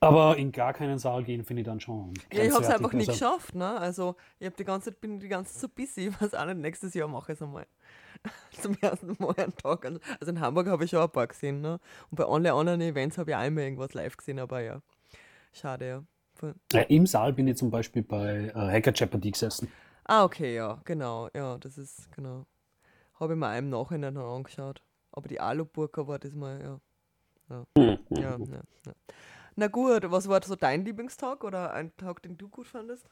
Aber 0.02 0.36
in 0.36 0.52
gar 0.52 0.72
keinen 0.72 0.98
Saal 0.98 1.22
gehen 1.24 1.44
finde 1.44 1.62
ich 1.62 1.66
dann 1.66 1.80
schon. 1.80 2.12
Ja, 2.32 2.42
ich 2.42 2.50
habe 2.52 2.62
es 2.64 2.70
einfach 2.70 2.92
nie 2.92 3.00
Also, 3.00 3.12
geschafft, 3.12 3.54
ne? 3.54 3.78
Also 3.78 4.16
ich 4.40 4.46
hab 4.46 4.56
die 4.56 4.64
ganze 4.64 4.90
Zeit, 4.90 5.00
bin 5.00 5.18
die 5.20 5.28
ganze 5.28 5.52
Zeit 5.52 5.60
so 5.62 5.68
busy, 5.68 6.06
ich 6.08 6.20
weiß 6.20 6.34
auch 6.34 6.44
nicht, 6.46 6.58
nächstes 6.58 6.94
Jahr 6.94 7.08
mache 7.08 7.32
ich 7.32 7.38
es 7.38 7.42
einmal. 7.42 7.66
Zum 8.60 8.76
ersten 8.80 9.16
Mal 9.18 9.34
einen 9.36 9.56
Tag. 9.56 9.86
an- 9.86 10.00
Also 10.20 10.32
in 10.32 10.40
Hamburg 10.40 10.68
habe 10.68 10.84
ich 10.84 10.90
schon 10.90 11.00
ein 11.00 11.10
paar 11.10 11.26
gesehen, 11.26 11.60
ne? 11.60 11.78
Und 12.10 12.16
bei 12.16 12.24
alle 12.24 12.52
anderen 12.52 12.80
Events 12.80 13.18
habe 13.18 13.30
ich 13.32 13.36
einmal 13.36 13.64
irgendwas 13.64 13.94
live 13.94 14.16
gesehen, 14.16 14.38
aber 14.38 14.60
ja. 14.60 14.82
Schade, 15.52 15.88
ja. 15.88 16.04
Ja, 16.72 16.80
Im 16.82 17.06
Saal 17.06 17.32
bin 17.32 17.46
ich 17.48 17.56
zum 17.56 17.70
Beispiel 17.70 18.02
bei 18.02 18.50
äh, 18.54 18.54
Hacker 18.54 18.92
Jeopardy 18.92 19.30
gesessen. 19.30 19.68
Ah, 20.04 20.24
okay, 20.24 20.54
ja, 20.54 20.80
genau, 20.84 21.28
ja, 21.34 21.58
das 21.58 21.78
ist, 21.78 22.10
genau. 22.16 22.46
Habe 23.20 23.34
ich 23.34 23.38
mir 23.38 23.48
einem 23.48 23.70
Nachhinein 23.70 24.14
noch 24.14 24.36
angeschaut. 24.36 24.82
Aber 25.12 25.28
die 25.28 25.40
Aluburka 25.40 26.06
war 26.08 26.18
das 26.18 26.34
mal, 26.34 26.60
ja. 26.60 26.80
Ja, 27.50 27.64
ja, 28.16 28.38
ja, 28.38 28.62
ja. 28.86 28.94
Na 29.56 29.68
gut, 29.68 30.10
was 30.10 30.28
war 30.28 30.42
so 30.42 30.56
dein 30.56 30.84
Lieblingstag 30.84 31.44
oder 31.44 31.72
ein 31.72 31.94
Tag, 31.96 32.22
den 32.22 32.36
du 32.38 32.48
gut 32.48 32.66
fandest? 32.66 33.06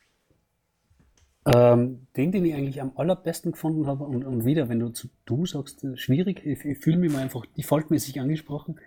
Ähm, 1.46 2.06
den, 2.16 2.32
den 2.32 2.44
ich 2.44 2.54
eigentlich 2.54 2.80
am 2.80 2.92
allerbesten 2.96 3.52
gefunden 3.52 3.86
habe, 3.86 4.04
und, 4.04 4.24
und 4.24 4.44
wieder, 4.44 4.68
wenn 4.68 4.78
du 4.78 4.90
zu 4.90 5.08
du 5.24 5.46
sagst, 5.46 5.84
äh, 5.84 5.96
schwierig, 5.96 6.44
ich, 6.44 6.64
ich 6.64 6.78
fühle 6.78 6.98
mich 6.98 7.12
mal 7.12 7.22
einfach 7.22 7.46
defaultmäßig 7.46 8.20
angesprochen, 8.20 8.78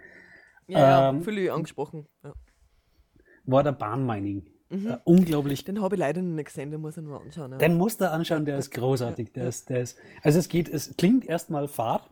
Ja, 0.68 1.10
Ähm, 1.10 1.18
ja, 1.18 1.24
fühle 1.24 1.42
ich 1.42 1.52
angesprochen. 1.52 2.08
Ja. 2.24 2.34
war 3.46 3.64
der 3.64 3.72
Bahnmining. 3.74 4.46
Äh, 4.70 4.98
unglaublich. 5.04 5.64
Den 5.66 5.82
habe 5.82 5.96
ich 5.96 6.00
leider 6.00 6.22
noch 6.22 6.36
nicht 6.36 6.46
gesehen, 6.46 6.72
den 6.72 6.82
muss 6.82 6.98
ich 6.98 7.04
nur 7.04 7.22
anschauen. 7.22 7.52
Ja. 7.52 7.58
Den 7.60 7.78
musst 7.78 8.02
du 8.02 8.10
anschauen, 8.10 8.46
der 8.46 8.58
ist 8.58 8.72
großartig. 8.72 9.32
Der 9.34 9.48
ist, 9.48 9.70
der 9.70 9.82
ist, 9.82 9.98
also 10.24 10.40
es 10.40 10.50
geht, 10.50 10.68
es 10.70 10.96
klingt 10.98 11.26
erstmal 11.26 11.68
fad, 11.68 12.10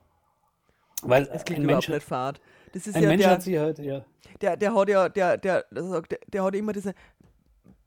weil 1.02 1.26
das 1.26 1.44
klingt 1.44 1.62
ein 1.62 1.64
überhaupt 1.64 1.90
Mensch, 1.90 1.96
nicht 1.96 2.08
fad. 2.08 2.40
Das 2.74 2.88
ist 2.88 2.96
ein 2.96 3.04
ja 3.04 3.10
Mensch 3.10 3.24
der, 3.24 3.32
hat 3.32 3.42
sich 3.44 3.58
halt, 3.58 3.80
ja, 3.80 4.06
der, 4.42 4.58
der 4.58 4.74
hat 4.74 4.90
ja, 4.90 5.10
der, 5.10 5.38
der, 5.38 5.66
der, 5.72 6.04
der, 6.32 6.44
hat 6.44 6.56
immer 6.56 6.74
diese 6.74 6.94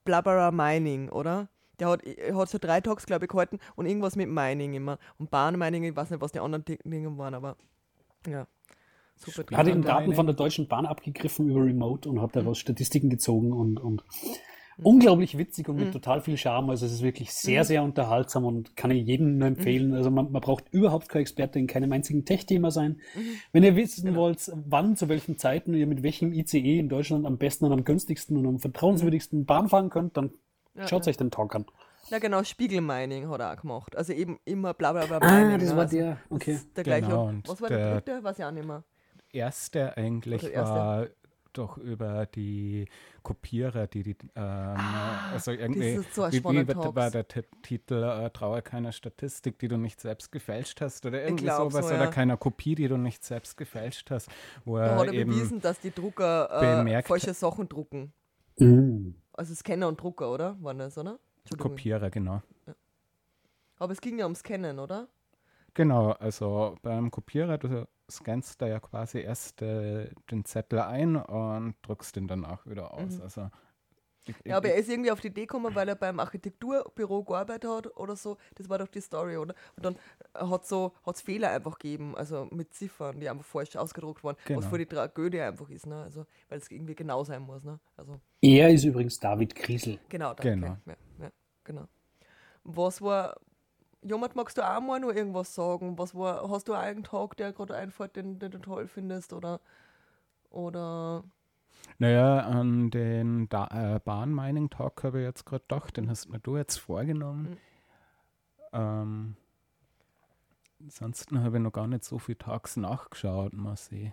Blabbera 0.05 0.51
Mining, 0.51 1.09
oder? 1.09 1.49
Der 1.79 1.89
hat, 1.89 2.05
er 2.05 2.37
hat 2.37 2.49
so 2.49 2.59
drei 2.59 2.81
Talks, 2.81 3.07
glaube 3.07 3.25
ich, 3.25 3.31
gehalten 3.31 3.59
und 3.75 3.87
irgendwas 3.87 4.15
mit 4.15 4.29
Mining 4.29 4.75
immer. 4.75 4.99
Und 5.19 5.31
Bahnmining, 5.31 5.83
ich 5.85 5.97
weiß 5.97 6.11
nicht, 6.11 6.21
was 6.21 6.33
die 6.33 6.39
anderen 6.41 6.65
Di- 6.65 6.79
Dinge 6.85 7.17
waren, 7.19 7.35
aber 7.35 7.57
ja. 8.29 8.47
Super. 9.17 9.57
hat 9.57 9.67
den 9.67 9.75
Andere 9.77 9.93
Daten 9.93 10.05
eine- 10.05 10.15
von 10.15 10.27
der 10.27 10.35
Deutschen 10.35 10.69
Bahn 10.69 10.87
abgegriffen 10.87 11.49
über 11.49 11.65
Remote 11.65 12.09
und 12.09 12.21
hat 12.21 12.37
daraus 12.37 12.59
Statistiken 12.59 13.11
gezogen 13.11 13.53
und, 13.53 13.79
und 13.79 14.05
unglaublich 14.83 15.39
witzig 15.39 15.69
und 15.69 15.77
mit 15.77 15.93
total 15.93 16.21
viel 16.21 16.37
Charme. 16.37 16.71
Also 16.71 16.87
es 16.87 16.93
ist 16.93 17.03
wirklich 17.03 17.33
sehr, 17.33 17.61
Mhm. 17.63 17.65
sehr 17.67 17.83
unterhaltsam 17.83 18.45
und 18.45 18.77
kann 18.77 18.91
ich 18.91 19.07
jedem 19.07 19.39
nur 19.39 19.49
empfehlen. 19.49 19.95
Also 19.95 20.11
man, 20.11 20.33
man 20.33 20.41
braucht 20.43 20.65
überhaupt 20.73 21.09
kein 21.09 21.23
Experte 21.23 21.59
in 21.59 21.67
keinem 21.67 21.93
einzigen 21.93 22.25
Tech-Thema 22.25 22.71
sein. 22.71 23.01
Mhm. 23.15 23.21
Wenn 23.53 23.63
ihr 23.63 23.77
wissen 23.77 24.05
Genau. 24.07 24.21
wollt, 24.21 24.51
wann, 24.67 24.97
zu 24.97 25.09
welchen 25.09 25.39
Zeiten 25.39 25.75
ihr 25.75 25.87
mit 25.87 26.03
welchem 26.03 26.33
ICE 26.33 26.79
in 26.79 26.89
Deutschland 26.89 27.27
am 27.27 27.39
besten 27.39 27.65
und 27.67 27.73
am 27.73 27.85
günstigsten 27.85 28.37
und 28.37 28.47
am 28.47 28.59
vertrauenswürdigsten 28.59 29.45
Bahn 29.47 29.69
fahren 29.69 29.91
könnt, 29.91 30.17
dann 30.17 30.33
Ja, 30.75 30.89
schaut 30.89 31.07
ja. 31.07 31.11
euch 31.11 31.17
den 31.17 31.31
Talk 31.31 31.55
an. 31.55 31.65
Ja, 32.11 32.19
genau, 32.19 32.43
Spiegelmining 32.45 33.31
hat 33.31 33.41
er 33.41 33.53
auch 33.53 33.61
gemacht. 33.63 33.97
Also 33.97 34.13
eben 34.13 34.39
immer 34.45 34.75
bla 34.75 34.93
bla 34.93 35.07
bla. 35.07 35.19
Ah, 35.21 35.41
Mining, 35.45 35.61
das 35.61 35.71
ne? 35.71 35.77
war 35.77 35.83
also, 35.85 35.97
der, 35.97 36.11
das 36.11 36.19
okay. 36.31 36.53
ist 36.53 36.77
Der 36.77 36.85
gleiche. 36.85 37.07
Genau, 37.07 37.29
und 37.29 37.49
was 37.49 37.61
war 37.63 37.69
der, 37.69 37.79
der- 37.79 37.95
dritte? 38.01 38.25
Weiß 38.25 38.39
ich 38.39 38.45
auch 38.45 38.51
nicht 38.51 38.67
mehr. 38.67 38.83
erste 39.33 39.97
eigentlich 39.97 40.45
erste. 40.45 40.75
war 40.75 41.07
doch 41.59 41.79
über 41.79 42.27
die 42.27 42.87
Kopierer, 43.23 43.87
die 43.87 44.03
die, 44.03 44.17
ähm, 44.37 44.77
also 45.33 45.51
irgendwie, 45.51 45.97
das 45.97 46.07
ist 46.07 46.15
so 46.15 46.23
wie, 46.31 46.45
wie 46.45 46.67
war 46.77 46.93
Talks. 46.93 47.13
der 47.13 47.29
Ti- 47.29 47.49
Titel, 47.63 48.03
äh, 48.03 48.31
traue 48.31 48.63
keiner 48.63 48.93
Statistik, 48.93 49.59
die 49.59 49.69
du 49.69 49.77
nicht 49.77 50.01
selbst 50.01 50.31
gefälscht 50.33 50.81
hast 50.81 51.07
oder 51.07 51.23
irgendwie 51.23 51.47
sowas 51.49 51.87
so, 51.89 51.95
oder 51.95 52.05
ja. 52.05 52.11
keiner 52.11 52.37
Kopie, 52.37 52.75
die 52.75 52.89
du 52.89 52.97
nicht 52.97 53.25
selbst 53.25 53.57
gefälscht 53.57 54.11
hast, 54.11 54.29
wo 54.65 54.77
Da 54.77 54.85
er 54.87 54.97
hat 54.97 55.07
er 55.09 55.13
eben 55.15 55.31
bewiesen, 55.31 55.61
dass 55.61 55.81
die 55.81 55.91
Drucker 55.91 56.49
äh, 56.51 56.77
bemerkt- 56.77 57.09
falsche 57.09 57.35
Sachen 57.35 57.69
drucken. 57.69 58.13
Mm. 58.59 59.11
Also 59.33 59.55
Scanner 59.55 59.89
und 59.89 60.01
Drucker, 60.01 60.31
oder? 60.33 60.57
Waren 60.61 60.79
das, 60.79 60.97
oder? 60.99 61.19
Kopierer, 61.59 62.11
genau. 62.11 62.43
Aber 63.79 63.93
es 63.93 64.01
ging 64.01 64.19
ja 64.19 64.25
ums 64.25 64.39
Scannen, 64.41 64.79
oder? 64.79 65.09
Genau, 65.75 66.13
also 66.13 66.77
beim 66.83 67.11
Kopierer, 67.11 67.59
du 67.59 67.87
scannst 68.11 68.61
da 68.63 68.67
ja 68.67 68.81
quasi 68.81 69.21
erst 69.21 69.63
äh, 69.63 70.11
den 70.31 70.45
Zettel 70.45 70.81
ein 70.81 71.17
und 71.17 71.75
druckst 71.83 72.17
den 72.17 72.29
danach 72.29 72.67
wieder 72.67 72.93
aus. 72.95 73.17
Mhm. 73.17 73.23
Also 73.23 73.51
ich, 74.27 74.35
Ja, 74.47 74.57
aber 74.57 74.71
er 74.71 74.77
ist 74.77 74.89
irgendwie 74.89 75.11
auf 75.11 75.21
die 75.21 75.29
Idee 75.29 75.43
gekommen, 75.43 75.75
weil 75.75 75.87
er 75.89 75.97
beim 75.97 76.19
Architekturbüro 76.19 77.25
gearbeitet 77.25 77.71
hat 77.71 77.97
oder 77.97 78.17
so. 78.17 78.39
Das 78.55 78.69
war 78.71 78.79
doch 78.79 78.89
die 78.89 79.01
Story, 79.03 79.37
oder? 79.37 79.55
Und 79.77 79.85
dann 79.85 79.97
hat 80.35 80.67
so 80.67 80.95
hat's 81.05 81.21
Fehler 81.21 81.51
einfach 81.51 81.79
gegeben, 81.79 82.17
also 82.17 82.47
mit 82.51 82.73
Ziffern, 82.73 83.21
die 83.21 83.29
einfach 83.29 83.45
falsch 83.45 83.77
ausgedruckt 83.77 84.25
waren, 84.25 84.37
was 84.37 84.47
Genau. 84.47 84.69
für 84.71 84.79
die 84.79 84.87
Tragödie 84.87 85.41
einfach 85.41 85.69
ist, 85.69 85.87
ne? 85.87 86.03
Also, 86.03 86.27
weil 86.49 86.59
es 86.59 86.71
irgendwie 86.71 86.95
genau 86.95 87.23
sein 87.25 87.43
muss, 87.43 87.65
ne? 87.65 87.79
Also, 87.97 88.19
Er 88.41 88.71
ist 88.71 88.85
übrigens 88.85 89.19
David 89.21 89.55
Kriesel. 89.55 89.99
genau, 90.09 90.33
danke. 90.33 90.51
Genau. 90.55 90.77
Ja, 90.87 90.97
ja, 91.21 91.31
genau. 91.65 91.85
Was 92.65 93.03
war, 93.03 93.37
Jomert, 94.05 94.37
magst 94.37 94.59
du 94.59 94.63
auch 94.63 94.81
mal 94.81 95.01
nur 95.01 95.15
irgendwas 95.17 95.55
sagen? 95.55 95.99
Was 95.99 96.15
war, 96.15 96.49
hast 96.51 96.69
du 96.69 96.75
einen 96.75 97.05
Tag, 97.05 97.37
der 97.39 97.53
gerade 97.53 97.75
einfällt, 97.77 98.17
den, 98.17 98.39
den 98.39 98.51
du 98.53 98.59
toll 98.59 98.87
findest, 98.87 99.33
oder, 99.33 99.61
oder, 100.51 101.25
Naja, 101.99 102.41
an 102.41 102.91
den 102.91 103.49
da 103.49 103.97
äh, 103.97 104.01
Bahn-Mining-Talk 104.01 105.05
habe 105.05 105.21
ich 105.21 105.25
jetzt 105.25 105.47
gerade 105.47 105.63
gedacht, 105.63 105.97
den 105.97 106.11
hast 106.11 106.29
mir 106.29 106.39
du 106.41 106.57
jetzt 106.57 106.77
vorgenommen. 106.79 107.51
Mhm. 107.51 107.59
Ähm, 108.73 109.37
ansonsten 110.81 111.43
habe 111.43 111.57
ich 111.59 111.63
noch 111.63 111.73
gar 111.73 111.87
nicht 111.87 112.05
so 112.05 112.19
viele 112.19 112.39
Tags 112.39 112.77
nachgeschaut, 112.77 113.53
mal 113.55 113.77
sehen. 113.77 114.13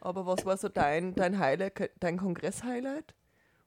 aber 0.00 0.26
was 0.26 0.44
war 0.44 0.56
so 0.56 0.68
dein, 0.68 1.14
dein 1.14 1.38
Highlight, 1.38 1.90
dein 2.00 2.18
Kongress-Highlight? 2.18 3.14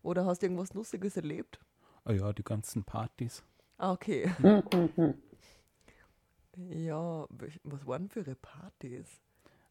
Oder 0.03 0.26
hast 0.26 0.41
du 0.41 0.47
irgendwas 0.47 0.74
Lustiges 0.74 1.15
erlebt? 1.17 1.59
Ah 2.05 2.11
ja, 2.13 2.34
die 2.34 2.43
ganzen 2.43 2.84
Partys. 2.84 3.43
Ah, 3.78 3.93
okay. 3.93 4.32
ja, 6.70 7.26
was 7.64 7.86
waren 7.88 8.10
für 8.10 8.20
ihre 8.22 8.36
Partys? 8.36 9.08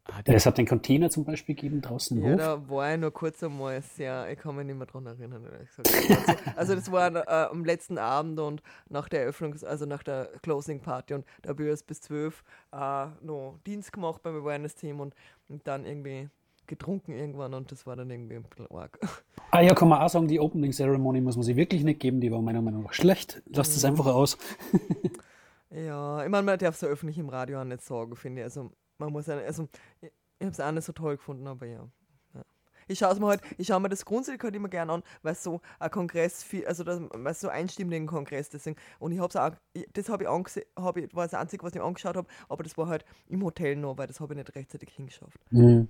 Ah, 0.05 0.19
Es 0.25 0.45
hat 0.45 0.57
den 0.57 0.67
Container 0.67 1.09
zum 1.09 1.23
Beispiel 1.23 1.55
gegeben 1.55 1.81
draußen 1.81 2.17
im 2.17 2.25
Ja, 2.25 2.31
Hof. 2.33 2.37
da 2.39 2.69
war 2.69 2.93
ich 2.93 2.99
nur 2.99 3.11
kurz 3.11 3.41
einmal 3.41 3.81
sehr, 3.81 4.29
ich 4.29 4.37
kann 4.37 4.53
mich 4.53 4.65
nicht 4.65 4.75
mehr 4.77 4.85
dran 4.85 5.05
erinnern. 5.05 5.45
ehrlich 5.45 5.69
gesagt. 5.69 6.43
Also 6.57 6.75
das 6.75 6.91
war 6.91 7.15
äh, 7.15 7.49
am 7.49 7.63
letzten 7.63 7.97
Abend 7.97 8.37
und 8.41 8.61
nach 8.89 9.07
der 9.07 9.25
Eröffnungs-, 9.31 9.63
also 9.63 9.85
nach 9.85 10.03
der 10.03 10.29
Closing 10.41 10.81
Party 10.81 11.13
und 11.13 11.25
da 11.41 11.51
habe 11.51 11.63
ich 11.63 11.69
erst 11.69 11.87
bis 11.87 12.01
zwölf 12.01 12.43
äh, 12.73 13.05
noch 13.21 13.57
Dienst 13.65 13.93
gemacht 13.93 14.21
beim 14.23 14.35
Awareness-Team 14.35 14.99
und, 14.99 15.15
und 15.47 15.65
dann 15.67 15.85
irgendwie 15.85 16.29
getrunken 16.67 17.13
irgendwann 17.13 17.53
und 17.53 17.71
das 17.71 17.85
war 17.87 17.95
dann 17.95 18.09
irgendwie 18.09 18.35
ein 18.35 18.43
bisschen 18.43 18.69
arg. 18.71 18.99
Ah 19.51 19.61
ja, 19.61 19.75
kann 19.75 19.87
man 19.87 20.01
auch 20.01 20.09
sagen, 20.09 20.27
die 20.27 20.39
Opening 20.39 20.71
Ceremony 20.71 21.21
muss 21.21 21.35
man 21.35 21.43
sich 21.43 21.55
wirklich 21.55 21.83
nicht 21.83 21.99
geben, 21.99 22.19
die 22.19 22.31
war 22.31 22.41
meiner 22.41 22.63
Meinung 22.63 22.81
nach 22.81 22.93
schlecht. 22.93 23.43
Lasst 23.45 23.75
es 23.77 23.85
einfach 23.85 24.07
aus. 24.07 24.35
Ja, 25.73 26.23
ich 26.23 26.29
meine, 26.29 26.43
man 26.43 26.59
darf 26.59 26.75
es 26.75 26.81
so 26.81 26.87
öffentlich 26.87 27.17
im 27.17 27.29
Radio 27.29 27.59
auch 27.59 27.63
nicht 27.63 27.81
sagen, 27.81 28.15
finde 28.15 28.41
ich. 28.41 28.45
Also, 28.45 28.71
man 28.99 29.11
muss 29.11 29.25
ja, 29.25 29.37
also, 29.37 29.67
ich, 30.01 30.11
ich 30.39 30.45
habe 30.45 30.51
es 30.51 30.59
auch 30.59 30.71
nicht 30.71 30.85
so 30.85 30.93
toll 30.93 31.17
gefunden, 31.17 31.47
aber 31.47 31.65
ja. 31.65 31.89
ja. 32.35 32.41
Ich 32.87 32.99
schaue 32.99 33.19
mir 33.19 33.27
halt, 33.27 33.41
ich 33.57 33.67
schaue 33.67 33.79
mir 33.79 33.89
das 33.89 34.05
grundsätzlich 34.05 34.43
halt 34.43 34.55
immer 34.55 34.69
gerne 34.69 34.93
an, 34.93 35.03
weil 35.23 35.33
so 35.33 35.61
ein 35.79 35.89
Kongress, 35.89 36.43
viel, 36.43 36.67
also 36.67 36.83
das, 36.83 37.01
weil 37.11 37.33
so 37.33 37.49
einstimmigen 37.49 38.05
Kongress 38.05 38.49
deswegen. 38.49 38.75
Und 38.99 39.13
ich 39.13 39.19
habe 39.19 39.29
es 39.29 39.35
auch, 39.35 39.51
das 39.93 40.09
habe 40.09 40.23
ich 40.23 40.29
angesehen, 40.29 40.65
habe 40.77 41.01
ich, 41.01 41.15
war 41.15 41.25
das 41.25 41.33
Einzige, 41.33 41.63
was 41.63 41.73
ich 41.73 41.81
angeschaut 41.81 42.17
habe, 42.17 42.27
aber 42.49 42.63
das 42.63 42.77
war 42.77 42.87
halt 42.87 43.03
im 43.27 43.43
Hotel 43.43 43.75
noch, 43.75 43.97
weil 43.97 44.07
das 44.07 44.19
habe 44.19 44.33
ich 44.33 44.37
nicht 44.37 44.55
rechtzeitig 44.55 44.89
hingeschafft. 44.89 45.39
Mhm. 45.49 45.87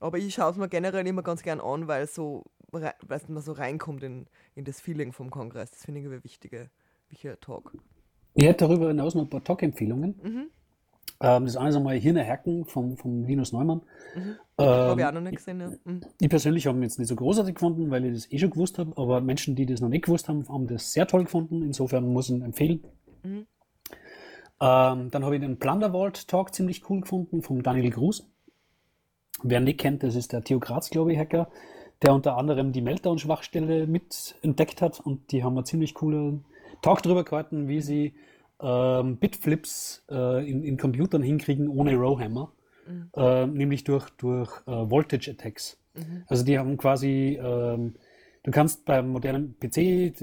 Aber 0.00 0.18
ich 0.18 0.32
schaue 0.32 0.52
es 0.52 0.56
mir 0.56 0.68
generell 0.68 1.04
immer 1.08 1.24
ganz 1.24 1.42
gern 1.42 1.60
an, 1.60 1.88
weil 1.88 2.04
es 2.04 2.14
so, 2.14 2.44
weil 2.70 2.94
man 3.26 3.42
so 3.42 3.50
reinkommt 3.50 4.04
in, 4.04 4.28
in 4.54 4.64
das 4.64 4.80
Feeling 4.80 5.12
vom 5.12 5.30
Kongress. 5.30 5.72
Das 5.72 5.84
finde 5.84 6.00
ich 6.00 6.06
ein 6.06 6.22
wichtiger, 6.22 6.68
wichtiger 7.08 7.40
Talk. 7.40 7.72
Ich 8.38 8.44
hätte 8.44 8.68
darüber 8.68 8.86
hinaus 8.86 9.16
noch 9.16 9.22
ein 9.22 9.28
paar 9.28 9.42
Talk-Empfehlungen. 9.42 10.14
Mhm. 10.22 10.46
Ähm, 11.20 11.44
das 11.44 11.56
eine 11.56 11.70
ist 11.70 11.74
einmal 11.74 11.98
Hirne 11.98 12.24
Hacken 12.24 12.66
vom, 12.66 12.96
vom 12.96 13.24
Linus 13.24 13.52
Neumann. 13.52 13.82
habe 14.56 15.00
ich 15.00 15.04
auch 15.04 15.08
Ähm, 15.08 15.14
noch 15.14 15.20
nicht 15.22 15.38
gesehen, 15.38 15.60
ja. 15.60 15.72
Mhm. 15.84 16.02
ich 16.20 16.28
persönlich 16.28 16.68
habe 16.68 16.78
ihn 16.78 16.84
jetzt 16.84 17.00
nicht 17.00 17.08
so 17.08 17.16
großartig 17.16 17.56
gefunden, 17.56 17.90
weil 17.90 18.04
ich 18.04 18.14
das 18.14 18.30
eh 18.30 18.38
schon 18.38 18.50
gewusst 18.50 18.78
habe, 18.78 18.92
aber 18.96 19.20
Menschen, 19.20 19.56
die 19.56 19.66
das 19.66 19.80
noch 19.80 19.88
nicht 19.88 20.04
gewusst 20.04 20.28
haben, 20.28 20.48
haben 20.48 20.68
das 20.68 20.92
sehr 20.92 21.08
toll 21.08 21.24
gefunden. 21.24 21.62
Insofern 21.62 22.12
muss 22.12 22.30
ich 22.30 22.36
ihn 22.36 22.42
empfehlen. 22.42 22.84
Mhm. 23.24 23.46
Ähm, 24.60 25.10
dann 25.10 25.24
habe 25.24 25.34
ich 25.34 25.40
den 25.40 25.58
Plundervault 25.58 26.28
Talk 26.28 26.54
ziemlich 26.54 26.88
cool 26.88 27.00
gefunden 27.00 27.42
vom 27.42 27.64
Daniel 27.64 27.90
Gruß. 27.90 28.24
Wer 29.42 29.58
nicht 29.58 29.80
kennt, 29.80 30.04
das 30.04 30.14
ist 30.14 30.32
der 30.32 30.44
Theo 30.44 30.60
Graz, 30.60 30.90
glaube 30.90 31.12
ich, 31.12 31.18
Hacker, 31.18 31.48
der 32.02 32.14
unter 32.14 32.36
anderem 32.36 32.70
die 32.70 32.82
Meltdown-Schwachstelle 32.82 33.88
mit 33.88 34.36
entdeckt 34.42 34.80
hat 34.80 35.00
und 35.00 35.32
die 35.32 35.42
haben 35.42 35.56
einen 35.56 35.66
ziemlich 35.66 35.94
coolen 35.94 36.44
Talk 36.82 37.02
drüber 37.02 37.24
gehalten, 37.24 37.66
wie 37.66 37.80
sie 37.80 38.14
ähm, 38.60 39.16
Bitflips 39.18 40.04
äh, 40.10 40.48
in, 40.48 40.62
in 40.64 40.76
Computern 40.76 41.22
hinkriegen 41.22 41.68
ohne 41.68 41.94
Rowhammer, 41.96 42.52
äh, 43.16 43.46
nämlich 43.46 43.84
durch, 43.84 44.08
durch 44.10 44.50
äh, 44.66 44.90
Voltage 44.90 45.30
Attacks. 45.30 45.78
Also 46.26 46.44
die 46.44 46.58
haben 46.58 46.76
quasi, 46.76 47.38
ähm, 47.42 47.94
du 48.44 48.50
kannst 48.50 48.84
beim 48.84 49.08
modernen 49.08 49.56
PC, 49.58 50.14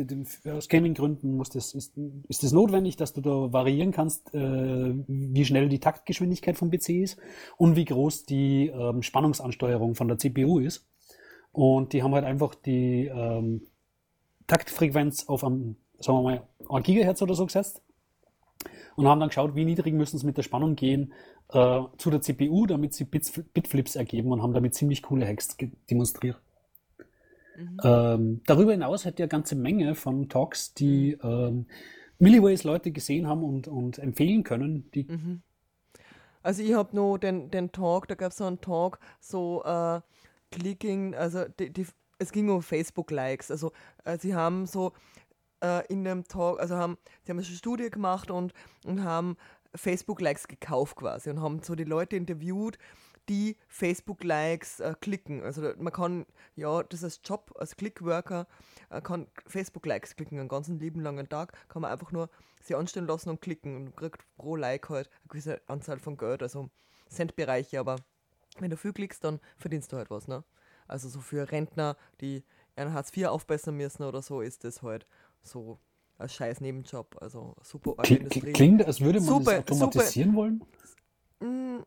aus 0.50 0.70
Gaming-Gründen 0.70 1.36
muss 1.36 1.50
das, 1.50 1.74
ist, 1.74 1.98
ist 2.28 2.44
das 2.44 2.52
notwendig, 2.52 2.96
dass 2.96 3.14
du 3.14 3.22
da 3.22 3.52
variieren 3.52 3.92
kannst, 3.92 4.34
äh, 4.34 4.94
wie 5.08 5.46
schnell 5.46 5.70
die 5.70 5.80
Taktgeschwindigkeit 5.80 6.58
vom 6.58 6.72
PC 6.72 6.90
ist 6.90 7.18
und 7.58 7.76
wie 7.76 7.86
groß 7.86 8.26
die 8.26 8.68
ähm, 8.68 9.02
Spannungsansteuerung 9.02 9.96
von 9.96 10.08
der 10.08 10.18
CPU 10.18 10.60
ist. 10.60 10.88
Und 11.52 11.94
die 11.94 12.04
haben 12.04 12.14
halt 12.14 12.26
einfach 12.26 12.56
die 12.56 13.08
ähm, 13.08 13.68
Taktfrequenz 14.48 15.28
auf 15.28 15.44
am, 15.44 15.78
sagen 16.00 16.20
wir 16.20 16.24
mal, 16.24 16.48
1 16.70 16.86
Gigahertz 16.86 17.22
oder 17.22 17.34
so 17.34 17.46
gesetzt 17.46 17.82
und 18.96 19.08
haben 19.08 19.20
dann 19.20 19.30
geschaut, 19.30 19.56
wie 19.56 19.66
niedrig 19.66 19.94
müssen 19.94 20.18
sie 20.18 20.26
mit 20.26 20.38
der 20.38 20.44
Spannung 20.44 20.76
gehen 20.76 21.14
äh, 21.50 21.82
zu 21.98 22.10
der 22.10 22.22
CPU, 22.22 22.66
damit 22.66 22.94
sie 22.94 23.06
Bits, 23.06 23.32
Bitflips 23.54 23.96
ergeben 23.96 24.32
und 24.32 24.42
haben 24.42 24.54
damit 24.54 24.74
ziemlich 24.74 25.02
coole 25.02 25.28
Hacks 25.28 25.58
demonstriert. 25.90 26.40
Ähm, 27.84 28.42
darüber 28.46 28.72
hinaus 28.72 29.06
hat 29.06 29.20
er 29.20 29.26
eine 29.26 29.30
ganze 29.30 29.56
Menge 29.56 29.96
von 29.96 30.28
Talks, 30.28 30.74
die 30.74 31.18
ähm, 31.24 31.68
Milliways 32.20 32.64
Leute 32.64 32.92
gesehen 32.92 33.28
haben 33.28 33.44
und, 33.44 33.68
und 33.68 34.00
empfehlen 34.00 34.44
können. 34.44 34.90
Die, 34.94 35.08
Also 36.42 36.62
ich 36.62 36.74
habe 36.74 36.96
noch 36.96 37.18
den, 37.18 37.50
den 37.50 37.72
Talk, 37.72 38.08
da 38.08 38.16
gab 38.16 38.32
es 38.32 38.38
so 38.38 38.46
einen 38.46 38.62
Talk, 38.62 39.00
so 39.20 39.64
äh, 39.64 40.02
Clicking, 40.52 41.16
also 41.16 41.46
die, 41.60 41.72
die, 41.72 41.88
es 42.20 42.32
ging 42.32 42.50
um 42.50 42.62
Facebook-Likes. 42.62 43.52
Also 43.52 43.72
äh, 44.04 44.18
sie 44.18 44.36
haben 44.36 44.66
so 44.66 44.94
äh, 45.64 45.86
in 45.88 46.04
dem 46.04 46.28
Talk, 46.28 46.60
also 46.60 46.76
haben, 46.76 46.98
sie 47.24 47.32
haben 47.32 47.38
eine 47.38 47.46
Studie 47.46 47.90
gemacht 47.90 48.32
und, 48.32 48.54
und 48.86 49.04
haben 49.04 49.38
Facebook-Likes 49.76 50.48
gekauft 50.48 50.96
quasi 50.96 51.30
und 51.30 51.42
haben 51.42 51.62
so 51.62 51.76
die 51.76 51.84
Leute 51.84 52.16
interviewt, 52.16 52.78
die 53.30 53.58
Facebook-Likes 53.68 54.80
äh, 54.80 54.96
klicken. 55.00 55.44
Also 55.44 55.74
man 55.78 55.92
kann, 55.92 56.26
ja, 56.56 56.84
das 56.84 57.04
als 57.04 57.22
Job, 57.24 57.54
als 57.58 57.76
Clickworker, 57.76 58.48
äh, 58.90 59.02
kann 59.02 59.28
Facebook-Likes 59.48 60.16
klicken, 60.16 60.40
einen 60.40 60.50
ganzen 60.50 60.80
lieben 60.80 61.02
langen 61.02 61.28
Tag, 61.28 61.54
kann 61.68 61.82
man 61.82 61.92
einfach 61.92 62.12
nur 62.12 62.30
sie 62.62 62.76
anstellen 62.76 63.08
lassen 63.08 63.30
und 63.30 63.42
klicken 63.42 63.76
und 63.76 63.96
kriegt 63.96 64.24
pro 64.38 64.56
Like 64.56 64.90
halt 64.90 65.10
eine 65.10 65.28
gewisse 65.30 65.62
Anzahl 65.68 66.00
von 66.00 66.18
Geld, 66.18 66.42
also 66.44 66.70
Centbereiche, 67.10 67.80
aber 67.80 67.98
wenn 68.60 68.72
du 68.72 68.78
viel 68.78 68.94
klickst, 68.94 69.24
dann 69.24 69.40
verdienst 69.58 69.92
du 69.92 69.98
halt 69.98 70.10
was, 70.10 70.28
ne? 70.28 70.44
Also 70.88 71.10
so 71.10 71.20
für 71.20 71.52
Rentner, 71.52 71.98
die 72.22 72.44
ihren 72.78 72.94
Hartz 72.94 73.16
IV 73.16 73.28
aufbessern 73.28 73.76
müssen 73.76 74.04
oder 74.04 74.22
so, 74.22 74.42
ist 74.42 74.64
das 74.64 74.82
halt 74.82 75.08
so 75.46 75.80
ein 76.18 76.30
scheiß 76.30 76.62
Nebenjob, 76.62 77.18
also 77.22 77.56
super 77.62 77.96
arge 77.98 78.16
kli- 78.16 78.18
Industrie. 78.18 78.54
klingt, 78.54 78.86
als 78.86 79.02
würde 79.02 79.20
man 79.20 79.28
Super, 79.28 79.62
das 79.62 79.82
automatisieren 79.82 80.36
wollen. 80.36 80.64
Mm, 81.40 81.80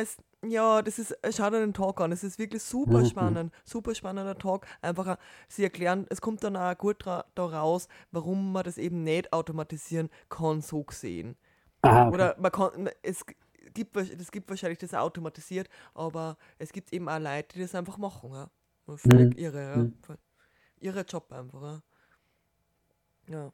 es, 0.00 0.16
ja, 0.46 0.80
das 0.82 0.98
ist, 0.98 1.16
schau 1.30 1.50
dir 1.50 1.60
den 1.60 1.74
Talk 1.74 2.00
an. 2.00 2.12
Es 2.12 2.24
ist 2.24 2.38
wirklich 2.38 2.62
super 2.62 3.00
Mhm. 3.00 3.06
spannend, 3.06 3.54
super 3.64 3.94
spannender 3.94 4.38
Talk. 4.38 4.66
Einfach, 4.80 5.06
äh, 5.06 5.16
sie 5.48 5.64
erklären, 5.64 6.06
es 6.08 6.20
kommt 6.20 6.42
dann 6.44 6.56
auch 6.56 6.76
gut 6.78 7.04
da 7.06 7.24
raus, 7.36 7.88
warum 8.10 8.52
man 8.52 8.64
das 8.64 8.78
eben 8.78 9.04
nicht 9.04 9.32
automatisieren 9.32 10.08
kann, 10.30 10.62
so 10.62 10.84
gesehen. 10.84 11.36
Aha, 11.82 12.06
okay. 12.06 12.14
Oder 12.14 12.36
man 12.38 12.50
kann, 12.52 12.88
es 13.02 13.24
gibt, 13.74 13.96
es 13.96 14.30
gibt 14.32 14.48
wahrscheinlich 14.48 14.78
das 14.78 14.94
automatisiert, 14.94 15.68
aber 15.94 16.38
es 16.58 16.72
gibt 16.72 16.92
eben 16.92 17.08
auch 17.08 17.18
Leute, 17.20 17.54
die 17.54 17.60
das 17.60 17.74
einfach 17.74 17.98
machen. 17.98 18.32
Ja. 18.32 18.50
Völlig 18.96 19.34
Mhm. 19.34 19.38
irre, 19.38 19.62
ja. 19.62 19.76
Mhm. 19.76 21.04
Job 21.06 21.30
einfach. 21.32 21.60
Ja. 21.62 21.82
Ja. 23.28 23.52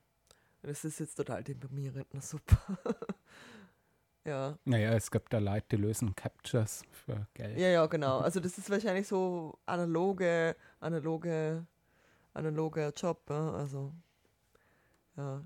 Das 0.62 0.84
ist 0.84 0.98
jetzt 0.98 1.14
total 1.14 1.44
deprimierend. 1.44 2.06
Na 2.12 2.20
super. 2.20 2.56
ja. 4.24 4.58
naja, 4.64 4.94
es 4.94 5.10
gibt 5.10 5.32
da 5.32 5.38
Leute, 5.38 5.66
die 5.70 5.76
lösen 5.76 6.14
Captures 6.14 6.82
für 6.90 7.26
Geld. 7.34 7.58
Ja, 7.58 7.68
ja, 7.68 7.86
genau. 7.86 8.20
Also 8.20 8.40
das 8.40 8.56
ist 8.56 8.70
wahrscheinlich 8.70 9.06
so 9.06 9.58
analoge, 9.66 10.56
analoge, 10.80 11.66
analoger 12.32 12.92
Job, 12.96 13.20
ja? 13.28 13.52
also 13.52 13.92
ja. 15.16 15.42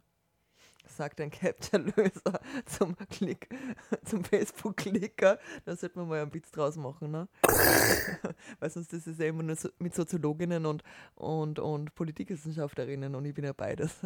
Sagt 0.89 1.21
ein 1.21 1.31
Capture-Löser 1.31 2.41
zum 2.67 2.97
Klick, 3.11 3.49
zum 4.05 4.25
Facebook-Klicker. 4.25 5.39
Da 5.65 5.77
sollte 5.77 5.99
man 5.99 6.09
mal 6.09 6.23
einen 6.23 6.35
Witz 6.35 6.51
draus 6.51 6.77
machen, 6.77 7.11
ne? 7.11 7.29
Weil 8.61 8.71
sonst 8.71 8.93
ist 8.93 9.07
es 9.07 9.19
ja 9.19 9.27
immer 9.27 9.43
nur 9.43 9.57
so, 9.57 9.69
mit 9.79 9.95
Soziologinnen 9.95 10.67
und, 10.67 10.83
und, 11.15 11.59
und 11.59 11.95
Politikwissenschaftlerinnen 11.95 13.15
und 13.15 13.25
ich 13.25 13.35
bin 13.35 13.45
ja 13.45 13.53
beides. 13.53 14.01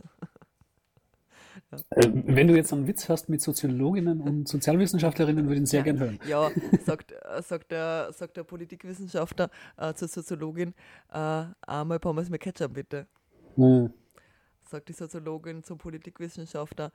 Äh, 1.90 2.08
wenn 2.12 2.48
du 2.48 2.56
jetzt 2.56 2.72
einen 2.72 2.86
Witz 2.86 3.08
hast 3.08 3.28
mit 3.28 3.40
Soziologinnen 3.40 4.20
und 4.20 4.48
Sozialwissenschaftlerinnen, 4.48 5.44
würde 5.44 5.54
ich 5.54 5.60
ihn 5.60 5.66
sehr 5.66 5.80
Ja. 5.80 5.84
gern 5.84 5.98
hören. 6.00 6.18
Ja, 6.26 6.50
sagt, 6.84 7.12
äh, 7.12 7.42
sagt, 7.42 7.70
der, 7.70 8.12
sagt 8.12 8.36
der 8.36 8.44
Politikwissenschaftler 8.44 9.50
äh, 9.76 9.94
zur 9.94 10.08
Soziologin, 10.08 10.74
äh, 11.12 11.44
einmal 11.66 12.00
Pommes 12.00 12.30
mit 12.30 12.40
Ketchup 12.40 12.72
bitte. 12.74 13.06
Hm. 13.56 13.92
Sagt 14.72 14.88
die 14.88 14.94
Soziologin 14.94 15.62
zum 15.62 15.76
Politikwissenschaftler, 15.76 16.92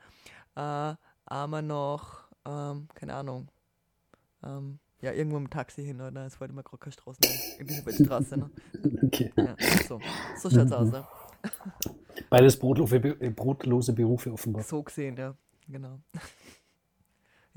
äh, 0.56 0.96
einmal 1.28 1.62
noch, 1.62 2.24
ähm, 2.44 2.88
keine 2.96 3.14
Ahnung, 3.14 3.50
ähm, 4.44 4.80
ja, 5.00 5.12
irgendwo 5.12 5.38
im 5.38 5.48
Taxi 5.48 5.86
hin, 5.86 6.02
oder? 6.02 6.26
Es 6.26 6.42
wollte 6.42 6.56
mir 6.56 6.64
gerade 6.64 6.80
keine 6.80 6.94
Straße 6.94 7.20
in 7.60 7.68
dieser 7.68 7.92
Straße. 7.94 8.36
Ne? 8.36 8.50
Okay. 9.04 9.32
Ja, 9.38 9.56
so 9.88 10.02
so 10.40 10.50
schaut's 10.50 10.72
aus. 10.72 10.92
Ja. 10.92 11.08
Beides 12.32 12.58
brotlose, 12.58 12.96
äh, 12.96 13.30
brotlose 13.30 13.94
Berufe 13.94 14.34
offenbar. 14.34 14.64
So 14.64 14.82
gesehen, 14.82 15.16
ja, 15.16 15.36
genau. 15.68 16.00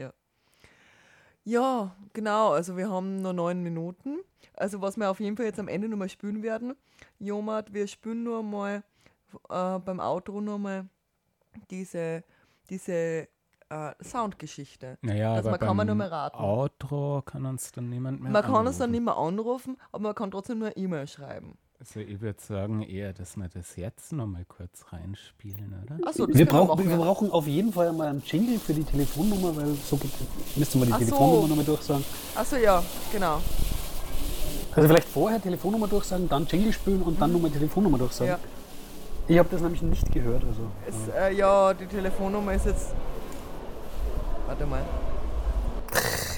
ja. 1.47 1.97
Genau, 2.13 2.51
also 2.51 2.77
wir 2.77 2.91
haben 2.91 3.23
noch 3.23 3.33
neun 3.33 3.63
Minuten. 3.63 4.19
Also 4.53 4.83
was 4.83 4.99
wir 4.99 5.11
auf 5.11 5.21
jeden 5.21 5.39
Fall 5.39 5.47
jetzt 5.47 5.59
am 5.59 5.69
Ende 5.69 5.89
nochmal 5.89 6.11
spielen 6.11 6.43
werden, 6.43 6.75
Jomat, 7.19 7.73
wir 7.73 7.87
spielen 7.87 8.23
nur 8.23 8.43
mal 8.43 8.85
äh, 9.49 9.79
beim 9.79 10.01
Outro 10.01 10.41
nochmal 10.41 10.87
diese, 11.71 12.23
diese 12.69 12.93
äh, 12.93 13.27
Soundgeschichte. 14.03 14.99
Naja, 15.03 15.35
Also 15.35 15.49
aber 15.49 15.59
man 15.59 15.61
kann 15.61 15.77
man 15.77 15.87
beim 15.87 15.97
nur 15.99 16.07
mal 16.07 16.09
raten. 16.09 16.39
Outro 16.39 17.23
kann 17.23 17.47
uns 17.47 17.73
dann 17.73 17.89
niemand 17.89 18.21
mehr 18.21 18.31
Man 18.33 18.43
kann 18.43 18.67
uns 18.67 18.79
dann 18.79 18.91
anrufen. 18.91 18.91
nicht 18.93 19.05
mehr 19.05 19.17
anrufen, 19.17 19.77
aber 19.93 20.03
man 20.05 20.15
kann 20.15 20.31
trotzdem 20.31 20.59
nur 20.59 20.69
eine 20.69 20.77
E-Mail 20.77 21.07
schreiben. 21.07 21.57
Also 21.79 22.01
ich 22.01 22.21
würde 22.21 22.39
sagen 22.43 22.83
eher, 22.83 23.15
dass 23.15 23.37
wir 23.39 23.49
das 23.49 23.77
jetzt 23.77 24.13
nochmal 24.13 24.45
kurz 24.45 24.85
reinspielen, 24.93 25.75
oder? 25.83 25.97
Achso, 26.07 26.27
das 26.27 26.37
Wir 26.37 26.45
brauchen, 26.45 26.79
wir 26.85 26.91
ja. 26.91 26.97
brauchen 26.99 27.31
auf 27.31 27.47
jeden 27.47 27.73
Fall 27.73 27.91
mal 27.95 28.09
einen 28.09 28.23
Jingle 28.27 28.59
für 28.59 28.75
die 28.75 28.85
Telefonnummer, 28.85 29.57
weil 29.57 29.73
so 29.75 29.97
geht, 29.97 30.11
müsste 30.57 30.77
man 30.77 30.89
die 30.89 30.93
Ach 30.95 30.99
so. 30.99 31.05
Telefonnummer 31.07 31.49
nochmal 31.49 31.65
durchsagen. 31.65 32.05
Achso, 32.35 32.57
ja, 32.57 32.83
genau. 33.11 33.41
Also 34.75 34.89
vielleicht 34.89 35.09
vorher 35.09 35.41
Telefonnummer 35.41 35.89
durchsagen, 35.89 36.29
dann 36.29 36.47
Jingle 36.47 36.73
spielen 36.73 37.01
und 37.03 37.21
dann 37.21 37.33
nochmal 37.33 37.51
Telefonnummer 37.51 37.97
durchsagen. 37.99 38.33
Ja. 38.33 38.39
Ich 39.31 39.39
habe 39.39 39.49
das 39.49 39.61
nämlich 39.61 39.81
nicht 39.81 40.11
gehört. 40.11 40.43
Also. 40.43 40.63
Es, 40.89 41.15
äh, 41.15 41.33
ja, 41.37 41.73
die 41.73 41.87
Telefonnummer 41.87 42.53
ist 42.53 42.67
jetzt. 42.67 42.89
Warte 44.45 44.67
mal. 44.67 44.83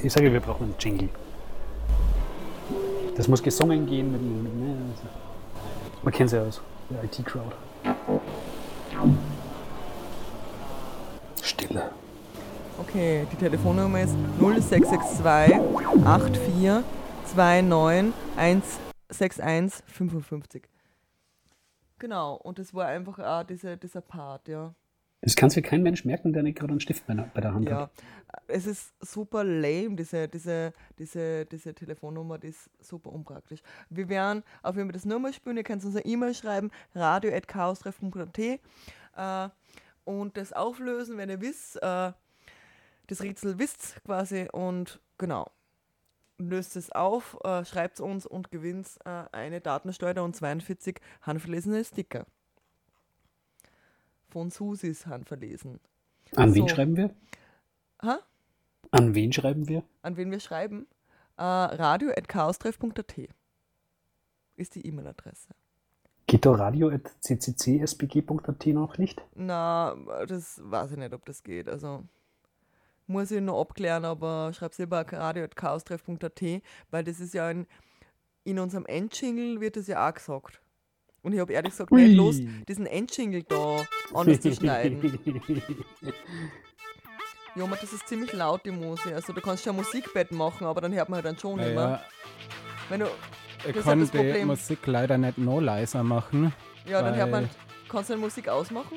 Ich 0.03 0.12
sage, 0.12 0.30
wir 0.30 0.40
brauchen 0.40 0.64
einen 0.64 0.74
Jingle. 0.78 1.09
Das 3.16 3.28
muss 3.28 3.43
gesungen 3.43 3.86
gehen 3.86 4.12
mit, 4.12 4.20
mit 4.20 4.55
ne, 4.55 4.76
also. 4.90 5.05
Man 6.03 6.12
kennt 6.12 6.26
es 6.26 6.32
ja 6.34 6.43
aus 6.43 6.61
der 6.90 7.05
IT-Crowd. 7.05 7.57
Stille. 11.43 11.93
Okay, 12.78 13.26
die 13.32 13.36
Telefonnummer 13.36 14.03
ist 14.03 14.14
0662 14.38 14.99
84 15.22 16.84
29 17.64 18.12
161 18.36 19.82
55. 19.86 20.72
Genau, 22.03 22.35
und 22.35 22.59
das 22.59 22.75
war 22.75 22.87
einfach 22.89 23.21
auch 23.21 23.45
diese, 23.45 23.77
dieser 23.77 24.01
Part, 24.01 24.49
ja. 24.49 24.75
Das 25.21 25.37
kann 25.37 25.51
sich 25.51 25.63
kein 25.63 25.85
Mensch 25.85 26.05
merken, 26.05 26.33
der 26.33 26.43
nicht 26.43 26.59
gerade 26.59 26.73
einen 26.73 26.81
Stift 26.81 27.07
bei 27.07 27.15
der, 27.15 27.31
bei 27.33 27.41
der 27.41 27.55
Hand 27.55 27.69
Ja, 27.69 27.83
hat. 27.83 27.91
es 28.49 28.67
ist 28.67 28.93
super 28.99 29.45
lame, 29.45 29.95
diese, 29.95 30.27
diese, 30.27 30.73
diese, 30.99 31.47
diese 31.47 31.73
Telefonnummer, 31.73 32.39
die 32.39 32.49
ist 32.49 32.69
super 32.81 33.13
unpraktisch. 33.13 33.63
Wir 33.89 34.09
werden 34.09 34.43
auf 34.65 34.75
jeden 34.75 34.89
Fall 34.89 34.95
das 34.95 35.05
Nummer 35.05 35.33
spielen, 35.33 35.57
ihr 35.59 35.63
könnt 35.63 35.85
uns 35.85 35.95
eine 35.95 36.05
E-Mail 36.05 36.35
schreiben, 36.35 36.73
radio.chaostreff.at 36.97 38.39
äh, 38.41 39.49
und 40.03 40.37
das 40.37 40.53
auflösen, 40.53 41.19
wenn 41.19 41.31
ihr 41.31 41.41
wisst, 41.41 41.77
äh, 41.77 42.11
das 43.07 43.23
Rätsel 43.23 43.61
wisst 43.61 44.03
quasi 44.05 44.49
und 44.51 44.99
genau. 45.19 45.53
Löst 46.49 46.76
es 46.76 46.90
auf, 46.90 47.38
äh, 47.45 47.64
schreibt 47.64 47.95
es 47.95 48.01
uns 48.01 48.26
und 48.26 48.51
gewinnt 48.51 48.88
äh, 49.05 49.24
eine 49.32 49.61
Datensteuer 49.61 50.22
und 50.22 50.34
42 50.36 51.01
handverlesene 51.22 51.84
Sticker. 51.84 52.26
Von 54.28 54.51
Susis 54.51 55.07
handverlesen. 55.07 55.80
An 56.36 56.55
wen 56.55 56.68
So. 56.68 56.74
schreiben 56.74 56.97
wir? 56.97 57.11
Ha? 58.03 58.18
An 58.90 59.14
wen 59.14 59.32
schreiben 59.32 59.68
wir? 59.68 59.82
an 60.03 60.16
wen 60.16 60.30
wir 60.30 60.40
schreiben. 60.40 60.86
Äh, 61.36 61.43
radio.chaostreff.at 61.45 63.14
ist 64.57 64.74
die 64.74 64.86
E-Mail-Adresse. 64.86 65.49
Geht 66.26 66.45
da 66.47 66.53
radio.cccSBG.at 66.53 68.66
noch 68.68 68.97
nicht? 68.99 69.22
Na, 69.34 69.95
das 70.26 70.61
weiß 70.62 70.93
ich 70.93 70.99
nicht, 70.99 71.12
ob 71.14 71.24
das 71.26 71.43
geht. 71.43 71.68
Also 71.68 72.05
muss 73.13 73.31
ich 73.31 73.41
noch 73.41 73.61
abklären, 73.61 74.05
aber 74.05 74.53
schreib 74.55 74.75
selber 74.75 75.05
radio.chaostreff.at, 75.11 76.43
weil 76.91 77.05
das 77.05 77.21
ist 77.21 77.35
ja 77.35 77.47
ein, 77.47 77.67
in 78.45 78.59
unserem 78.59 78.87
Endjingle 78.87 79.61
wird 79.61 79.77
das 79.77 79.87
ja 79.87 80.09
auch 80.09 80.15
gesagt. 80.15 80.61
Und 81.23 81.33
ich 81.35 81.39
habe 81.39 81.53
ehrlich 81.53 81.71
gesagt 81.71 81.93
Ui. 81.93 82.03
nicht 82.03 82.17
Lust, 82.17 82.43
diesen 82.69 82.87
Endjingle 82.87 83.45
da 83.45 83.87
anders 84.13 84.41
zu 84.41 84.53
schneiden. 84.55 85.19
Ja, 87.55 87.65
aber 87.65 87.77
das 87.77 87.93
ist 87.93 88.09
ziemlich 88.09 88.33
laut, 88.33 88.65
die 88.65 88.71
Musik. 88.71 89.13
Also 89.13 89.35
du 89.35 89.43
kannst 89.43 89.63
schon 89.63 89.75
ein 89.75 89.77
Musikbett 89.77 90.33
machen, 90.33 90.67
aber 90.67 90.81
dann 90.81 90.95
hört 90.95 91.11
man 91.11 91.17
halt 91.17 91.27
dann 91.27 91.39
schon 91.39 91.59
immer. 91.61 91.85
Naja, 91.87 92.03
Wenn 92.89 93.01
du, 93.01 93.07
ich 93.69 93.77
kann 93.77 94.01
das 94.01 94.11
die 94.11 94.17
Problem. 94.17 94.47
Musik 94.47 94.87
leider 94.87 95.19
nicht 95.19 95.37
noch 95.37 95.61
leiser 95.61 96.03
machen. 96.03 96.55
ja, 96.87 97.03
dann 97.03 97.15
hört 97.15 97.31
man, 97.31 97.51
kannst 97.91 98.09
du 98.09 98.15
die 98.15 98.21
Musik 98.21 98.49
ausmachen? 98.49 98.97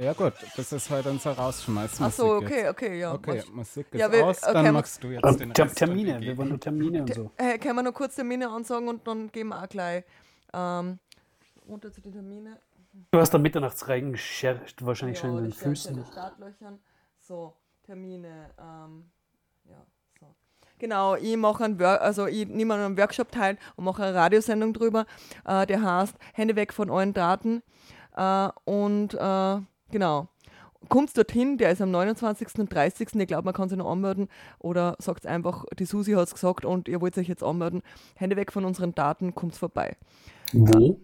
Ja 0.00 0.12
gut, 0.12 0.32
das 0.56 0.72
ist 0.72 0.90
halt 0.90 1.06
unser 1.06 1.32
Rausschmeißen. 1.32 2.06
Ach 2.06 2.12
so, 2.12 2.34
okay, 2.36 2.62
jetzt. 2.62 2.70
okay, 2.70 2.98
ja. 3.00 3.14
Okay, 3.14 3.42
Musik 3.52 3.86
ist 3.90 4.00
Ja, 4.00 4.10
wir- 4.10 4.24
aus, 4.26 4.42
okay, 4.42 4.52
dann 4.52 4.64
ma- 4.66 4.72
machst 4.72 5.02
du 5.02 5.08
jetzt 5.08 5.24
Und 5.24 5.40
den 5.40 5.52
Rest 5.52 5.76
Termine, 5.76 6.20
wir 6.20 6.36
wollen 6.36 6.48
nur 6.50 6.60
Termine 6.60 7.02
und 7.02 7.14
so. 7.14 7.30
Äh, 7.36 7.58
können 7.58 7.76
wir 7.76 7.82
noch 7.82 7.94
kurz 7.94 8.16
Termine 8.16 8.48
ansagen 8.50 8.88
und 8.88 9.06
dann 9.06 9.30
gehen 9.30 9.48
wir 9.48 9.62
auch 9.62 9.68
gleich 9.68 10.04
ähm, 10.52 10.98
runter 11.68 11.92
zu 11.92 12.00
den 12.00 12.12
Terminen. 12.12 12.56
Du 13.10 13.18
hast 13.18 13.34
da 13.34 13.38
Mitternachtsreigen 13.38 14.12
gescherzt, 14.12 14.84
wahrscheinlich 14.84 15.18
schon 15.18 15.36
in 15.38 15.44
den 15.44 15.52
Füßen. 15.52 15.90
in 15.96 16.02
den 16.02 16.06
Startlöchern. 16.06 16.78
So, 17.20 17.54
Termine. 17.84 18.50
Ähm, 18.58 19.10
ja, 19.64 19.84
so. 20.20 20.34
Genau, 20.78 21.16
ich 21.16 21.36
mache 21.36 21.64
einen 21.64 21.80
Wor 21.80 22.00
also 22.00 22.26
ich 22.26 22.46
nehme 22.48 22.74
an 22.74 22.80
einem 22.80 22.96
Workshop 22.98 23.32
teil 23.32 23.58
und 23.76 23.84
mache 23.84 24.04
eine 24.04 24.14
Radiosendung 24.14 24.72
drüber. 24.72 25.06
Äh, 25.44 25.66
der 25.66 25.82
heißt 25.82 26.14
Hände 26.34 26.54
weg 26.56 26.72
von 26.72 26.88
euren 26.90 27.12
Daten. 27.14 27.62
Äh, 28.16 28.48
und 28.64 29.14
äh, 29.14 29.58
genau. 29.90 30.28
Kommt 30.88 31.16
dorthin, 31.16 31.56
der 31.56 31.70
ist 31.70 31.80
am 31.80 31.90
29. 31.90 32.58
und 32.58 32.72
30. 32.72 33.14
Ich 33.14 33.26
glaube, 33.26 33.44
man 33.44 33.54
kann 33.54 33.68
sich 33.68 33.78
noch 33.78 33.90
anmelden 33.90 34.28
oder 34.58 34.96
sagt 34.98 35.26
einfach, 35.26 35.64
die 35.78 35.86
Susi 35.86 36.12
hat 36.12 36.28
es 36.28 36.34
gesagt 36.34 36.66
und 36.66 36.88
ihr 36.88 37.00
wollt 37.00 37.16
euch 37.16 37.28
jetzt 37.28 37.42
anmelden. 37.42 37.82
Hände 38.16 38.36
weg 38.36 38.52
von 38.52 38.64
unseren 38.64 38.94
Daten, 38.94 39.34
kommt 39.34 39.56
vorbei. 39.56 39.96
Wo? 40.52 41.00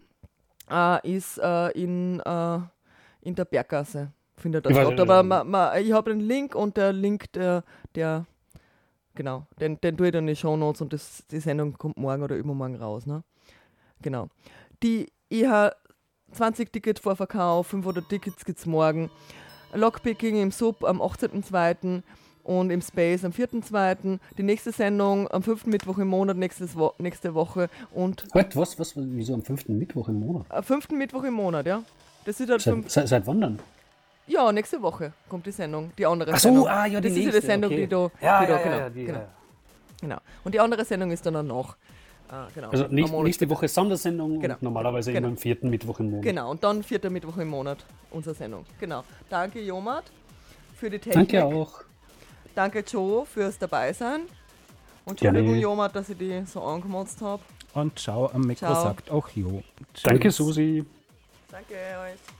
Äh, 0.70 1.16
ist 1.16 1.38
äh, 1.38 1.70
in, 1.70 2.20
äh, 2.20 2.58
in 3.22 3.34
der 3.34 3.44
Berggasse, 3.46 4.12
findet 4.36 4.66
das 4.66 4.72
statt. 4.72 5.00
Aber 5.00 5.22
ma, 5.22 5.44
ma, 5.44 5.76
ich 5.78 5.92
habe 5.92 6.10
den 6.10 6.20
Link 6.20 6.54
und 6.54 6.76
der 6.76 6.92
Link, 6.92 7.32
der, 7.32 7.64
der 7.94 8.26
genau, 9.14 9.46
den, 9.60 9.80
den 9.80 9.96
tue 9.96 10.06
ich 10.06 10.12
dann 10.12 10.24
in 10.24 10.34
die 10.34 10.36
Show 10.36 10.56
Notes 10.56 10.82
und 10.82 10.92
das, 10.92 11.26
die 11.30 11.40
Sendung 11.40 11.76
kommt 11.76 11.96
morgen 11.96 12.22
oder 12.22 12.36
übermorgen 12.36 12.76
raus. 12.76 13.06
Ne? 13.06 13.22
Genau. 14.02 14.28
Die 14.82 15.10
IH 15.30 15.72
20 16.32 16.72
Ticket 16.72 16.98
Vorverkauf, 16.98 17.66
500 17.68 18.08
Tickets 18.08 18.44
gibt 18.44 18.58
es 18.58 18.66
morgen. 18.66 19.10
Lockpicking 19.72 20.40
im 20.40 20.50
Sub 20.50 20.84
am 20.84 21.00
18.02. 21.00 22.02
und 22.44 22.70
im 22.70 22.80
Space 22.82 23.24
am 23.24 23.32
4.02. 23.32 24.18
Die 24.36 24.42
nächste 24.42 24.72
Sendung 24.72 25.30
am 25.30 25.42
5. 25.42 25.66
Mittwoch 25.66 25.98
im 25.98 26.08
Monat, 26.08 26.36
nächstes 26.36 26.76
Wo 26.76 26.92
nächste 26.98 27.34
Woche 27.34 27.68
und 27.92 28.24
Halt, 28.34 28.56
was, 28.56 28.78
was, 28.78 28.94
wieso 28.96 29.34
am 29.34 29.42
fünften 29.42 29.78
Mittwoch 29.78 30.08
im 30.08 30.20
Monat? 30.20 30.46
am 30.50 30.62
5. 30.64 30.90
Mittwoch 30.90 31.24
im 31.24 31.34
Monat, 31.34 31.66
ja. 31.66 31.82
Das 32.24 32.38
ist 32.40 32.50
halt 32.50 32.60
Seit, 32.62 32.90
seit, 32.90 33.08
seit 33.08 33.26
wann 33.26 33.40
dann? 33.40 33.58
ja, 34.26 34.50
nächste 34.52 34.80
Woche 34.82 35.12
kommt 35.28 35.46
die 35.46 35.50
Sendung, 35.52 35.90
die 35.98 36.06
andere 36.06 36.32
Ach 36.32 36.38
Sendung. 36.38 36.64
so, 36.64 36.68
ah, 36.68 36.86
ja, 36.86 37.00
die 37.00 37.08
das 37.08 37.16
ist 37.16 37.18
ja 37.18 37.24
nächste, 37.24 37.40
die 37.40 37.46
Sendung, 37.46 37.70
okay. 37.72 37.80
die 37.82 37.86
du, 37.88 38.10
Ja, 38.20 38.44
die 38.44 38.50
ja, 38.52 38.58
ja, 38.58 38.58
genau, 38.62 38.76
ja, 38.78 38.90
die, 38.90 39.04
genau, 39.04 39.26
genau. 40.00 40.16
Und 40.44 40.54
die 40.54 40.60
andere 40.60 40.84
Sendung 40.84 41.10
ist 41.10 41.24
dann 41.26 41.34
danach. 41.34 41.76
Ah, 42.30 42.46
genau. 42.54 42.70
Also 42.70 42.84
Am 42.84 42.94
nächste. 43.24 43.50
Woche 43.50 43.66
Sondersendung 43.66 44.40
Genau. 44.40 44.54
und 44.54 44.62
normalerweise 44.62 45.12
Genau. 45.12 45.26
immer 45.26 45.34
am 45.34 45.36
vierten 45.36 45.68
Mittwoch 45.68 45.98
im 46.00 46.10
Monat. 46.10 46.22
Genau, 46.24 46.50
und 46.52 46.62
dann 46.62 46.82
vierter 46.82 47.10
Mittwoch 47.10 47.36
im 47.38 47.48
Monat 47.48 47.84
unsere 48.10 48.34
Sendung. 48.34 48.64
Genau. 48.78 49.02
Danke, 49.28 49.60
Jomat, 49.60 50.04
für 50.76 50.88
die 50.90 50.98
Technik. 50.98 51.30
Danke 51.32 51.44
auch. 51.44 51.82
Danke, 52.54 52.84
Joe, 52.86 53.26
fürs 53.26 53.58
Dabeisein. 53.58 54.22
Und 55.04 55.18
Gerne. 55.18 55.38
Entschuldigung, 55.38 55.70
Jomat, 55.70 55.96
dass 55.96 56.08
ich 56.08 56.18
die 56.18 56.42
so 56.46 56.62
angemotzt 56.62 57.20
habe. 57.20 57.42
Und 57.74 57.98
ciao 57.98 58.26
am 58.26 58.42
Mikro 58.42 58.66
Ciao. 58.66 58.82
sagt 58.82 59.10
auch 59.10 59.28
Jo. 59.30 59.62
Danke, 60.02 60.28
Tschüss. 60.28 60.36
Susi. 60.36 60.84
Danke 61.50 61.74
euch. 61.74 62.39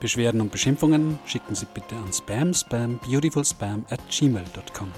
Beschwerden 0.00 0.40
und 0.40 0.52
Beschimpfungen 0.52 1.18
schicken 1.26 1.54
Sie 1.54 1.66
bitte 1.72 1.96
an 1.96 2.12
spam 2.12 2.54
spam 2.54 2.98
beautifulspam 2.98 3.84
at 3.90 4.00
gmail.com. 4.10 4.92